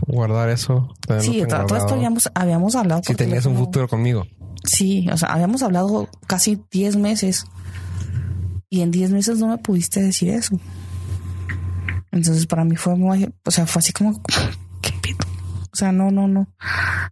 Guardar 0.07 0.49
eso. 0.49 0.95
Sí, 1.21 1.43
todo, 1.49 1.67
todo 1.67 1.79
esto 1.79 1.95
habíamos, 1.95 2.31
habíamos 2.35 2.75
hablado. 2.77 3.03
Si 3.05 3.15
tenías 3.15 3.45
un 3.47 3.57
futuro 3.57 3.89
conmigo. 3.89 4.27
Sí, 4.65 5.07
o 5.13 5.17
sea, 5.19 5.33
habíamos 5.35 5.63
hablado 5.63 6.09
casi 6.27 6.63
10 6.71 6.97
meses 6.97 7.45
y 8.75 8.83
en 8.83 8.91
10 8.91 9.13
meses 9.13 9.39
no 9.39 9.47
me 9.47 9.59
pudiste 9.59 10.03
decir 10.03 10.31
eso. 10.31 10.59
Entonces 12.11 12.45
para 12.47 12.65
mí 12.65 12.75
fue 12.75 12.97
muy, 12.97 13.33
o 13.45 13.51
sea, 13.53 13.67
fue 13.67 13.79
así 13.79 13.93
como, 13.93 14.21
¿qué 14.83 14.93
pedo? 15.01 15.19
O 15.73 15.77
sea, 15.77 15.93
no, 15.93 16.11
no, 16.11 16.27
no. 16.27 16.49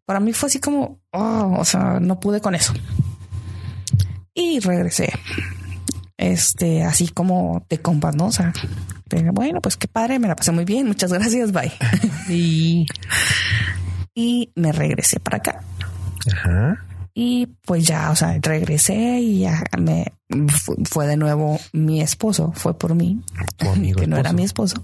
Para 0.04 0.18
mí 0.18 0.32
fue 0.32 0.48
así 0.48 0.58
como, 0.58 0.98
oh, 1.12 1.56
o 1.56 1.64
sea, 1.64 2.00
no 2.00 2.18
pude 2.18 2.40
con 2.40 2.56
eso. 2.56 2.72
Y 4.34 4.58
regresé. 4.58 5.12
Este, 6.16 6.82
así 6.82 7.06
como 7.08 7.64
de 7.68 7.78
compas, 7.78 8.16
¿no? 8.16 8.26
O 8.26 8.32
sea, 8.32 8.52
bueno, 9.32 9.60
pues 9.60 9.76
qué 9.76 9.86
padre, 9.86 10.18
me 10.18 10.26
la 10.26 10.34
pasé 10.34 10.50
muy 10.50 10.64
bien, 10.64 10.88
muchas 10.88 11.12
gracias, 11.12 11.52
bye. 11.52 11.72
Y. 12.28 12.86
y 14.16 14.50
me 14.56 14.72
regresé 14.72 15.20
para 15.20 15.36
acá. 15.36 15.62
Ajá. 16.32 16.84
Y 17.14 17.46
pues 17.66 17.86
ya, 17.86 18.10
o 18.10 18.16
sea, 18.16 18.38
regresé 18.40 19.20
y 19.20 19.40
ya 19.40 19.62
me 19.78 20.12
fu- 20.48 20.76
fue 20.88 21.06
de 21.06 21.16
nuevo 21.18 21.60
mi 21.72 22.00
esposo, 22.00 22.52
fue 22.56 22.78
por 22.78 22.94
mí, 22.94 23.20
amigo 23.60 24.00
que 24.00 24.06
no 24.06 24.16
era 24.16 24.32
mi 24.32 24.42
esposo. 24.44 24.82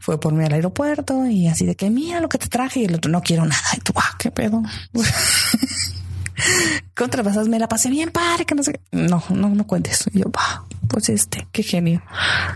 Fue 0.00 0.18
por 0.18 0.32
mí 0.32 0.44
al 0.44 0.52
aeropuerto 0.54 1.26
y 1.26 1.46
así 1.48 1.66
de 1.66 1.76
que 1.76 1.90
mira 1.90 2.20
lo 2.20 2.28
que 2.28 2.38
te 2.38 2.48
traje 2.48 2.80
y 2.80 2.84
el 2.86 2.94
otro 2.94 3.10
no 3.10 3.20
quiero 3.20 3.44
nada. 3.44 3.62
Y 3.76 3.80
tú, 3.80 3.92
ah, 3.96 4.16
qué 4.18 4.30
pedo. 4.30 4.62
Contrapasas, 6.94 7.48
me 7.48 7.58
la 7.58 7.68
pasé 7.68 7.90
bien 7.90 8.10
padre, 8.10 8.44
que 8.44 8.54
no 8.54 8.62
sé. 8.62 8.80
No, 8.92 9.22
no, 9.30 9.48
no 9.50 9.66
cuentes. 9.66 10.04
Y 10.12 10.20
yo, 10.20 10.30
bah, 10.30 10.64
pues 10.88 11.08
este, 11.10 11.46
qué 11.52 11.62
genio. 11.62 12.02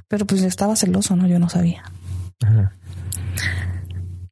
Pero 0.09 0.25
pues 0.27 0.43
estaba 0.43 0.77
celoso, 0.77 1.15
¿no? 1.17 1.27
Yo 1.27 1.39
no 1.39 1.49
sabía. 1.49 1.83
Ajá. 2.45 2.73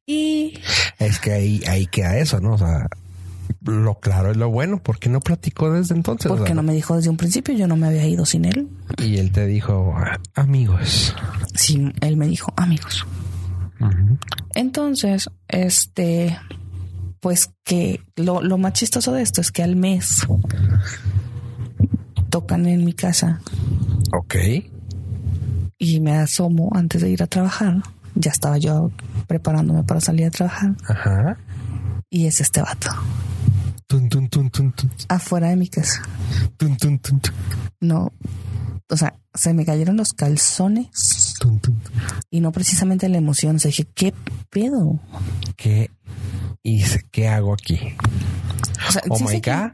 Y 0.05 0.59
Es 0.99 1.19
que 1.19 1.31
ahí, 1.33 1.63
ahí 1.67 1.85
queda 1.87 2.17
eso, 2.17 2.39
¿no? 2.39 2.53
O 2.53 2.57
sea, 2.57 2.87
lo 3.61 3.99
claro 3.99 4.31
es 4.31 4.37
lo 4.37 4.49
bueno. 4.49 4.81
¿Por 4.81 4.99
qué 4.99 5.09
no 5.09 5.19
platicó 5.19 5.71
desde 5.71 5.95
entonces? 5.95 6.27
Porque 6.31 6.53
no 6.53 6.63
me 6.63 6.73
dijo 6.73 6.95
desde 6.95 7.09
un 7.09 7.17
principio, 7.17 7.53
yo 7.55 7.67
no 7.67 7.75
me 7.75 7.87
había 7.87 8.07
ido 8.07 8.25
sin 8.25 8.45
él. 8.45 8.67
Y 8.97 9.17
él 9.17 9.31
te 9.31 9.45
dijo, 9.45 9.93
"Ah, 9.97 10.19
amigos. 10.35 11.15
Sí, 11.53 11.91
él 12.01 12.17
me 12.17 12.27
dijo, 12.27 12.53
amigos. 12.55 13.05
Entonces, 14.53 15.29
este, 15.47 16.37
pues 17.19 17.49
que 17.63 18.01
lo, 18.15 18.41
lo 18.41 18.57
más 18.57 18.73
chistoso 18.73 19.11
de 19.13 19.21
esto 19.23 19.41
es 19.41 19.51
que 19.51 19.63
al 19.63 19.75
mes 19.75 20.27
tocan 22.29 22.65
en 22.65 22.85
mi 22.85 22.93
casa 22.93 23.41
Ok. 24.13 24.35
y 25.77 25.99
me 25.99 26.13
asomo 26.17 26.69
antes 26.75 27.01
de 27.01 27.09
ir 27.09 27.23
a 27.23 27.27
trabajar. 27.27 27.81
Ya 28.15 28.31
estaba 28.31 28.57
yo 28.57 28.91
preparándome 29.27 29.83
para 29.83 30.01
salir 30.01 30.25
a 30.27 30.31
trabajar. 30.31 30.75
Ajá. 30.87 31.37
Y 32.09 32.25
es 32.27 32.41
este 32.41 32.61
vato. 32.61 32.89
Tun, 33.91 34.07
tun, 34.07 34.29
tun, 34.29 34.49
tun, 34.49 34.71
tun. 34.71 34.89
Afuera 35.09 35.49
de 35.49 35.57
mi 35.57 35.67
casa. 35.67 36.01
No. 37.81 38.13
O 38.89 38.95
sea, 38.95 39.19
se 39.33 39.53
me 39.53 39.65
cayeron 39.65 39.97
los 39.97 40.13
calzones 40.13 40.87
y 42.29 42.39
no 42.39 42.53
precisamente 42.53 43.09
la 43.09 43.17
emoción. 43.17 43.57
O 43.57 43.59
sea, 43.59 43.67
dije, 43.67 43.85
¿qué 43.93 44.13
pedo? 44.49 45.01
¿Qué 45.57 45.91
hice? 46.63 47.03
¿Qué 47.11 47.27
hago 47.27 47.51
aquí? 47.51 47.79
O 48.87 48.91
sea, 48.93 49.01
Oh 49.09 49.17
sí 49.17 49.25
my 49.25 49.41
God. 49.41 49.71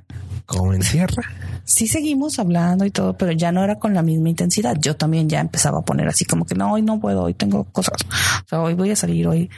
¿Cómo 0.48 0.72
me 0.72 0.78
encierra? 0.78 1.24
sí 1.68 1.86
seguimos 1.86 2.40
hablando 2.40 2.86
y 2.86 2.92
todo, 2.92 3.18
pero 3.18 3.34
ya 3.34 3.52
no 3.52 3.62
era 3.62 3.78
con 3.78 3.94
la 3.94 4.02
misma 4.02 4.30
intensidad. 4.30 4.78
Yo 4.80 4.96
también 4.96 5.28
ya 5.28 5.42
empezaba 5.42 5.80
a 5.80 5.82
poner 5.82 6.08
así 6.08 6.24
como 6.24 6.46
que 6.46 6.56
no, 6.56 6.72
hoy 6.72 6.82
no 6.82 7.00
puedo, 7.00 7.24
hoy 7.24 7.34
tengo 7.34 7.66
cosas. 7.66 7.98
O 8.46 8.48
sea, 8.48 8.62
hoy 8.62 8.74
voy 8.74 8.90
a 8.92 8.96
salir 8.96 9.28
hoy. 9.28 9.50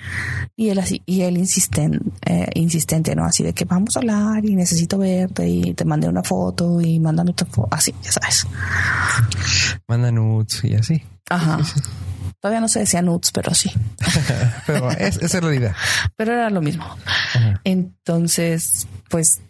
Y 0.55 0.69
él 0.69 0.79
así, 0.79 1.03
y 1.05 1.21
él 1.21 1.37
insisten, 1.37 2.01
eh, 2.25 2.49
insistente, 2.55 3.15
¿no? 3.15 3.25
Así 3.25 3.43
de 3.43 3.53
que 3.53 3.65
vamos 3.65 3.95
a 3.95 3.99
hablar 3.99 4.43
y 4.43 4.55
necesito 4.55 4.97
verte 4.97 5.47
y 5.47 5.73
te 5.75 5.85
mandé 5.85 6.09
una 6.09 6.23
foto 6.23 6.81
y 6.81 6.99
mándame 6.99 7.31
otra 7.31 7.45
foto. 7.45 7.69
Así, 7.71 7.93
ya 8.01 8.11
sabes. 8.11 8.47
Manda 9.87 10.11
nudes 10.11 10.63
y 10.63 10.73
así. 10.73 11.03
Ajá. 11.29 11.59
Todavía 12.39 12.61
no 12.61 12.67
se 12.69 12.79
decía 12.79 13.03
nudes, 13.03 13.31
pero 13.31 13.53
sí. 13.53 13.71
Pero 14.65 14.89
es, 14.91 15.17
esa 15.17 15.37
es 15.37 15.43
la 15.43 15.53
idea. 15.53 15.75
Pero 16.15 16.33
era 16.33 16.49
lo 16.49 16.61
mismo. 16.61 16.85
Entonces, 17.65 18.87
pues 19.09 19.41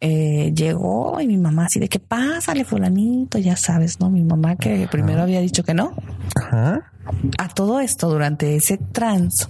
eh, 0.00 0.52
llegó 0.54 1.20
y 1.20 1.26
mi 1.26 1.36
mamá 1.36 1.66
así 1.66 1.78
de 1.78 1.88
que 1.88 1.98
pásale 1.98 2.64
fulanito, 2.64 3.38
ya 3.38 3.56
sabes, 3.56 4.00
¿no? 4.00 4.08
Mi 4.10 4.22
mamá 4.22 4.56
que 4.56 4.88
primero 4.90 5.22
había 5.22 5.40
dicho 5.40 5.62
que 5.62 5.74
no. 5.74 5.94
Ajá. 6.36 6.92
A 7.38 7.48
todo 7.48 7.80
esto, 7.80 8.08
durante 8.08 8.56
ese 8.56 8.78
trans, 8.78 9.48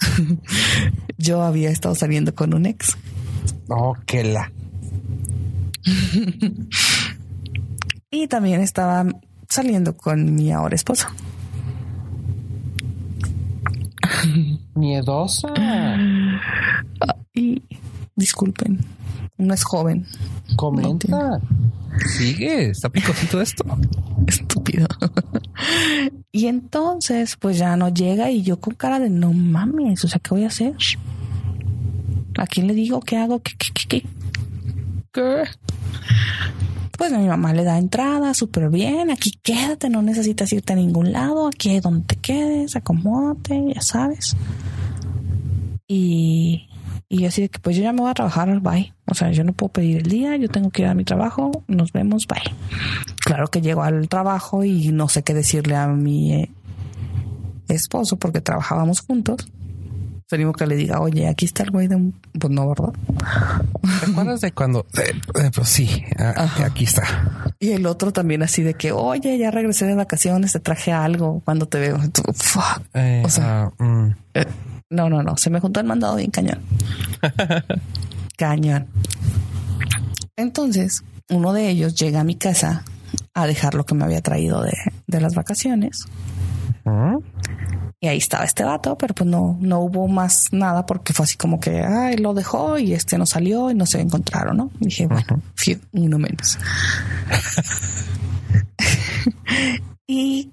yo 1.18 1.42
había 1.42 1.70
estado 1.70 1.94
saliendo 1.94 2.34
con 2.34 2.52
un 2.54 2.66
ex. 2.66 2.96
Oh, 3.68 3.94
que 4.06 4.24
la. 4.24 4.50
Y 8.14 8.28
también 8.28 8.60
estaba 8.60 9.06
saliendo 9.48 9.96
con 9.96 10.34
mi 10.34 10.52
ahora 10.52 10.74
esposo. 10.74 11.08
Miedosa. 14.74 15.48
Y 17.34 17.62
disculpen, 18.16 18.80
no 19.38 19.54
es 19.54 19.64
joven, 19.64 20.06
Comenta. 20.56 21.40
Sigue. 22.16 22.70
Está 22.70 22.88
picosito 22.88 23.40
esto. 23.40 23.64
estúpido. 24.26 24.86
y 26.30 26.46
entonces, 26.46 27.36
pues 27.36 27.58
ya 27.58 27.76
no 27.76 27.88
llega 27.88 28.30
y 28.30 28.42
yo 28.42 28.60
con 28.60 28.74
cara 28.74 28.98
de 28.98 29.10
no 29.10 29.32
mames, 29.32 30.04
o 30.04 30.08
sea, 30.08 30.20
¿qué 30.20 30.30
voy 30.30 30.44
a 30.44 30.48
hacer? 30.48 30.74
¿A 32.38 32.46
quién 32.46 32.66
le 32.66 32.74
digo? 32.74 33.00
¿Qué 33.00 33.16
hago? 33.16 33.40
¿Qué, 33.40 33.52
qué, 33.58 33.68
qué, 33.74 33.88
qué? 33.88 34.08
¿Qué? 35.12 35.44
Pues 36.96 37.12
mi 37.12 37.26
mamá 37.26 37.52
le 37.52 37.64
da 37.64 37.78
entrada 37.78 38.32
súper 38.32 38.70
bien. 38.70 39.10
Aquí 39.10 39.32
quédate, 39.42 39.90
no 39.90 40.02
necesitas 40.02 40.52
irte 40.52 40.72
a 40.72 40.76
ningún 40.76 41.12
lado. 41.12 41.48
Aquí 41.48 41.76
es 41.76 41.82
donde 41.82 42.06
te 42.06 42.16
quedes, 42.16 42.76
acomódate, 42.76 43.74
ya 43.74 43.80
sabes. 43.82 44.36
Y, 45.88 46.68
y 47.12 47.20
yo 47.22 47.28
así 47.28 47.42
de 47.42 47.48
que 47.50 47.58
pues 47.58 47.76
yo 47.76 47.82
ya 47.82 47.92
me 47.92 48.00
voy 48.00 48.10
a 48.10 48.14
trabajar, 48.14 48.58
bye. 48.60 48.92
O 49.06 49.14
sea, 49.14 49.30
yo 49.30 49.44
no 49.44 49.52
puedo 49.52 49.70
pedir 49.72 49.98
el 49.98 50.08
día, 50.08 50.34
yo 50.36 50.48
tengo 50.48 50.70
que 50.70 50.82
ir 50.82 50.88
a 50.88 50.94
mi 50.94 51.04
trabajo, 51.04 51.62
nos 51.68 51.92
vemos, 51.92 52.26
bye. 52.26 52.40
Claro 53.24 53.48
que 53.48 53.60
llego 53.60 53.82
al 53.82 54.08
trabajo 54.08 54.64
y 54.64 54.88
no 54.92 55.08
sé 55.08 55.22
qué 55.22 55.34
decirle 55.34 55.76
a 55.76 55.86
mi 55.88 56.32
eh, 56.32 56.50
esposo 57.68 58.16
porque 58.16 58.40
trabajábamos 58.40 59.00
juntos. 59.00 59.46
Tenemos 60.28 60.56
que 60.56 60.66
le 60.66 60.76
diga, 60.76 61.00
oye, 61.00 61.28
aquí 61.28 61.44
está 61.44 61.62
el 61.62 61.70
güey 61.70 61.88
de 61.88 61.96
un... 61.96 62.14
Pues 62.40 62.50
no, 62.50 62.66
¿verdad? 62.66 62.94
¿Te 64.00 64.10
acuerdas 64.10 64.40
de 64.40 64.52
cuando? 64.52 64.86
eh, 64.96 65.12
eh, 65.38 65.50
pues 65.54 65.68
sí, 65.68 66.04
Ajá. 66.16 66.64
aquí 66.64 66.84
está. 66.84 67.02
Y 67.60 67.72
el 67.72 67.84
otro 67.84 68.12
también 68.12 68.42
así 68.42 68.62
de 68.62 68.72
que, 68.72 68.92
oye, 68.92 69.36
ya 69.36 69.50
regresé 69.50 69.84
de 69.84 69.94
vacaciones, 69.94 70.52
te 70.52 70.60
traje 70.60 70.90
algo 70.90 71.42
cuando 71.44 71.66
te 71.66 71.78
veo. 71.80 71.98
Tú, 72.12 72.22
fuck. 72.34 72.80
Eh, 72.94 73.22
O 73.26 73.28
sea- 73.28 73.70
ah, 73.78 73.82
mm. 73.84 74.14
Eh, 74.34 74.46
No, 74.92 75.08
no, 75.08 75.22
no. 75.22 75.36
Se 75.38 75.48
me 75.48 75.58
juntó 75.58 75.80
el 75.80 75.86
mandado 75.86 76.16
bien 76.16 76.30
cañón. 76.30 76.60
cañón. 78.36 78.86
Entonces, 80.36 81.02
uno 81.30 81.52
de 81.52 81.70
ellos 81.70 81.94
llega 81.94 82.20
a 82.20 82.24
mi 82.24 82.34
casa 82.34 82.84
a 83.32 83.46
dejar 83.46 83.74
lo 83.74 83.84
que 83.84 83.94
me 83.94 84.04
había 84.04 84.20
traído 84.20 84.62
de, 84.62 84.72
de 85.06 85.20
las 85.20 85.34
vacaciones. 85.34 86.04
¿Mm? 86.84 87.16
Y 88.00 88.08
ahí 88.08 88.18
estaba 88.18 88.44
este 88.44 88.64
vato, 88.64 88.98
pero 88.98 89.14
pues 89.14 89.30
no, 89.30 89.56
no 89.60 89.80
hubo 89.80 90.08
más 90.08 90.52
nada 90.52 90.84
porque 90.84 91.12
fue 91.12 91.24
así 91.24 91.36
como 91.36 91.58
que, 91.58 91.80
ay, 91.80 92.16
lo 92.16 92.34
dejó 92.34 92.76
y 92.76 92.92
este 92.92 93.16
no 93.16 93.24
salió 93.24 93.70
y 93.70 93.74
no 93.74 93.86
se 93.86 94.00
encontraron, 94.00 94.56
¿no? 94.56 94.70
Y 94.80 94.86
dije, 94.86 95.06
bueno, 95.06 95.40
fiu, 95.54 95.78
uno 95.92 96.18
menos. 96.18 96.58
y 100.06 100.50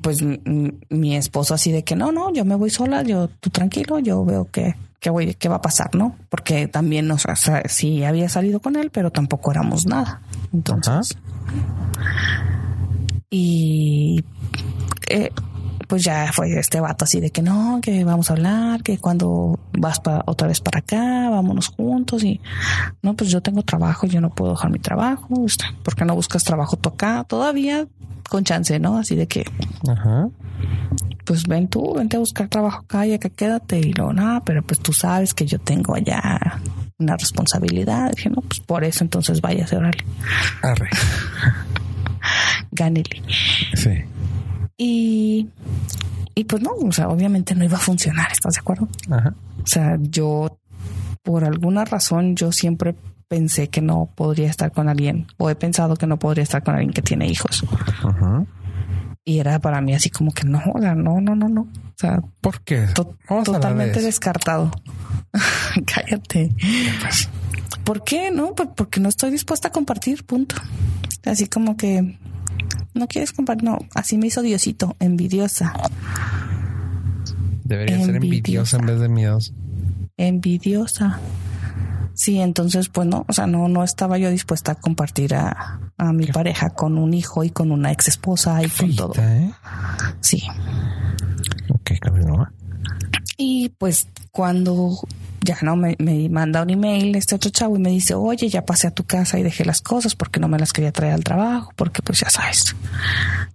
pues 0.00 0.22
mi 0.22 1.16
esposo 1.16 1.54
así 1.54 1.72
de 1.72 1.84
que 1.84 1.96
no, 1.96 2.12
no, 2.12 2.32
yo 2.32 2.44
me 2.44 2.54
voy 2.54 2.70
sola, 2.70 3.02
yo 3.02 3.28
tú 3.28 3.50
tranquilo, 3.50 3.98
yo 3.98 4.24
veo 4.24 4.50
que, 4.50 4.74
que 5.00 5.10
voy, 5.10 5.34
qué 5.34 5.48
va 5.48 5.56
a 5.56 5.60
pasar, 5.60 5.94
¿no? 5.94 6.16
Porque 6.30 6.66
también, 6.66 7.10
o 7.10 7.18
sea, 7.18 7.36
sí 7.68 8.04
había 8.04 8.28
salido 8.28 8.60
con 8.60 8.76
él, 8.76 8.90
pero 8.90 9.10
tampoco 9.10 9.50
éramos 9.50 9.86
nada. 9.86 10.22
Entonces, 10.52 11.16
y 13.30 14.24
eh, 15.08 15.30
pues 15.88 16.02
ya 16.04 16.30
fue 16.32 16.58
este 16.58 16.80
vato 16.80 17.04
así 17.04 17.20
de 17.20 17.30
que 17.30 17.42
no, 17.42 17.78
que 17.82 18.04
vamos 18.04 18.30
a 18.30 18.34
hablar, 18.34 18.82
que 18.82 18.98
cuando 18.98 19.58
vas 19.72 20.00
pa- 20.00 20.22
otra 20.26 20.48
vez 20.48 20.60
para 20.60 20.78
acá, 20.80 21.28
vámonos 21.30 21.68
juntos 21.68 22.24
y 22.24 22.40
no, 23.02 23.14
pues 23.14 23.30
yo 23.30 23.40
tengo 23.42 23.62
trabajo, 23.62 24.06
yo 24.06 24.20
no 24.20 24.30
puedo 24.30 24.52
dejar 24.52 24.70
mi 24.70 24.78
trabajo, 24.78 25.44
este, 25.46 25.64
¿por 25.82 25.94
qué 25.94 26.04
no 26.04 26.14
buscas 26.14 26.44
trabajo 26.44 26.76
tú 26.76 26.88
acá? 26.90 27.24
Todavía 27.28 27.86
con 28.28 28.44
chance, 28.44 28.78
¿no? 28.78 28.96
Así 28.98 29.14
de 29.16 29.26
que 29.26 29.44
Ajá. 29.88 30.28
pues 31.26 31.44
ven 31.46 31.68
tú, 31.68 31.94
vente 31.94 32.16
a 32.16 32.20
buscar 32.20 32.48
trabajo 32.48 32.80
acá 32.84 33.06
y 33.06 33.12
acá 33.12 33.28
quédate 33.28 33.78
y 33.78 33.92
luego, 33.92 34.12
no, 34.12 34.42
pero 34.44 34.62
pues 34.62 34.80
tú 34.80 34.92
sabes 34.92 35.34
que 35.34 35.44
yo 35.46 35.58
tengo 35.58 35.94
allá 35.94 36.60
una 36.98 37.16
responsabilidad. 37.16 38.10
dije, 38.16 38.30
no, 38.30 38.40
pues 38.40 38.60
por 38.60 38.84
eso 38.84 39.04
entonces 39.04 39.40
váyase, 39.40 39.76
órale, 39.76 40.04
Arre. 40.62 40.88
gánele. 42.72 43.22
Sí. 43.74 43.90
Y, 44.76 45.48
y 46.34 46.44
pues 46.44 46.62
no, 46.62 46.70
o 46.72 46.92
sea, 46.92 47.08
obviamente 47.08 47.54
no 47.54 47.64
iba 47.64 47.76
a 47.76 47.80
funcionar, 47.80 48.28
¿estás 48.32 48.54
de 48.54 48.60
acuerdo? 48.60 48.88
Ajá. 49.10 49.34
O 49.62 49.66
sea, 49.66 49.98
yo, 50.00 50.58
por 51.22 51.44
alguna 51.44 51.84
razón, 51.84 52.34
yo 52.36 52.50
siempre 52.52 52.94
pensé 53.28 53.68
que 53.68 53.80
no 53.80 54.08
podría 54.14 54.48
estar 54.50 54.72
con 54.72 54.88
alguien, 54.88 55.26
o 55.38 55.48
he 55.50 55.54
pensado 55.54 55.96
que 55.96 56.06
no 56.06 56.18
podría 56.18 56.42
estar 56.42 56.62
con 56.62 56.74
alguien 56.74 56.92
que 56.92 57.02
tiene 57.02 57.26
hijos. 57.28 57.64
Ajá. 58.02 58.44
Y 59.24 59.38
era 59.38 59.58
para 59.58 59.80
mí 59.80 59.94
así 59.94 60.10
como 60.10 60.32
que 60.32 60.44
no, 60.44 60.60
o 60.74 60.78
sea, 60.80 60.94
no, 60.94 61.20
no, 61.20 61.34
no, 61.34 61.48
no. 61.48 61.62
O 61.62 61.96
sea, 61.96 62.20
¿Por 62.40 62.60
qué? 62.60 62.86
to- 62.94 63.16
totalmente 63.44 64.02
descartado. 64.02 64.70
Cállate. 65.86 66.50
¿Por 67.84 68.04
qué? 68.04 68.30
No, 68.30 68.54
Por- 68.54 68.74
porque 68.74 69.00
no 69.00 69.08
estoy 69.08 69.30
dispuesta 69.30 69.68
a 69.68 69.72
compartir, 69.72 70.24
punto. 70.26 70.56
Así 71.24 71.46
como 71.46 71.76
que 71.76 72.18
no 72.94 73.06
quieres 73.08 73.32
compartir, 73.32 73.64
no, 73.64 73.78
así 73.94 74.16
me 74.18 74.28
hizo 74.28 74.42
Diosito, 74.42 74.96
envidiosa, 75.00 75.74
Debería 77.64 77.98
ser 78.04 78.16
envidiosa. 78.16 78.76
en 78.78 78.86
vez 78.86 79.00
de 79.00 79.08
miedosa. 79.08 79.52
envidiosa. 80.16 81.18
Sí, 82.16 82.38
entonces, 82.40 82.88
pues 82.90 83.08
no, 83.08 83.24
o 83.28 83.32
sea, 83.32 83.46
no, 83.48 83.68
no 83.68 83.82
estaba 83.82 84.18
yo 84.18 84.30
dispuesta 84.30 84.72
a 84.72 84.74
compartir 84.76 85.34
a, 85.34 85.80
a 85.96 86.12
mi 86.12 86.26
pareja 86.26 86.70
con 86.70 86.96
un 86.98 87.12
hijo 87.12 87.42
y 87.42 87.50
con 87.50 87.72
una 87.72 87.90
ex 87.90 88.06
esposa 88.08 88.62
y 88.62 88.68
con 88.68 88.94
todo. 88.94 89.14
¿eh? 89.18 89.50
Sí. 90.20 90.42
Ok, 91.70 91.92
continúa. 92.00 92.52
Y 93.36 93.70
pues 93.78 94.06
cuando 94.30 94.96
ya 95.44 95.56
no 95.62 95.76
me, 95.76 95.94
me 95.98 96.28
manda 96.28 96.62
un 96.62 96.70
email 96.70 97.14
este 97.16 97.34
otro 97.34 97.50
chavo 97.50 97.76
y 97.76 97.78
me 97.78 97.90
dice, 97.90 98.14
oye, 98.14 98.48
ya 98.48 98.64
pasé 98.64 98.86
a 98.88 98.90
tu 98.90 99.04
casa 99.04 99.38
y 99.38 99.42
dejé 99.42 99.64
las 99.64 99.80
cosas 99.82 100.14
porque 100.14 100.40
no 100.40 100.48
me 100.48 100.58
las 100.58 100.72
quería 100.72 100.90
traer 100.90 101.12
al 101.12 101.22
trabajo, 101.24 101.72
porque 101.76 102.00
pues 102.02 102.20
ya 102.20 102.30
sabes, 102.30 102.74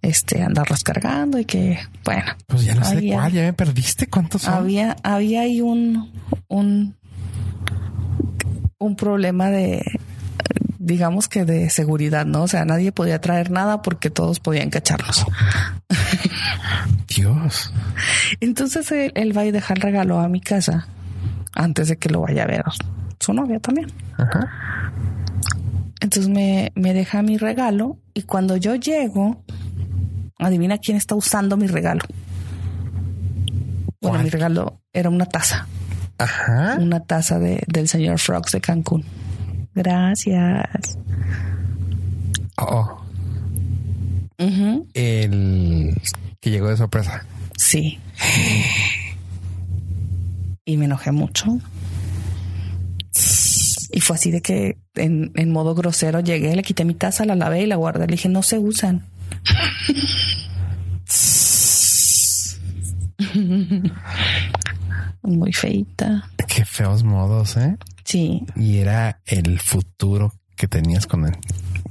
este, 0.01 0.41
andarlas 0.43 0.83
cargando 0.83 1.39
y 1.39 1.45
que, 1.45 1.79
bueno, 2.05 2.31
Pues 2.47 2.63
ya 2.63 2.75
no 2.75 2.83
sé 2.85 2.97
había- 2.97 3.15
cuál, 3.17 3.31
ya 3.33 3.41
me 3.41 3.53
perdiste. 3.53 4.07
¿Cuántos 4.07 4.43
son? 4.43 4.53
había, 4.53 4.95
había 5.03 5.41
ahí 5.41 5.61
un, 5.61 6.11
un, 6.47 6.95
un 8.77 8.95
problema 8.95 9.49
de, 9.49 9.83
digamos 10.77 11.27
que 11.27 11.43
de 11.45 11.69
seguridad, 11.69 12.25
¿no? 12.25 12.43
O 12.43 12.47
sea, 12.47 12.65
nadie 12.65 12.91
podía 12.91 13.19
traer 13.19 13.51
nada 13.51 13.81
porque 13.81 14.09
todos 14.09 14.39
podían 14.39 14.69
cacharnos. 14.69 15.25
Dios. 17.07 17.73
Entonces 18.39 18.91
él, 18.91 19.11
él 19.15 19.35
va 19.37 19.45
y 19.45 19.51
deja 19.51 19.73
el 19.73 19.81
regalo 19.81 20.19
a 20.19 20.27
mi 20.29 20.39
casa 20.41 20.87
antes 21.53 21.87
de 21.89 21.97
que 21.97 22.09
lo 22.09 22.21
vaya 22.21 22.43
a 22.43 22.47
ver 22.47 22.63
su 23.19 23.33
novia 23.33 23.59
también. 23.59 23.87
Ajá. 24.17 24.91
Entonces 26.01 26.29
me, 26.29 26.71
me 26.75 26.93
deja 26.93 27.21
mi 27.21 27.37
regalo 27.37 27.97
y 28.13 28.23
cuando 28.23 28.55
yo 28.55 28.75
llego, 28.75 29.43
Adivina 30.39 30.77
quién 30.77 30.95
está 30.95 31.15
usando 31.15 31.57
mi 31.57 31.67
regalo. 31.67 32.01
Bueno, 34.01 34.23
mi 34.23 34.29
regalo 34.29 34.79
era 34.93 35.09
una 35.09 35.25
taza. 35.25 35.67
Ajá. 36.17 36.77
Una 36.79 37.01
taza 37.01 37.39
de, 37.39 37.61
del 37.67 37.89
señor 37.89 38.19
Frogs 38.19 38.53
de 38.53 38.61
Cancún. 38.61 39.03
Gracias. 39.75 40.97
Oh, 42.57 42.99
el 44.93 46.01
que 46.39 46.49
llegó 46.49 46.69
de 46.69 46.77
sorpresa. 46.77 47.25
Sí. 47.57 47.99
Y 50.69 50.77
me 50.77 50.85
enojé 50.85 51.11
mucho. 51.11 51.57
Y 53.91 54.01
fue 54.01 54.15
así 54.15 54.29
de 54.29 54.41
que 54.41 54.77
en, 54.95 55.31
en 55.35 55.51
modo 55.51 55.73
grosero 55.73 56.19
llegué, 56.19 56.55
le 56.55 56.61
quité 56.61 56.85
mi 56.85 56.93
taza, 56.93 57.25
la 57.25 57.35
lavé 57.35 57.63
y 57.63 57.65
la 57.65 57.75
guardé. 57.75 58.05
Le 58.05 58.11
dije, 58.13 58.29
no 58.29 58.43
se 58.43 58.59
usan. 58.59 59.03
Muy 65.23 65.53
feita. 65.53 66.29
Qué 66.47 66.65
feos 66.65 67.03
modos, 67.03 67.57
¿eh? 67.57 67.77
Sí, 68.03 68.43
Y 68.55 68.77
era 68.77 69.21
el 69.25 69.59
futuro 69.59 70.33
que 70.55 70.67
tenías 70.67 71.05
con 71.05 71.25
él, 71.25 71.35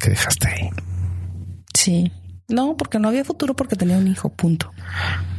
que 0.00 0.10
dejaste 0.10 0.48
ahí. 0.48 0.68
sí. 1.74 2.10
No, 2.50 2.78
porque 2.78 2.98
no 2.98 3.08
había 3.08 3.26
futuro 3.26 3.54
porque 3.54 3.76
tenía 3.76 3.98
un 3.98 4.08
hijo, 4.08 4.30
punto. 4.30 4.70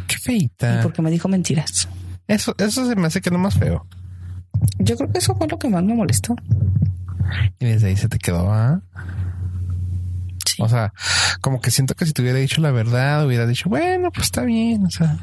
Qué 0.08 0.16
Y 0.18 0.20
feita. 0.20 0.80
porque 0.84 1.02
me 1.02 1.10
dijo 1.10 1.28
mentiras. 1.28 1.88
Eso, 2.30 2.56
eso 2.58 2.88
se 2.88 2.96
me 2.96 3.08
hace 3.08 3.20
que 3.20 3.28
es 3.28 3.34
lo 3.34 3.40
más 3.40 3.58
feo. 3.60 3.86
Yo 4.78 4.96
creo 4.96 5.12
que 5.12 5.18
eso 5.20 5.36
fue 5.36 5.48
lo 5.48 5.60
que 5.60 5.68
más 5.68 5.84
me 5.84 5.94
molestó. 5.94 6.36
Y 7.60 7.66
desde 7.66 7.90
ahí 7.90 7.98
se 7.98 8.08
te 8.08 8.18
quedó, 8.18 8.50
¿ah? 8.52 8.82
Sí. 10.46 10.62
O 10.62 10.70
sea, 10.70 10.94
como 11.42 11.60
que 11.60 11.72
siento 11.72 11.96
que 11.96 12.06
si 12.06 12.14
te 12.14 12.22
hubiera 12.22 12.40
dicho 12.40 12.62
la 12.62 12.72
verdad, 12.72 13.26
hubiera 13.26 13.46
dicho, 13.46 13.70
bueno, 13.70 14.12
pues 14.12 14.28
está 14.28 14.44
bien. 14.44 14.86
O 14.86 14.90
sea, 14.90 15.18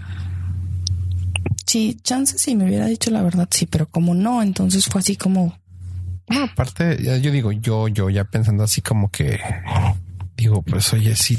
Sí, 1.67 1.99
chance 2.05 2.39
si 2.39 2.55
me 2.55 2.65
hubiera 2.65 2.87
dicho 2.87 3.11
la 3.11 3.23
verdad, 3.23 3.49
sí, 3.51 3.67
pero 3.67 3.87
como 3.89 4.15
no, 4.15 4.41
entonces 4.41 4.87
fue 4.87 5.01
así 5.01 5.17
como, 5.17 5.59
aparte, 6.29 6.97
yo 7.21 7.33
digo, 7.33 7.51
yo, 7.51 7.89
yo 7.89 8.09
ya 8.09 8.23
pensando 8.23 8.63
así 8.63 8.81
como 8.83 9.11
que 9.11 9.41
digo, 10.37 10.63
pues 10.63 10.93
oye, 10.93 11.17
si, 11.17 11.39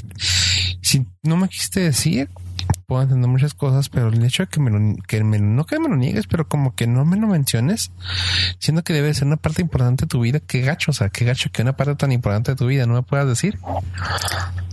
si 0.82 1.06
no 1.24 1.38
me 1.38 1.48
quisiste 1.48 1.80
decir, 1.80 2.30
puedo 2.88 3.02
entender 3.04 3.30
muchas 3.30 3.54
cosas, 3.54 3.90
pero 3.90 4.08
el 4.08 4.24
hecho 4.24 4.44
de 4.44 4.48
que 4.48 4.62
me 4.62 4.72
lo, 4.72 4.96
que 5.06 5.22
me, 5.24 5.40
no 5.40 5.66
que 5.66 5.78
me 5.78 5.90
lo 5.90 5.98
niegues, 5.98 6.26
pero 6.26 6.48
como 6.48 6.74
que 6.74 6.88
no 6.88 7.04
me 7.04 7.18
lo 7.18 7.28
menciones, 7.28 7.92
siendo 8.60 8.82
que 8.84 8.94
debe 8.94 9.14
ser 9.14 9.28
una 9.28 9.36
parte 9.36 9.62
importante 9.62 10.06
de 10.06 10.08
tu 10.08 10.22
vida, 10.22 10.40
qué 10.40 10.62
gacho, 10.62 10.92
o 10.92 10.94
sea, 10.94 11.10
qué 11.10 11.26
gacho 11.26 11.50
que 11.52 11.62
una 11.62 11.76
parte 11.76 11.96
tan 11.96 12.14
importante 12.14 12.52
de 12.52 12.56
tu 12.56 12.66
vida 12.68 12.86
no 12.86 12.94
me 12.94 13.04
puedas 13.04 13.28
decir. 13.28 13.60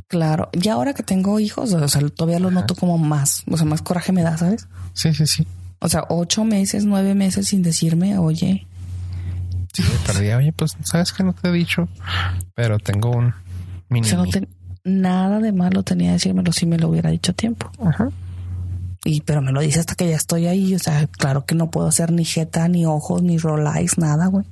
claro, 0.06 0.48
y 0.52 0.68
ahora 0.68 0.94
que 0.94 1.02
tengo 1.02 1.40
hijos, 1.40 1.72
o 1.72 1.88
sea, 1.88 2.08
todavía 2.10 2.38
lo 2.38 2.52
noto 2.52 2.76
como 2.76 2.98
más, 2.98 3.42
o 3.50 3.56
sea, 3.56 3.66
más 3.66 3.82
coraje 3.82 4.12
me 4.12 4.22
da, 4.22 4.38
¿sabes? 4.38 4.68
Sí, 4.92 5.12
sí, 5.12 5.26
sí. 5.26 5.46
O 5.80 5.88
sea, 5.88 6.04
ocho 6.08 6.44
meses, 6.44 6.84
nueve 6.84 7.14
meses 7.16 7.48
sin 7.48 7.62
decirme, 7.62 8.16
oye, 8.16 8.66
Sí, 9.72 9.82
perdida, 10.06 10.36
oye, 10.36 10.52
pues 10.52 10.76
sabes 10.84 11.12
que 11.12 11.24
no 11.24 11.32
te 11.32 11.48
he 11.48 11.52
dicho, 11.52 11.88
pero 12.54 12.78
tengo 12.78 13.10
un 13.10 13.30
o 13.30 13.34
mini. 13.88 14.06
sea, 14.06 14.18
no 14.18 14.26
ten- 14.26 14.48
nada 14.84 15.40
de 15.40 15.52
malo 15.52 15.82
tenía 15.82 16.12
decírmelo 16.12 16.52
si 16.52 16.66
me 16.66 16.78
lo 16.78 16.88
hubiera 16.88 17.10
dicho 17.10 17.32
a 17.32 17.34
tiempo. 17.34 17.70
Ajá. 17.84 18.10
Y 19.04 19.20
pero 19.22 19.42
me 19.42 19.52
lo 19.52 19.60
dice 19.60 19.80
hasta 19.80 19.94
que 19.94 20.08
ya 20.08 20.16
estoy 20.16 20.46
ahí, 20.46 20.74
o 20.74 20.78
sea, 20.78 21.06
claro 21.06 21.44
que 21.44 21.54
no 21.54 21.70
puedo 21.70 21.88
hacer 21.88 22.10
ni 22.12 22.24
jeta, 22.24 22.68
ni 22.68 22.86
ojos, 22.86 23.22
ni 23.22 23.36
roll 23.38 23.66
eyes, 23.66 23.98
nada, 23.98 24.26
güey. 24.26 24.46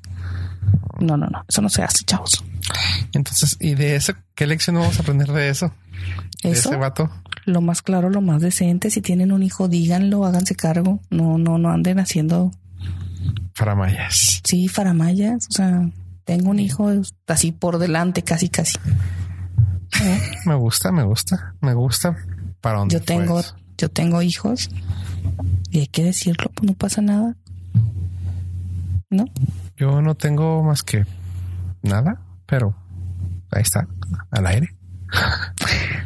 No, 1.01 1.17
no, 1.17 1.27
no, 1.27 1.45
eso 1.49 1.63
no 1.63 1.69
se 1.69 1.83
hace, 1.83 2.05
chavos. 2.05 2.45
Entonces, 3.15 3.57
¿y 3.61 3.75
de 3.75 3.97
eso 3.97 4.13
qué 4.35 4.47
lección 4.47 4.77
vamos 4.77 4.99
a 4.99 5.03
aprender 5.03 5.33
de 5.33 5.49
eso? 5.49 5.73
De 6.43 6.51
Eso, 6.51 6.69
ese 6.71 6.77
vato. 6.79 7.11
lo 7.47 7.61
más 7.61 7.83
claro, 7.83 8.11
lo 8.11 8.21
más 8.21 8.41
decente. 8.43 8.91
Si 8.91 9.01
tienen 9.01 9.33
un 9.33 9.43
hijo, 9.43 9.69
díganlo, 9.69 10.25
háganse 10.27 10.55
cargo. 10.55 11.01
No, 11.11 11.39
no, 11.39 11.59
no 11.59 11.71
anden 11.71 11.99
haciendo 11.99 12.51
Faramayas. 13.55 14.41
Sí, 14.45 14.69
faramayas. 14.69 15.47
O 15.49 15.53
sea, 15.53 15.91
tengo 16.25 16.51
un 16.51 16.59
hijo 16.59 16.91
así 17.27 17.53
por 17.53 17.79
delante, 17.79 18.23
casi, 18.23 18.49
casi. 18.49 18.79
Me 20.47 20.55
gusta, 20.55 20.93
me 20.93 21.03
gusta, 21.03 21.55
me 21.61 21.75
gusta. 21.75 22.17
¿Para 22.61 22.79
dónde 22.79 22.95
Yo 22.95 23.03
tengo, 23.03 23.41
yo 23.77 23.89
tengo 23.89 24.23
hijos 24.23 24.69
y 25.71 25.81
hay 25.81 25.87
que 25.87 26.05
decirlo, 26.05 26.51
pues 26.55 26.71
no 26.71 26.75
pasa 26.75 27.03
nada. 27.03 27.37
¿No? 29.11 29.27
Yo 29.77 30.01
no 30.01 30.15
tengo 30.15 30.63
más 30.63 30.83
que 30.83 31.05
nada, 31.83 32.21
pero 32.47 32.75
ahí 33.51 33.63
está, 33.63 33.87
al 34.31 34.47
aire. 34.47 34.75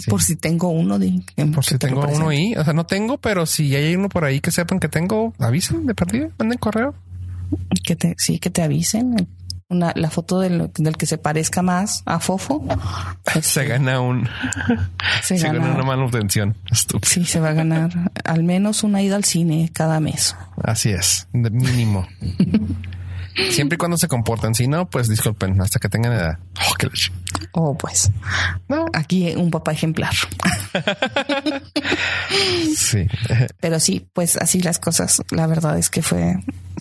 Sí. 0.00 0.10
Por 0.10 0.22
si 0.22 0.36
tengo 0.36 0.68
uno 0.68 0.98
de 0.98 1.22
Por 1.54 1.64
si 1.64 1.76
te 1.76 1.86
tengo 1.86 2.06
uno 2.08 2.30
ahí, 2.30 2.54
o 2.56 2.64
sea, 2.64 2.72
no 2.72 2.86
tengo, 2.86 3.18
pero 3.18 3.44
si 3.44 3.74
hay 3.76 3.94
uno 3.94 4.08
por 4.08 4.24
ahí 4.24 4.40
que 4.40 4.50
sepan 4.50 4.80
que 4.80 4.88
tengo, 4.88 5.34
avisen 5.38 5.86
de 5.86 5.94
perdida, 5.94 6.30
manden 6.38 6.58
correo. 6.58 6.94
Que 7.84 7.94
te, 7.94 8.14
sí, 8.16 8.38
que 8.38 8.48
te 8.48 8.62
avisen. 8.62 9.14
Una, 9.72 9.92
la 9.96 10.10
foto 10.10 10.38
del, 10.40 10.70
del 10.74 10.96
que 10.98 11.06
se 11.06 11.16
parezca 11.18 11.62
más 11.62 12.02
a 12.04 12.20
Fofo. 12.20 12.62
pues, 13.24 13.46
Se 13.52 13.64
gana 13.64 14.00
un, 14.00 14.28
se 15.22 15.38
se 15.38 15.46
gana- 15.46 15.60
gana 15.60 15.74
una 15.76 15.84
manutención. 15.84 16.56
Estúpido. 16.70 17.08
Sí, 17.10 17.24
se 17.24 17.40
va 17.40 17.48
a 17.48 17.52
ganar 17.54 18.12
al 18.24 18.44
menos 18.44 18.82
una 18.84 19.00
ida 19.02 19.16
al 19.16 19.24
cine 19.24 19.70
cada 19.72 19.98
mes. 20.00 20.36
Así 20.62 20.90
es, 20.90 21.26
de 21.32 21.48
mínimo. 21.50 22.06
Siempre 23.50 23.76
y 23.76 23.78
cuando 23.78 23.96
se 23.96 24.08
comporten, 24.08 24.54
si 24.54 24.68
no, 24.68 24.90
pues 24.90 25.08
disculpen, 25.08 25.58
hasta 25.62 25.78
que 25.78 25.88
tengan 25.88 26.12
edad. 26.12 26.38
Oh. 26.60 26.74
Oh, 27.54 27.78
pues 27.78 28.10
No, 28.68 28.84
aquí 28.92 29.34
un 29.36 29.50
papá 29.50 29.72
ejemplar. 29.72 30.12
sí. 32.76 33.06
Pero 33.60 33.80
sí, 33.80 34.06
pues 34.12 34.36
así 34.36 34.60
las 34.60 34.78
cosas. 34.78 35.22
La 35.30 35.46
verdad 35.46 35.78
es 35.78 35.90
que 35.90 36.02
fue, 36.02 36.36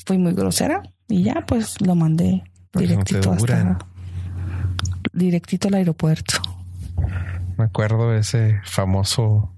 fui 0.06 0.18
muy 0.18 0.34
grosera 0.34 0.82
y 1.08 1.24
ya 1.24 1.44
pues 1.48 1.80
lo 1.82 1.96
mandé 1.96 2.44
Porque 2.72 2.88
no 2.88 3.04
directito 3.04 3.32
hasta 3.32 3.36
duran. 3.36 3.80
directito 5.14 5.68
al 5.68 5.76
aeropuerto. 5.76 6.42
Me 7.58 7.66
acuerdo 7.66 8.16
ese 8.16 8.60
famoso. 8.64 9.54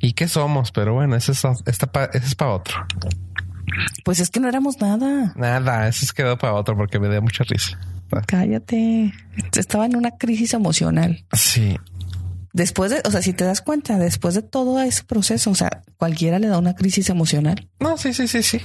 ¿Y 0.00 0.12
qué 0.14 0.28
somos? 0.28 0.72
Pero 0.72 0.94
bueno, 0.94 1.16
ese 1.16 1.32
es, 1.32 1.44
esta 1.66 2.10
ese 2.12 2.26
es 2.26 2.34
para 2.34 2.52
otro. 2.52 2.86
Pues 4.04 4.20
es 4.20 4.30
que 4.30 4.40
no 4.40 4.48
éramos 4.48 4.80
nada. 4.80 5.32
Nada, 5.36 5.88
ese 5.88 6.04
es 6.04 6.12
quedó 6.12 6.36
para 6.36 6.54
otro 6.54 6.76
porque 6.76 6.98
me 6.98 7.08
da 7.08 7.20
mucha 7.20 7.44
risa. 7.44 7.78
Cállate. 8.26 9.14
Estaba 9.56 9.86
en 9.86 9.96
una 9.96 10.10
crisis 10.10 10.52
emocional. 10.52 11.24
Sí, 11.32 11.78
Después 12.52 12.90
de, 12.90 13.00
o 13.06 13.10
sea, 13.10 13.22
si 13.22 13.32
te 13.32 13.44
das 13.44 13.62
cuenta, 13.62 13.98
después 13.98 14.34
de 14.34 14.42
todo 14.42 14.80
ese 14.82 15.04
proceso, 15.04 15.50
o 15.50 15.54
sea, 15.54 15.82
cualquiera 15.96 16.38
le 16.38 16.48
da 16.48 16.58
una 16.58 16.74
crisis 16.74 17.08
emocional. 17.08 17.68
no, 17.80 17.96
sí, 17.96 18.12
sí, 18.12 18.28
sí, 18.28 18.42
sí. 18.42 18.60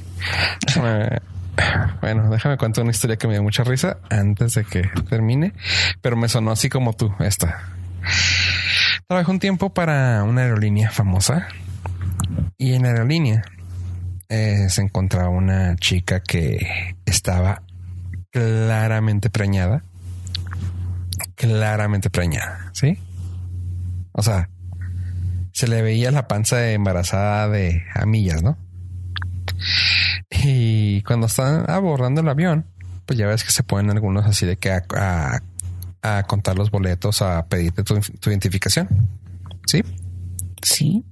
Bueno, 2.01 2.29
déjame 2.29 2.57
contar 2.57 2.83
una 2.83 2.91
historia 2.91 3.17
que 3.17 3.27
me 3.27 3.33
dio 3.33 3.43
mucha 3.43 3.63
risa 3.63 3.97
antes 4.09 4.53
de 4.53 4.63
que 4.63 4.83
termine, 5.09 5.53
pero 6.01 6.15
me 6.15 6.29
sonó 6.29 6.51
así 6.51 6.69
como 6.69 6.93
tú, 6.93 7.13
esta. 7.19 7.61
Trabajé 9.07 9.31
un 9.31 9.39
tiempo 9.39 9.73
para 9.73 10.23
una 10.23 10.41
aerolínea 10.41 10.91
famosa 10.91 11.47
y 12.57 12.73
en 12.73 12.83
la 12.83 12.89
aerolínea 12.89 13.43
eh, 14.29 14.67
se 14.69 14.81
encontraba 14.81 15.29
una 15.29 15.75
chica 15.77 16.21
que 16.21 16.95
estaba 17.05 17.63
claramente 18.31 19.29
preñada. 19.29 19.83
Claramente 21.35 22.09
preñada, 22.09 22.71
¿sí? 22.73 22.97
O 24.11 24.23
sea, 24.23 24.49
se 25.53 25.67
le 25.67 25.81
veía 25.81 26.11
la 26.11 26.27
panza 26.27 26.71
embarazada 26.71 27.47
de 27.47 27.83
a 27.93 28.05
millas, 28.05 28.41
¿no? 28.43 28.57
Y 30.29 31.01
cuando 31.03 31.27
están 31.27 31.69
abordando 31.69 32.21
el 32.21 32.29
avión, 32.29 32.65
pues 33.05 33.17
ya 33.17 33.27
ves 33.27 33.43
que 33.43 33.51
se 33.51 33.63
ponen 33.63 33.91
algunos 33.91 34.25
así 34.25 34.45
de 34.45 34.57
que 34.57 34.71
a, 34.71 34.83
a- 34.95 35.39
a 36.03 36.23
contar 36.23 36.57
los 36.57 36.69
boletos, 36.71 37.21
a 37.21 37.45
pedirte 37.47 37.83
tu, 37.83 37.99
tu 37.99 38.29
identificación. 38.29 38.87
¿Sí? 39.65 39.83
Sí. 40.61 41.03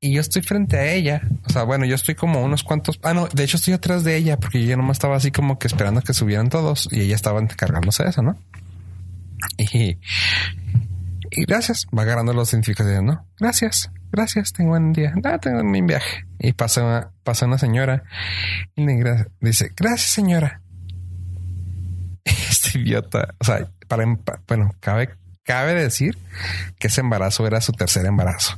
Y 0.00 0.12
yo 0.12 0.20
estoy 0.20 0.42
frente 0.42 0.76
a 0.78 0.92
ella. 0.92 1.22
O 1.46 1.50
sea, 1.50 1.64
bueno, 1.64 1.84
yo 1.84 1.94
estoy 1.96 2.14
como 2.14 2.42
unos 2.42 2.62
cuantos. 2.62 3.00
Ah, 3.02 3.14
no, 3.14 3.26
de 3.28 3.42
hecho 3.44 3.56
estoy 3.56 3.74
atrás 3.74 4.04
de 4.04 4.16
ella 4.16 4.38
porque 4.38 4.64
yo 4.64 4.76
nomás 4.76 4.96
estaba 4.98 5.16
así 5.16 5.32
como 5.32 5.58
que 5.58 5.66
esperando 5.66 6.02
que 6.02 6.14
subieran 6.14 6.50
todos 6.50 6.88
y 6.92 7.00
ella 7.00 7.16
estaba 7.16 7.40
encargándose 7.40 8.04
de 8.04 8.10
eso, 8.10 8.22
¿no? 8.22 8.36
Y, 9.56 9.98
y 11.30 11.44
gracias, 11.46 11.86
va 11.96 12.02
agarrando 12.02 12.32
los 12.32 12.52
identificaciones, 12.52 13.02
¿no? 13.02 13.26
Gracias, 13.40 13.90
gracias, 14.12 14.52
tengo 14.52 14.70
buen 14.70 14.92
día. 14.92 15.14
Ah, 15.24 15.38
tengo 15.38 15.64
mi 15.64 15.82
viaje. 15.82 16.26
Y 16.38 16.52
pasa 16.52 16.84
una, 16.84 17.10
pasa 17.24 17.46
una 17.46 17.58
señora 17.58 18.04
y 18.74 18.84
le 18.84 19.26
dice, 19.40 19.72
gracias, 19.76 20.10
señora. 20.10 20.62
Este 22.24 22.78
idiota, 22.78 23.34
o 23.38 23.44
sea, 23.44 23.68
para, 23.86 24.04
bueno, 24.46 24.74
cabe, 24.80 25.10
cabe 25.44 25.74
decir 25.74 26.18
que 26.78 26.88
ese 26.88 27.00
embarazo 27.00 27.46
era 27.46 27.60
su 27.60 27.72
tercer 27.72 28.06
embarazo. 28.06 28.56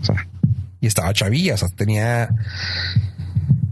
O 0.00 0.04
sea, 0.04 0.26
y 0.80 0.86
estaba 0.86 1.12
chavilla, 1.12 1.54
o 1.54 1.58
sea, 1.58 1.68
tenía 1.68 2.30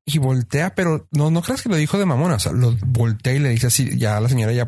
Y 0.05 0.19
voltea, 0.19 0.75
pero 0.75 1.07
no, 1.11 1.31
no 1.31 1.43
creas 1.43 1.63
que 1.63 1.69
lo 1.69 1.77
dijo 1.77 1.99
de 1.99 2.07
mamona. 2.07 2.37
O 2.37 2.39
sea, 2.39 2.53
lo 2.53 2.77
voltea 2.87 3.35
y 3.35 3.39
le 3.41 3.51
dice 3.51 3.67
así, 3.67 3.99
ya 3.99 4.19
la 4.21 4.29
señora 4.29 4.53
ya, 4.53 4.67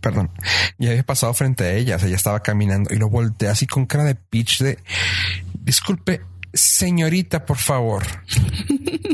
perdón, 0.00 0.30
ya 0.78 0.90
había 0.90 1.02
pasado 1.02 1.34
frente 1.34 1.64
a 1.64 1.72
ella. 1.74 1.96
O 1.96 1.98
sea, 1.98 2.08
ya 2.08 2.16
estaba 2.16 2.40
caminando 2.40 2.94
y 2.94 2.96
lo 2.96 3.10
voltea 3.10 3.50
así 3.50 3.66
con 3.66 3.84
cara 3.84 4.04
de 4.04 4.14
pitch 4.14 4.60
de 4.62 4.78
disculpe, 5.64 6.22
señorita, 6.52 7.44
por 7.44 7.58
favor. 7.58 8.04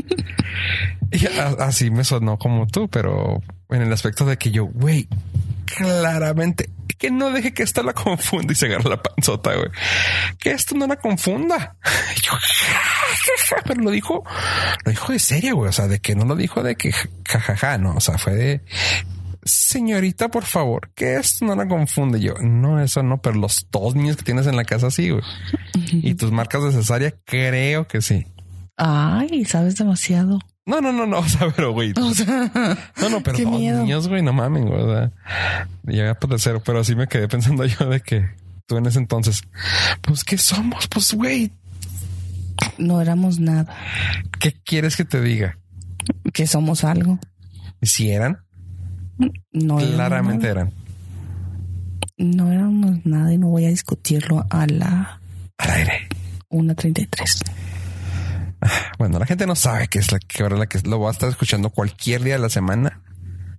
y 1.11 1.25
así 1.59 1.91
me 1.91 2.03
sonó 2.03 2.37
como 2.37 2.67
tú, 2.67 2.87
pero 2.89 3.41
en 3.69 3.81
el 3.81 3.93
aspecto 3.93 4.25
de 4.25 4.37
que 4.37 4.51
yo, 4.51 4.65
güey, 4.65 5.07
claramente 5.65 6.69
que 6.99 7.09
no 7.09 7.31
deje 7.31 7.53
que 7.53 7.63
esto 7.63 7.81
la 7.81 7.93
confunda 7.93 8.53
y 8.53 8.55
se 8.55 8.65
agarra 8.67 8.89
la 8.89 9.01
panzota, 9.01 9.55
güey. 9.55 9.69
Que 10.37 10.51
esto 10.51 10.75
no 10.75 10.85
la 10.85 10.97
confunda. 10.97 11.77
Yo, 12.21 12.33
pero 13.65 13.81
lo 13.81 13.89
dijo, 13.89 14.23
lo 14.85 14.91
dijo 14.91 15.13
de 15.13 15.19
serio, 15.19 15.55
güey. 15.55 15.69
O 15.69 15.73
sea, 15.73 15.87
de 15.87 15.99
que 15.99 16.15
no 16.15 16.25
lo 16.25 16.35
dijo 16.35 16.61
de 16.61 16.75
que 16.75 16.91
jajaja, 17.25 17.77
no. 17.77 17.95
O 17.95 17.99
sea, 18.01 18.17
fue 18.17 18.35
de 18.35 18.61
señorita, 19.43 20.27
por 20.27 20.43
favor, 20.43 20.91
que 20.93 21.15
esto 21.15 21.45
no 21.45 21.55
la 21.55 21.67
confunde. 21.67 22.19
Yo, 22.19 22.33
no, 22.41 22.81
eso 22.81 23.01
no, 23.01 23.21
pero 23.21 23.37
los 23.37 23.67
dos 23.71 23.95
niños 23.95 24.17
que 24.17 24.23
tienes 24.23 24.45
en 24.47 24.57
la 24.57 24.65
casa, 24.65 24.91
sí, 24.91 25.09
güey. 25.09 25.23
Y 25.91 26.15
tus 26.15 26.31
marcas 26.31 26.63
de 26.63 26.73
cesárea, 26.73 27.13
creo 27.25 27.87
que 27.87 28.01
sí. 28.01 28.27
Ay, 28.75 29.45
sabes 29.45 29.77
demasiado. 29.77 30.39
No, 30.69 30.81
no, 30.81 30.93
no, 30.93 31.07
no, 31.07 31.17
o 31.19 31.27
sea, 31.27 31.49
pero 31.55 31.71
güey. 31.71 31.93
no, 31.93 33.09
no, 33.09 33.23
pero 33.23 33.39
dos 33.39 33.51
niños, 33.59 34.07
güey, 34.07 34.21
no 34.21 34.33
mamen, 34.33 34.67
güey. 34.67 34.79
O 34.79 34.87
sea, 34.87 36.13
puede 36.19 36.37
ser, 36.37 36.61
pero 36.63 36.81
así 36.81 36.95
me 36.95 37.07
quedé 37.07 37.27
pensando 37.27 37.65
yo 37.65 37.89
de 37.89 38.01
que 38.01 38.29
tú 38.67 38.77
en 38.77 38.85
ese 38.85 38.99
entonces, 38.99 39.41
pues, 40.01 40.23
¿qué 40.23 40.37
somos? 40.37 40.87
Pues, 40.87 41.13
güey. 41.13 41.51
No 42.77 43.01
éramos 43.01 43.39
nada. 43.39 43.73
¿Qué 44.39 44.53
quieres 44.63 44.95
que 44.95 45.05
te 45.05 45.21
diga? 45.21 45.57
Que 46.33 46.45
somos 46.45 46.83
algo. 46.83 47.17
¿Y 47.81 47.87
si 47.87 48.11
eran? 48.11 48.39
No. 49.51 49.77
Claramente 49.77 50.47
eran. 50.49 50.71
No 52.17 52.51
éramos 52.51 53.05
nada 53.05 53.33
y 53.33 53.37
no 53.37 53.47
voy 53.47 53.65
a 53.65 53.69
discutirlo 53.69 54.45
a 54.49 54.67
la... 54.67 55.21
Al 55.57 55.71
aire. 55.71 56.09
1.33. 56.49 57.43
Bueno, 58.97 59.17
la 59.19 59.25
gente 59.25 59.47
no 59.47 59.55
sabe 59.55 59.87
que 59.87 59.99
es 59.99 60.11
la 60.11 60.19
que 60.19 60.43
ahora 60.43 60.57
la 60.57 60.67
que 60.67 60.79
lo 60.81 60.99
va 60.99 61.09
a 61.09 61.11
estar 61.11 61.29
escuchando 61.29 61.69
cualquier 61.69 62.23
día 62.23 62.33
de 62.33 62.39
la 62.39 62.49
semana. 62.49 63.01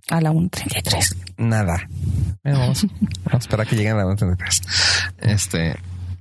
A 0.09 0.21
la 0.21 0.31
1.33. 0.31 1.35
Nada. 1.37 1.87
Vamos, 2.43 2.85
a 3.31 3.37
esperar 3.37 3.67
que 3.67 3.75
lleguen 3.75 3.93
a 3.93 4.03
la 4.03 4.05
1.33. 4.05 4.67
Este, 5.21 5.75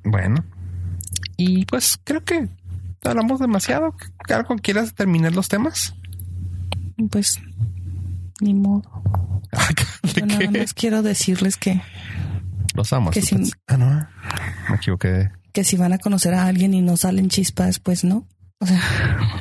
bueno. 0.05 0.45
Y 1.37 1.65
pues 1.67 1.99
creo 2.05 2.25
que 2.25 2.49
hablamos 3.05 3.41
demasiado. 3.41 3.95
¿Algo 4.29 4.57
quieras 4.57 4.95
terminar 4.95 5.35
los 5.35 5.49
temas? 5.49 5.95
Pues 7.11 7.41
ni 8.41 8.55
modo. 8.55 8.83
Yo 10.15 10.27
nada 10.27 10.51
más 10.51 10.75
quiero 10.75 11.03
decirles 11.03 11.57
que 11.57 11.81
los 12.75 12.93
amo. 12.93 13.11
Que 13.11 13.23
si, 13.23 13.37
ah, 13.67 13.77
no, 13.77 14.09
me 14.69 14.77
equivoqué. 14.77 15.31
Que 15.53 15.65
si 15.65 15.77
van 15.77 15.93
a 15.93 15.99
conocer 15.99 16.35
a 16.35 16.47
alguien 16.47 16.75
y 16.75 16.83
no 16.83 16.97
salen 16.97 17.29
chispas, 17.29 17.81
pues 17.81 18.05
no. 18.05 18.27
O 18.61 18.67
sea, 18.67 18.81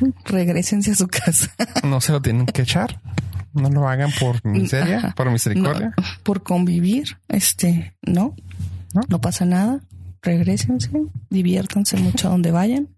regresense 0.24 0.92
a 0.92 0.94
su 0.96 1.08
casa. 1.08 1.50
No 1.84 2.00
se 2.00 2.12
lo 2.12 2.20
tienen 2.20 2.46
que 2.46 2.62
echar. 2.62 3.00
No 3.52 3.68
lo 3.68 3.88
hagan 3.88 4.10
por 4.18 4.44
miseria, 4.44 5.12
por 5.16 5.30
misericordia. 5.30 5.92
por 6.22 6.42
convivir, 6.44 7.18
este, 7.28 7.96
no, 8.02 8.36
no, 9.08 9.20
pasa 9.20 9.44
nada. 9.44 9.80
Regrésense, 10.22 10.90
diviértanse 11.30 11.96
mucho 11.96 12.28
a 12.28 12.30
donde 12.30 12.52
vayan 12.52 12.88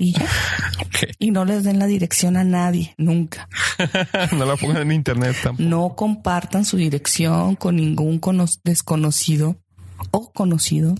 y 0.00 0.12
ya. 0.12 0.26
Y 1.18 1.30
no 1.30 1.44
les 1.44 1.64
den 1.64 1.78
la 1.78 1.86
dirección 1.86 2.36
a 2.36 2.44
nadie, 2.44 2.94
nunca. 2.98 3.48
no 4.36 4.44
la 4.44 4.56
pongan 4.56 4.82
en 4.82 4.92
internet 4.92 5.36
tampoco. 5.42 5.68
No 5.68 5.94
compartan 5.96 6.64
su 6.64 6.76
dirección 6.76 7.56
con 7.56 7.76
ningún 7.76 8.20
desconocido 8.64 9.56
o 10.10 10.30
conocido 10.32 10.94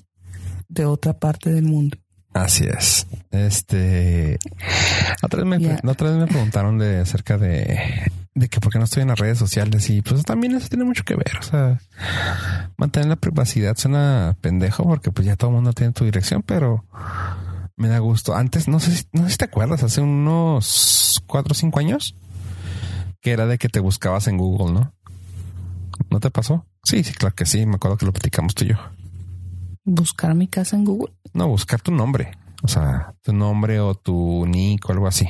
de 0.69 0.87
otra 0.87 1.19
parte 1.19 1.51
del 1.51 1.65
mundo. 1.65 1.99
Así 2.33 2.65
es. 2.65 3.07
Este 3.31 4.39
otra 5.23 5.43
vez 5.43 5.61
me, 5.61 5.91
otra 5.91 6.11
vez 6.11 6.19
me 6.19 6.27
preguntaron 6.27 6.79
de 6.79 7.01
acerca 7.01 7.39
de, 7.39 7.79
de 8.35 8.49
que 8.49 8.61
por 8.61 8.73
qué 8.73 8.79
no 8.79 8.85
estoy 8.85 9.03
en 9.03 9.09
las 9.09 9.19
redes 9.19 9.39
sociales 9.39 9.91
y 9.91 10.03
pues 10.03 10.25
también 10.25 10.55
eso 10.55 10.69
tiene 10.69 10.85
mucho 10.85 11.05
que 11.05 11.17
ver. 11.17 11.33
O 11.39 11.43
sea, 11.43 11.81
mantener 12.77 13.09
la 13.09 13.17
privacidad 13.17 13.77
suena 13.77 14.37
pendejo 14.41 14.85
porque 14.85 15.11
pues 15.11 15.27
ya 15.27 15.37
todo 15.37 15.51
el 15.51 15.57
mundo 15.57 15.73
tiene 15.73 15.93
tu 15.93 16.05
dirección, 16.05 16.43
pero 16.43 16.85
me 17.77 17.89
da 17.89 17.99
gusto. 17.99 18.35
Antes, 18.35 18.69
no 18.69 18.79
sé 18.79 18.95
si, 18.95 19.05
no 19.13 19.25
sé 19.25 19.31
si 19.31 19.37
te 19.39 19.47
acuerdas, 19.47 19.83
hace 19.83 20.01
unos 20.01 21.23
cuatro 21.27 21.53
o 21.53 21.55
cinco 21.55 21.81
años 21.81 22.15
que 23.21 23.33
era 23.33 23.47
de 23.47 23.59
que 23.59 23.69
te 23.69 23.81
buscabas 23.81 24.29
en 24.29 24.39
Google, 24.39 24.73
¿no? 24.73 24.95
¿No 26.11 26.21
te 26.21 26.31
pasó? 26.31 26.65
Sí, 26.85 27.05
sí, 27.05 27.13
claro 27.13 27.35
que 27.35 27.45
sí. 27.45 27.67
Me 27.67 27.77
acuerdo 27.77 27.97
que 27.99 28.07
lo 28.07 28.13
platicamos 28.13 28.55
tú 28.55 28.65
y 28.65 28.69
yo. 28.69 28.77
¿Buscar 29.93 30.37
mi 30.37 30.47
casa 30.47 30.77
en 30.77 30.85
Google? 30.85 31.13
No, 31.35 31.49
buscar 31.49 31.81
tu 31.81 31.91
nombre. 31.91 32.31
O 32.63 32.69
sea, 32.69 33.13
tu 33.25 33.33
nombre 33.33 33.81
o 33.81 33.97
tu 33.97 34.47
nick 34.47 34.89
o 34.89 34.93
algo 34.93 35.09
así. 35.09 35.27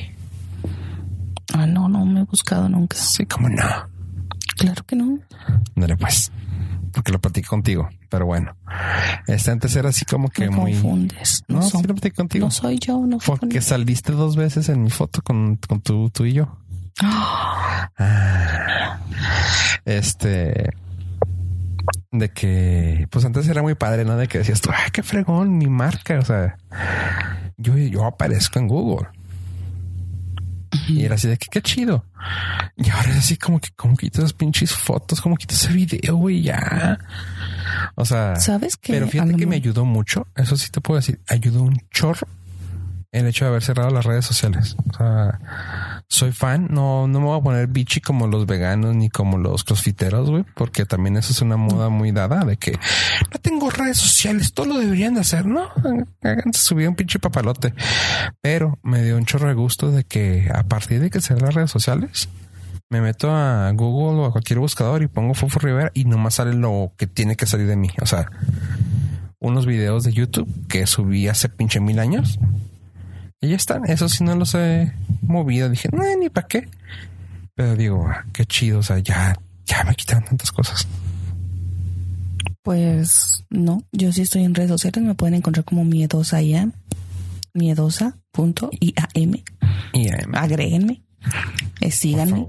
Ah, 1.54 1.66
no, 1.66 1.88
no 1.88 2.04
me 2.04 2.20
he 2.20 2.24
buscado 2.24 2.68
nunca. 2.68 2.94
Sí, 2.98 3.24
como 3.24 3.48
no. 3.48 3.64
Claro 4.58 4.84
que 4.84 4.96
no. 4.96 5.18
Dale, 5.74 5.96
pues. 5.96 6.30
Porque 6.92 7.10
lo 7.10 7.18
platiqué 7.22 7.48
contigo. 7.48 7.88
Pero 8.10 8.26
bueno. 8.26 8.54
Este 9.26 9.50
antes 9.50 9.74
era 9.76 9.88
así 9.88 10.04
como 10.04 10.28
que 10.28 10.50
me 10.50 10.56
muy. 10.56 10.72
confundes. 10.72 11.42
No, 11.48 11.62
sí 11.62 11.78
lo 11.78 11.94
platiqué 11.94 12.16
contigo. 12.16 12.44
No 12.44 12.50
soy 12.50 12.78
yo, 12.78 12.98
no 13.06 13.16
Porque 13.16 13.62
saliste 13.62 14.12
dos 14.12 14.36
veces 14.36 14.68
en 14.68 14.82
mi 14.82 14.90
foto 14.90 15.22
con, 15.22 15.56
con 15.56 15.80
tú, 15.80 16.10
tú 16.10 16.26
y 16.26 16.34
yo. 16.34 16.58
Ah. 18.02 18.98
Este 19.84 20.70
de 22.12 22.30
que, 22.30 23.06
pues 23.10 23.24
antes 23.24 23.46
era 23.48 23.62
muy 23.62 23.74
padre, 23.74 24.04
¿no? 24.04 24.16
De 24.16 24.28
que 24.28 24.38
decías 24.38 24.60
tú, 24.60 24.70
ay, 24.72 24.90
qué 24.92 25.02
fregón, 25.02 25.56
mi 25.58 25.68
marca. 25.68 26.18
O 26.18 26.24
sea, 26.24 26.56
yo, 27.56 27.76
yo 27.76 28.04
aparezco 28.04 28.58
en 28.58 28.68
Google. 28.68 29.08
Y 30.88 31.04
era 31.04 31.16
así 31.16 31.28
de 31.28 31.36
que 31.36 31.46
qué 31.50 31.62
chido. 31.62 32.04
Y 32.76 32.90
ahora 32.90 33.10
es 33.10 33.18
así 33.18 33.36
como 33.36 33.60
que, 33.60 33.70
como 33.76 33.96
quito 33.96 34.20
esas 34.20 34.32
pinches 34.32 34.72
fotos, 34.72 35.20
como 35.20 35.36
quito 35.36 35.54
ese 35.54 35.72
video, 35.72 36.16
güey, 36.16 36.42
ya. 36.42 36.98
O 37.94 38.04
sea, 38.04 38.36
sabes 38.36 38.76
que, 38.76 38.92
pero 38.92 39.08
fíjate 39.08 39.34
que 39.34 39.46
me 39.46 39.56
ayudó 39.56 39.84
mucho. 39.84 40.26
Eso 40.36 40.56
sí 40.56 40.70
te 40.70 40.80
puedo 40.80 40.98
decir, 40.98 41.20
ayudó 41.28 41.62
un 41.62 41.78
chorro 41.90 42.26
el 43.12 43.26
hecho 43.26 43.44
de 43.44 43.50
haber 43.50 43.62
cerrado 43.62 43.90
las 43.90 44.04
redes 44.04 44.24
sociales. 44.24 44.76
O 44.88 44.96
sea, 44.96 45.40
soy 46.06 46.32
fan, 46.32 46.68
no, 46.70 47.08
no 47.08 47.20
me 47.20 47.26
voy 47.26 47.40
a 47.40 47.42
poner 47.42 47.66
bichi 47.66 48.00
como 48.00 48.26
los 48.26 48.46
veganos 48.46 48.94
ni 48.94 49.10
como 49.10 49.38
los 49.38 49.64
crossfiteros, 49.64 50.30
güey, 50.30 50.44
porque 50.54 50.86
también 50.86 51.16
eso 51.16 51.32
es 51.32 51.42
una 51.42 51.56
moda 51.56 51.88
muy 51.88 52.12
dada 52.12 52.44
de 52.44 52.56
que 52.56 52.72
no 52.72 53.40
tengo 53.40 53.70
redes 53.70 53.98
sociales, 53.98 54.52
todo 54.52 54.66
lo 54.66 54.78
deberían 54.78 55.14
de 55.14 55.20
hacer, 55.20 55.46
¿no? 55.46 55.68
Háganse 56.22 56.60
subir 56.60 56.88
un 56.88 56.94
pinche 56.94 57.18
papalote. 57.18 57.74
Pero 58.40 58.78
me 58.82 59.02
dio 59.02 59.16
un 59.16 59.26
chorro 59.26 59.48
de 59.48 59.54
gusto 59.54 59.90
de 59.90 60.04
que 60.04 60.48
a 60.54 60.62
partir 60.62 61.00
de 61.00 61.10
que 61.10 61.20
cerré 61.20 61.40
las 61.42 61.54
redes 61.54 61.70
sociales, 61.70 62.28
me 62.90 63.00
meto 63.00 63.30
a 63.32 63.70
Google 63.72 64.22
o 64.22 64.24
a 64.26 64.32
cualquier 64.32 64.58
buscador 64.58 65.02
y 65.02 65.08
pongo 65.08 65.34
Fofo 65.34 65.58
Rivera 65.60 65.90
y 65.94 66.04
nomás 66.04 66.34
sale 66.34 66.54
lo 66.54 66.92
que 66.96 67.06
tiene 67.06 67.36
que 67.36 67.46
salir 67.46 67.66
de 67.66 67.76
mí. 67.76 67.90
O 68.00 68.06
sea, 68.06 68.30
unos 69.38 69.66
videos 69.66 70.04
de 70.04 70.12
YouTube 70.12 70.48
que 70.68 70.86
subí 70.86 71.28
hace 71.28 71.48
pinche 71.48 71.80
mil 71.80 71.98
años 71.98 72.38
y 73.40 73.48
ya 73.48 73.56
están. 73.56 73.88
Eso 73.88 74.08
sí 74.08 74.22
no 74.24 74.34
los 74.34 74.54
he 74.54 74.92
movido. 75.22 75.68
Dije, 75.68 75.88
no, 75.92 76.02
ni 76.18 76.28
para 76.28 76.46
qué. 76.46 76.68
Pero 77.54 77.76
digo, 77.76 78.06
ah, 78.06 78.24
qué 78.32 78.44
chido. 78.44 78.80
O 78.80 78.82
sea, 78.82 78.98
ya, 78.98 79.38
ya 79.64 79.84
me 79.84 79.94
quitan 79.94 80.24
tantas 80.24 80.52
cosas. 80.52 80.86
Pues 82.62 83.44
no, 83.48 83.82
yo 83.92 84.12
sí 84.12 84.22
estoy 84.22 84.44
en 84.44 84.54
redes 84.54 84.70
sociales. 84.70 85.02
Me 85.02 85.14
pueden 85.14 85.34
encontrar 85.34 85.64
como 85.64 85.84
miedosa 85.84 86.42
IAM. 86.42 86.72
Miedosa.iam. 87.54 89.32
IAM. 89.92 90.34
Agréguenme. 90.34 91.02
Eh, 91.80 91.90
síganme. 91.90 92.46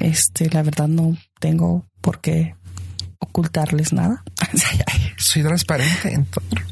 Este, 0.00 0.50
la 0.50 0.62
verdad 0.62 0.88
no 0.88 1.16
tengo 1.40 1.86
por 2.00 2.20
qué 2.20 2.54
ocultarles 3.18 3.92
nada. 3.92 4.22
Soy 5.16 5.42
transparente. 5.42 6.24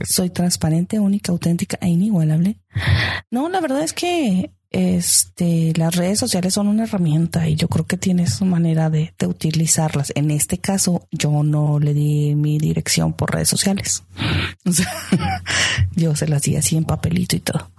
Soy 0.05 0.31
transparente, 0.31 0.99
única, 0.99 1.33
auténtica 1.33 1.79
e 1.81 1.89
inigualable. 1.89 2.57
No, 3.31 3.49
la 3.49 3.61
verdad 3.61 3.83
es 3.83 3.93
que 3.93 4.51
este, 4.71 5.75
las 5.77 5.95
redes 5.95 6.19
sociales 6.19 6.55
son 6.55 6.67
una 6.67 6.85
herramienta 6.85 7.47
y 7.47 7.57
yo 7.57 7.69
creo 7.69 7.87
que 7.87 7.99
tienes 7.99 8.35
su 8.35 8.45
manera 8.45 8.89
de, 8.89 9.13
utilizarlas. 9.27 10.13
En 10.15 10.31
este 10.31 10.59
caso, 10.59 11.07
yo 11.11 11.43
no 11.43 11.79
le 11.79 11.93
di 11.95 12.35
mi 12.35 12.59
dirección 12.59 13.13
por 13.13 13.33
redes 13.33 13.49
sociales. 13.49 14.03
yo 15.95 16.17
se 16.17 16.27
las 16.27 16.43
di 16.43 16.57
así 16.57 16.77
en 16.77 16.85
papelito 16.85 17.37
y 17.37 17.41
todo. 17.41 17.71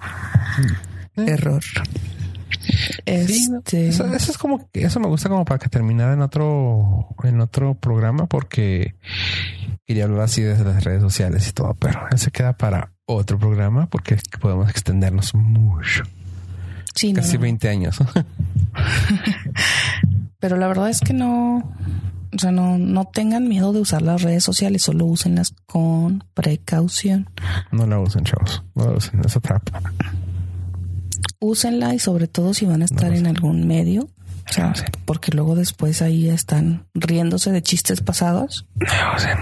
Error. 1.16 1.64
Este, 3.06 3.90
eso, 3.90 4.06
eso 4.06 4.32
es 4.32 4.38
como 4.38 4.70
que 4.72 4.84
eso 4.84 5.00
me 5.00 5.08
gusta 5.08 5.30
como 5.30 5.46
para 5.46 5.60
que 5.60 5.70
terminara 5.70 6.14
en 6.14 6.22
otro, 6.22 7.08
en 7.24 7.42
otro 7.42 7.74
programa, 7.76 8.28
porque 8.28 8.96
quería 9.86 10.06
hablar 10.06 10.22
así 10.22 10.42
desde 10.42 10.64
las 10.64 10.84
redes 10.84 11.02
sociales 11.02 11.48
y 11.48 11.52
todo, 11.52 11.74
pero 11.76 12.00
eso 12.12 12.32
queda 12.32 12.54
para 12.54 12.94
otro 13.06 13.38
programa 13.38 13.88
porque 13.88 14.18
podemos 14.40 14.70
extendernos 14.70 15.36
mucho. 15.36 16.04
sí, 16.96 17.14
no, 17.14 17.22
Casi 17.22 17.36
no. 17.36 17.42
20 17.42 17.70
años. 17.70 17.98
Pero 20.40 20.58
la 20.58 20.68
verdad 20.68 20.90
es 20.90 21.00
que 21.00 21.14
no, 21.14 21.58
o 22.36 22.40
sea, 22.40 22.52
no, 22.52 22.78
no 22.78 23.06
tengan 23.06 23.48
miedo 23.48 23.72
de 23.72 23.80
usar 23.80 24.02
las 24.02 24.24
redes 24.24 24.44
sociales, 24.44 24.82
solo 24.82 25.06
úsenlas 25.06 25.56
con 25.66 26.26
precaución. 26.34 27.30
no 27.72 27.88
la 27.88 27.98
usen, 28.00 28.26
chavos. 28.26 28.62
No 28.76 28.88
la 28.88 28.98
usen. 28.98 29.22
Esa 29.24 29.40
trampa. 29.40 29.82
Úsenla 31.44 31.94
y 31.94 32.00
sobre 32.00 32.28
todo 32.28 32.54
si 32.54 32.66
van 32.66 32.82
a 32.82 32.86
estar 32.86 33.12
No, 33.12 33.18
en 33.18 33.28
algún 33.28 33.68
medio, 33.68 34.04
o 34.50 34.54
sea, 34.54 34.74
Sí. 34.76 34.84
porque 35.06 35.32
luego 35.32 35.56
después 35.56 36.02
ahí 36.02 36.30
están 36.30 36.86
riéndose 36.94 37.52
de 37.52 37.62
chistes 37.62 38.02
pasados, 38.02 38.66
No 38.76 38.88
usen. 39.16 39.38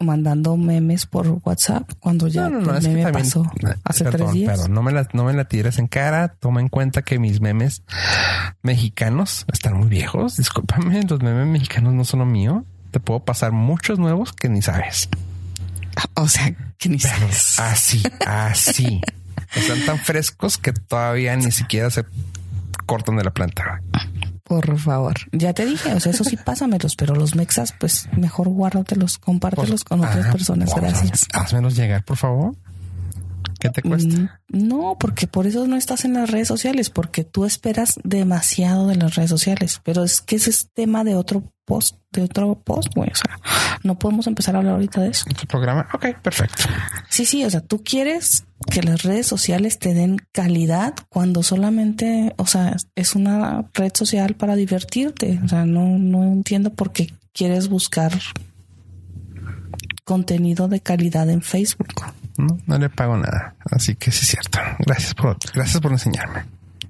mandando 0.00 0.56
memes 0.56 1.06
por 1.06 1.26
WhatsApp 1.44 1.90
cuando 2.00 2.28
ya 2.28 2.48
No, 2.50 2.76
el 2.76 2.82
meme 2.88 3.10
pasó 3.12 3.50
hace 3.84 4.04
perdón, 4.04 4.20
tres 4.28 4.32
días. 4.32 4.58
Pero 4.60 4.72
no 4.72 4.82
me 4.82 4.92
la, 4.92 5.08
no 5.12 5.24
me 5.24 5.32
la 5.32 5.44
tires 5.46 5.78
en 5.78 5.86
cara. 5.86 6.28
Toma 6.28 6.60
en 6.60 6.68
cuenta 6.68 7.02
que 7.02 7.18
mis 7.18 7.40
memes 7.40 7.82
mexicanos 8.62 9.44
están 9.52 9.74
muy 9.78 9.88
viejos. 9.88 10.36
Discúlpame, 10.36 11.02
los 11.04 11.20
memes 11.22 11.46
mexicanos 11.46 11.94
no 11.94 12.04
son 12.04 12.20
lo 12.20 12.26
mío. 12.26 12.64
Te 12.90 13.00
puedo 13.00 13.20
pasar 13.24 13.52
muchos 13.52 13.98
nuevos 13.98 14.32
que 14.32 14.48
ni 14.48 14.62
sabes. 14.62 15.08
O 16.14 16.28
sea, 16.28 16.54
que 16.78 16.88
ni 16.88 16.98
sabes. 16.98 17.58
Así, 17.58 18.02
así. 18.26 19.00
Están 19.56 19.84
tan 19.86 19.98
frescos 19.98 20.58
que 20.58 20.72
todavía 20.72 21.36
ni 21.36 21.50
siquiera 21.52 21.90
se 21.90 22.04
cortan 22.86 23.16
de 23.16 23.24
la 23.24 23.30
planta. 23.30 23.80
Por 24.42 24.78
favor. 24.78 25.14
Ya 25.32 25.54
te 25.54 25.64
dije, 25.64 25.94
o 25.94 26.00
sea, 26.00 26.12
eso 26.12 26.22
sí 26.24 26.36
pásamelos, 26.36 26.96
pero 26.96 27.14
los 27.14 27.34
mexas, 27.34 27.72
pues 27.78 28.08
mejor 28.16 28.48
guárdatelos, 28.48 29.16
compártelos 29.18 29.84
con 29.84 30.00
otras 30.00 30.26
Ah, 30.26 30.32
personas. 30.32 30.70
pues, 30.72 30.82
Gracias. 30.82 31.26
Házmelos 31.32 31.76
llegar, 31.76 32.04
por 32.04 32.16
favor. 32.18 32.54
¿Qué 33.60 33.70
te 33.70 33.82
cuesta? 33.82 34.16
Mm, 34.16 34.28
No, 34.48 34.96
porque 34.98 35.26
por 35.26 35.46
eso 35.46 35.66
no 35.66 35.76
estás 35.76 36.04
en 36.04 36.14
las 36.14 36.30
redes 36.30 36.48
sociales, 36.48 36.90
porque 36.90 37.24
tú 37.24 37.44
esperas 37.44 37.94
demasiado 38.04 38.88
de 38.88 38.96
las 38.96 39.14
redes 39.14 39.30
sociales. 39.30 39.80
Pero 39.84 40.04
es 40.04 40.20
que 40.20 40.36
ese 40.36 40.50
es 40.50 40.68
tema 40.72 41.04
de 41.04 41.14
otro 41.14 41.42
post, 41.64 41.96
de 42.10 42.22
otro 42.22 42.60
post, 42.62 42.88
güey. 42.94 43.10
O 43.10 43.14
sea, 43.14 43.38
no 43.82 43.98
podemos 43.98 44.26
empezar 44.26 44.54
a 44.54 44.58
hablar 44.58 44.74
ahorita 44.74 45.00
de 45.00 45.08
eso. 45.10 45.24
¿Tu 45.38 45.46
programa? 45.46 45.88
Ok, 45.94 46.06
perfecto. 46.22 46.64
Sí, 47.08 47.24
sí, 47.24 47.44
o 47.44 47.50
sea, 47.50 47.60
tú 47.60 47.82
quieres 47.82 48.44
que 48.70 48.82
las 48.82 49.02
redes 49.02 49.26
sociales 49.26 49.78
te 49.78 49.94
den 49.94 50.18
calidad 50.32 50.94
cuando 51.08 51.42
solamente, 51.42 52.34
o 52.36 52.46
sea, 52.46 52.76
es 52.94 53.14
una 53.14 53.66
red 53.74 53.92
social 53.94 54.34
para 54.34 54.56
divertirte. 54.56 55.40
O 55.44 55.48
sea, 55.48 55.64
no, 55.64 55.98
no 55.98 56.22
entiendo 56.24 56.72
por 56.72 56.92
qué 56.92 57.12
quieres 57.32 57.68
buscar 57.68 58.12
contenido 60.04 60.68
de 60.68 60.80
calidad 60.80 61.28
en 61.30 61.42
Facebook. 61.42 61.88
No, 62.36 62.58
no 62.66 62.78
le 62.78 62.88
pago 62.88 63.16
nada. 63.16 63.56
Así 63.70 63.94
que 63.94 64.10
sí 64.10 64.20
es 64.22 64.28
cierto. 64.28 64.58
Gracias 64.80 65.14
por, 65.14 65.36
gracias 65.52 65.80
por 65.80 65.92
enseñarme. 65.92 66.44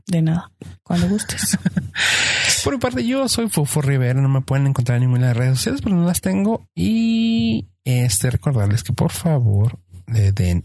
De 0.07 0.21
nada, 0.21 0.51
cuando 0.83 1.09
gustes. 1.09 1.57
Por 2.65 2.75
mi 2.75 2.79
parte, 2.79 3.07
yo 3.07 3.27
soy 3.29 3.49
Fufo 3.49 3.81
Rivera. 3.81 4.21
No 4.21 4.29
me 4.29 4.43
pueden 4.43 4.67
encontrar 4.67 4.97
en 4.97 5.05
ninguna 5.05 5.29
de 5.29 5.29
las 5.29 5.37
redes 5.37 5.57
sociales, 5.59 5.81
pero 5.83 5.97
no 5.97 6.07
las 6.07 6.21
tengo. 6.21 6.67
Y 6.75 7.69
este 7.85 8.31
recordarles 8.31 8.83
que 8.83 8.93
por 8.93 9.13
favor 9.13 9.79
le 10.07 10.33
den 10.33 10.65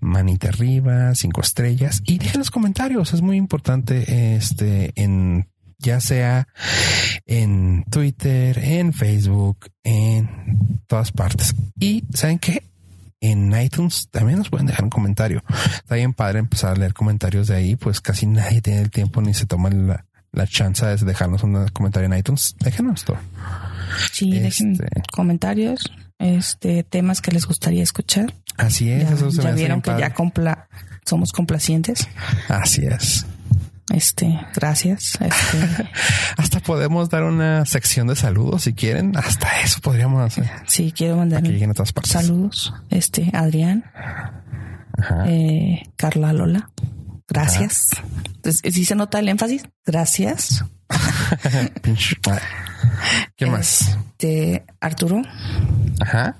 manita 0.00 0.48
arriba, 0.48 1.14
cinco 1.14 1.40
estrellas 1.40 2.02
y 2.04 2.18
dejen 2.18 2.38
los 2.38 2.50
comentarios. 2.50 3.12
Es 3.12 3.22
muy 3.22 3.36
importante. 3.36 4.36
Este 4.36 4.92
en 4.96 5.48
ya 5.78 6.00
sea 6.00 6.48
en 7.26 7.84
Twitter, 7.90 8.58
en 8.58 8.92
Facebook, 8.92 9.70
en 9.84 10.82
todas 10.86 11.12
partes. 11.12 11.54
Y 11.78 12.04
saben 12.12 12.38
qué? 12.38 12.62
En 13.20 13.50
iTunes 13.60 14.08
también 14.10 14.38
nos 14.38 14.50
pueden 14.50 14.66
dejar 14.66 14.84
un 14.84 14.90
comentario. 14.90 15.42
Está 15.76 15.94
bien 15.94 16.12
padre 16.12 16.38
empezar 16.38 16.72
a 16.72 16.78
leer 16.78 16.92
comentarios 16.94 17.48
de 17.48 17.56
ahí, 17.56 17.76
pues 17.76 18.00
casi 18.00 18.26
nadie 18.26 18.60
tiene 18.60 18.80
el 18.82 18.90
tiempo 18.90 19.22
ni 19.22 19.32
se 19.34 19.46
toma 19.46 19.70
la, 19.70 20.04
la 20.32 20.46
chance 20.46 20.84
de 20.84 20.96
dejarnos 20.96 21.42
un 21.42 21.66
comentario 21.68 22.06
en 22.12 22.18
iTunes. 22.18 22.54
Déjenos 22.60 23.04
todo. 23.04 23.18
Sí, 24.12 24.30
dejen 24.38 24.72
Este. 24.72 24.86
comentarios, 25.12 25.90
este 26.18 26.82
temas 26.84 27.20
que 27.20 27.30
les 27.32 27.46
gustaría 27.46 27.82
escuchar. 27.82 28.34
Así 28.58 28.90
es. 28.90 29.08
Ya, 29.08 29.14
eso 29.14 29.30
se 29.30 29.42
ya 29.42 29.50
vieron 29.52 29.80
que 29.82 29.90
padre. 29.90 30.02
ya 30.02 30.14
compla 30.14 30.68
somos 31.04 31.32
complacientes. 31.32 32.08
Así 32.48 32.84
es. 32.86 33.24
Este, 33.92 34.40
gracias. 34.54 35.18
Este, 35.20 35.88
Hasta 36.36 36.60
podemos 36.60 37.08
dar 37.08 37.22
una 37.22 37.64
sección 37.66 38.08
de 38.08 38.16
saludos 38.16 38.62
si 38.62 38.74
quieren. 38.74 39.16
Hasta 39.16 39.60
eso 39.62 39.80
podríamos 39.80 40.20
hacer. 40.22 40.50
sí, 40.66 40.92
quiero 40.96 41.16
mandar 41.16 41.42
saludos. 42.04 42.74
Este, 42.90 43.30
Adrián, 43.32 43.84
eh, 45.26 45.82
Carla 45.96 46.32
Lola. 46.32 46.70
Gracias. 47.28 47.90
¿Sí 48.44 48.84
se 48.84 48.94
nota 48.94 49.18
el 49.18 49.28
énfasis? 49.28 49.64
Gracias. 49.84 50.64
¿Qué 53.36 53.46
más? 53.46 53.96
Este, 54.10 54.64
Arturo, 54.80 55.22
Ajá. 56.00 56.36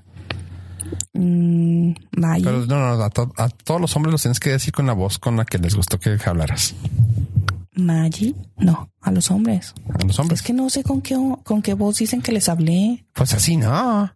Mm, 1.17 1.95
Pero 2.43 2.67
no, 2.67 2.97
no, 2.97 3.03
a, 3.03 3.11
to- 3.11 3.33
a 3.37 3.49
todos 3.49 3.81
los 3.81 3.95
hombres 3.97 4.13
los 4.13 4.23
tienes 4.23 4.41
que 4.41 4.51
decir 4.51 4.73
con 4.73 4.87
la 4.87 4.93
voz 4.93 5.19
con 5.19 5.37
la 5.37 5.45
que 5.45 5.59
les 5.59 5.75
gustó 5.75 5.99
que 5.99 6.17
hablaras. 6.25 6.75
Maggi. 7.75 8.35
No, 8.57 8.89
a 9.03 9.11
los 9.11 9.31
hombres. 9.31 9.75
A 9.93 10.05
los 10.05 10.19
hombres. 10.19 10.41
Es 10.41 10.47
que 10.47 10.53
no 10.53 10.71
sé 10.71 10.83
con 10.83 11.03
qué, 11.03 11.17
con 11.45 11.61
qué 11.63 11.75
voz 11.75 11.99
dicen 11.99 12.23
que 12.23 12.33
les 12.33 12.49
hablé. 12.49 13.05
Pues 13.13 13.35
así, 13.35 13.57
no. 13.57 14.11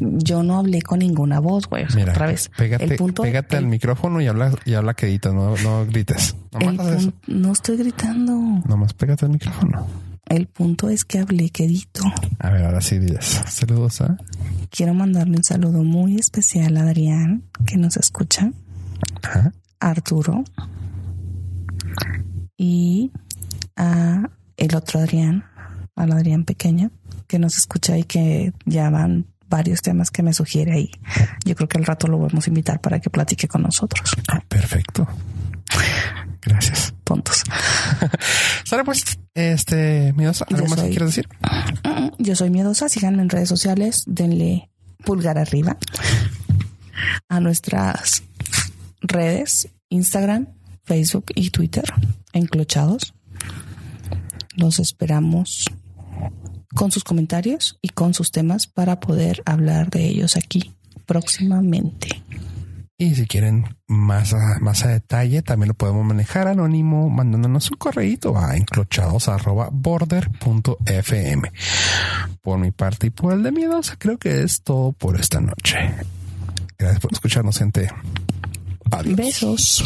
Yo 0.00 0.42
no 0.42 0.58
hablé 0.58 0.82
con 0.82 0.98
ninguna 1.00 1.40
voz, 1.40 1.66
güey. 1.68 1.84
O 1.84 1.88
sea, 1.88 1.96
Mira, 2.00 2.12
otra 2.12 2.26
vez. 2.26 2.50
pégate, 2.56 2.84
el 2.84 2.96
punto, 2.96 3.22
pégate 3.22 3.56
al 3.56 3.64
el- 3.64 3.70
micrófono 3.70 4.20
y 4.20 4.26
habla, 4.28 4.52
y 4.64 4.74
habla 4.74 4.94
quedito, 4.94 5.32
no, 5.32 5.56
no 5.58 5.86
grites. 5.86 6.36
el 6.60 6.76
pun- 6.78 7.14
no 7.26 7.52
estoy 7.52 7.76
gritando. 7.78 8.32
Nomás 8.66 8.92
pégate 8.94 9.24
al 9.26 9.32
micrófono. 9.32 9.86
El 10.26 10.46
punto 10.46 10.88
es 10.88 11.04
que 11.04 11.18
hablé 11.18 11.50
quedito. 11.50 12.02
A 12.38 12.50
ver, 12.50 12.64
ahora 12.64 12.80
sí 12.80 12.98
dices. 12.98 13.42
Saludos 13.48 14.00
a 14.00 14.16
Quiero 14.70 14.94
mandarle 14.94 15.36
un 15.36 15.44
saludo 15.44 15.82
muy 15.84 16.16
especial 16.16 16.76
a 16.76 16.82
Adrián, 16.82 17.44
que 17.66 17.76
nos 17.76 17.96
escucha, 17.96 18.50
Ajá. 19.22 19.52
a 19.80 19.90
Arturo 19.90 20.44
y 22.56 23.12
a 23.76 24.30
el 24.56 24.74
otro 24.74 25.00
Adrián, 25.00 25.44
al 25.96 26.12
Adrián 26.12 26.44
pequeño, 26.44 26.90
que 27.26 27.38
nos 27.38 27.56
escucha 27.56 27.96
y 27.98 28.04
que 28.04 28.52
ya 28.64 28.90
van 28.90 29.26
varios 29.48 29.82
temas 29.82 30.10
que 30.10 30.22
me 30.22 30.32
sugiere 30.32 30.72
ahí. 30.72 30.90
Yo 31.44 31.54
creo 31.54 31.68
que 31.68 31.78
al 31.78 31.84
rato 31.84 32.08
lo 32.08 32.18
vamos 32.18 32.46
a 32.46 32.50
invitar 32.50 32.80
para 32.80 32.98
que 33.00 33.10
platique 33.10 33.46
con 33.46 33.62
nosotros. 33.62 34.10
Ah, 34.28 34.42
perfecto. 34.48 35.06
Gracias. 36.42 36.94
Puntos. 37.04 37.42
Sale 38.64 38.84
pues, 38.84 39.04
este, 39.34 40.12
Miosa, 40.14 40.44
¿algo 40.48 40.62
Yo 40.64 40.68
más 40.68 40.74
que 40.76 40.80
soy- 40.82 40.90
quieras 40.90 41.08
decir? 41.10 41.28
Yo 42.18 42.36
soy 42.36 42.50
miedosa, 42.50 42.88
síganme 42.88 43.22
en 43.22 43.28
redes 43.30 43.48
sociales, 43.48 44.04
denle 44.06 44.70
pulgar 45.04 45.38
arriba 45.38 45.76
a 47.28 47.40
nuestras 47.40 48.22
redes, 49.00 49.68
Instagram, 49.90 50.48
Facebook 50.84 51.26
y 51.34 51.50
Twitter, 51.50 51.84
enclochados. 52.32 53.14
Los 54.56 54.78
esperamos 54.78 55.64
con 56.74 56.90
sus 56.92 57.04
comentarios 57.04 57.78
y 57.82 57.88
con 57.90 58.14
sus 58.14 58.30
temas 58.30 58.66
para 58.66 59.00
poder 59.00 59.42
hablar 59.46 59.90
de 59.90 60.06
ellos 60.06 60.36
aquí 60.36 60.72
próximamente. 61.06 62.23
Y 62.96 63.16
si 63.16 63.26
quieren 63.26 63.76
más 63.88 64.32
a, 64.34 64.60
más 64.60 64.84
a 64.84 64.88
detalle, 64.88 65.42
también 65.42 65.66
lo 65.68 65.74
podemos 65.74 66.04
manejar 66.04 66.46
anónimo 66.46 67.10
mandándonos 67.10 67.72
un 67.72 67.76
correíto 67.76 68.38
a 68.38 68.56
enclochados.border.fm. 68.56 71.52
Por 72.40 72.58
mi 72.58 72.70
parte 72.70 73.08
y 73.08 73.10
por 73.10 73.32
el 73.32 73.42
de 73.42 73.50
Miedosa, 73.50 73.96
creo 73.98 74.16
que 74.18 74.44
es 74.44 74.62
todo 74.62 74.92
por 74.92 75.18
esta 75.18 75.40
noche. 75.40 75.76
Gracias 76.78 77.00
por 77.00 77.12
escucharnos, 77.12 77.58
gente. 77.58 77.90
Adiós. 78.92 79.16
Besos. 79.16 79.84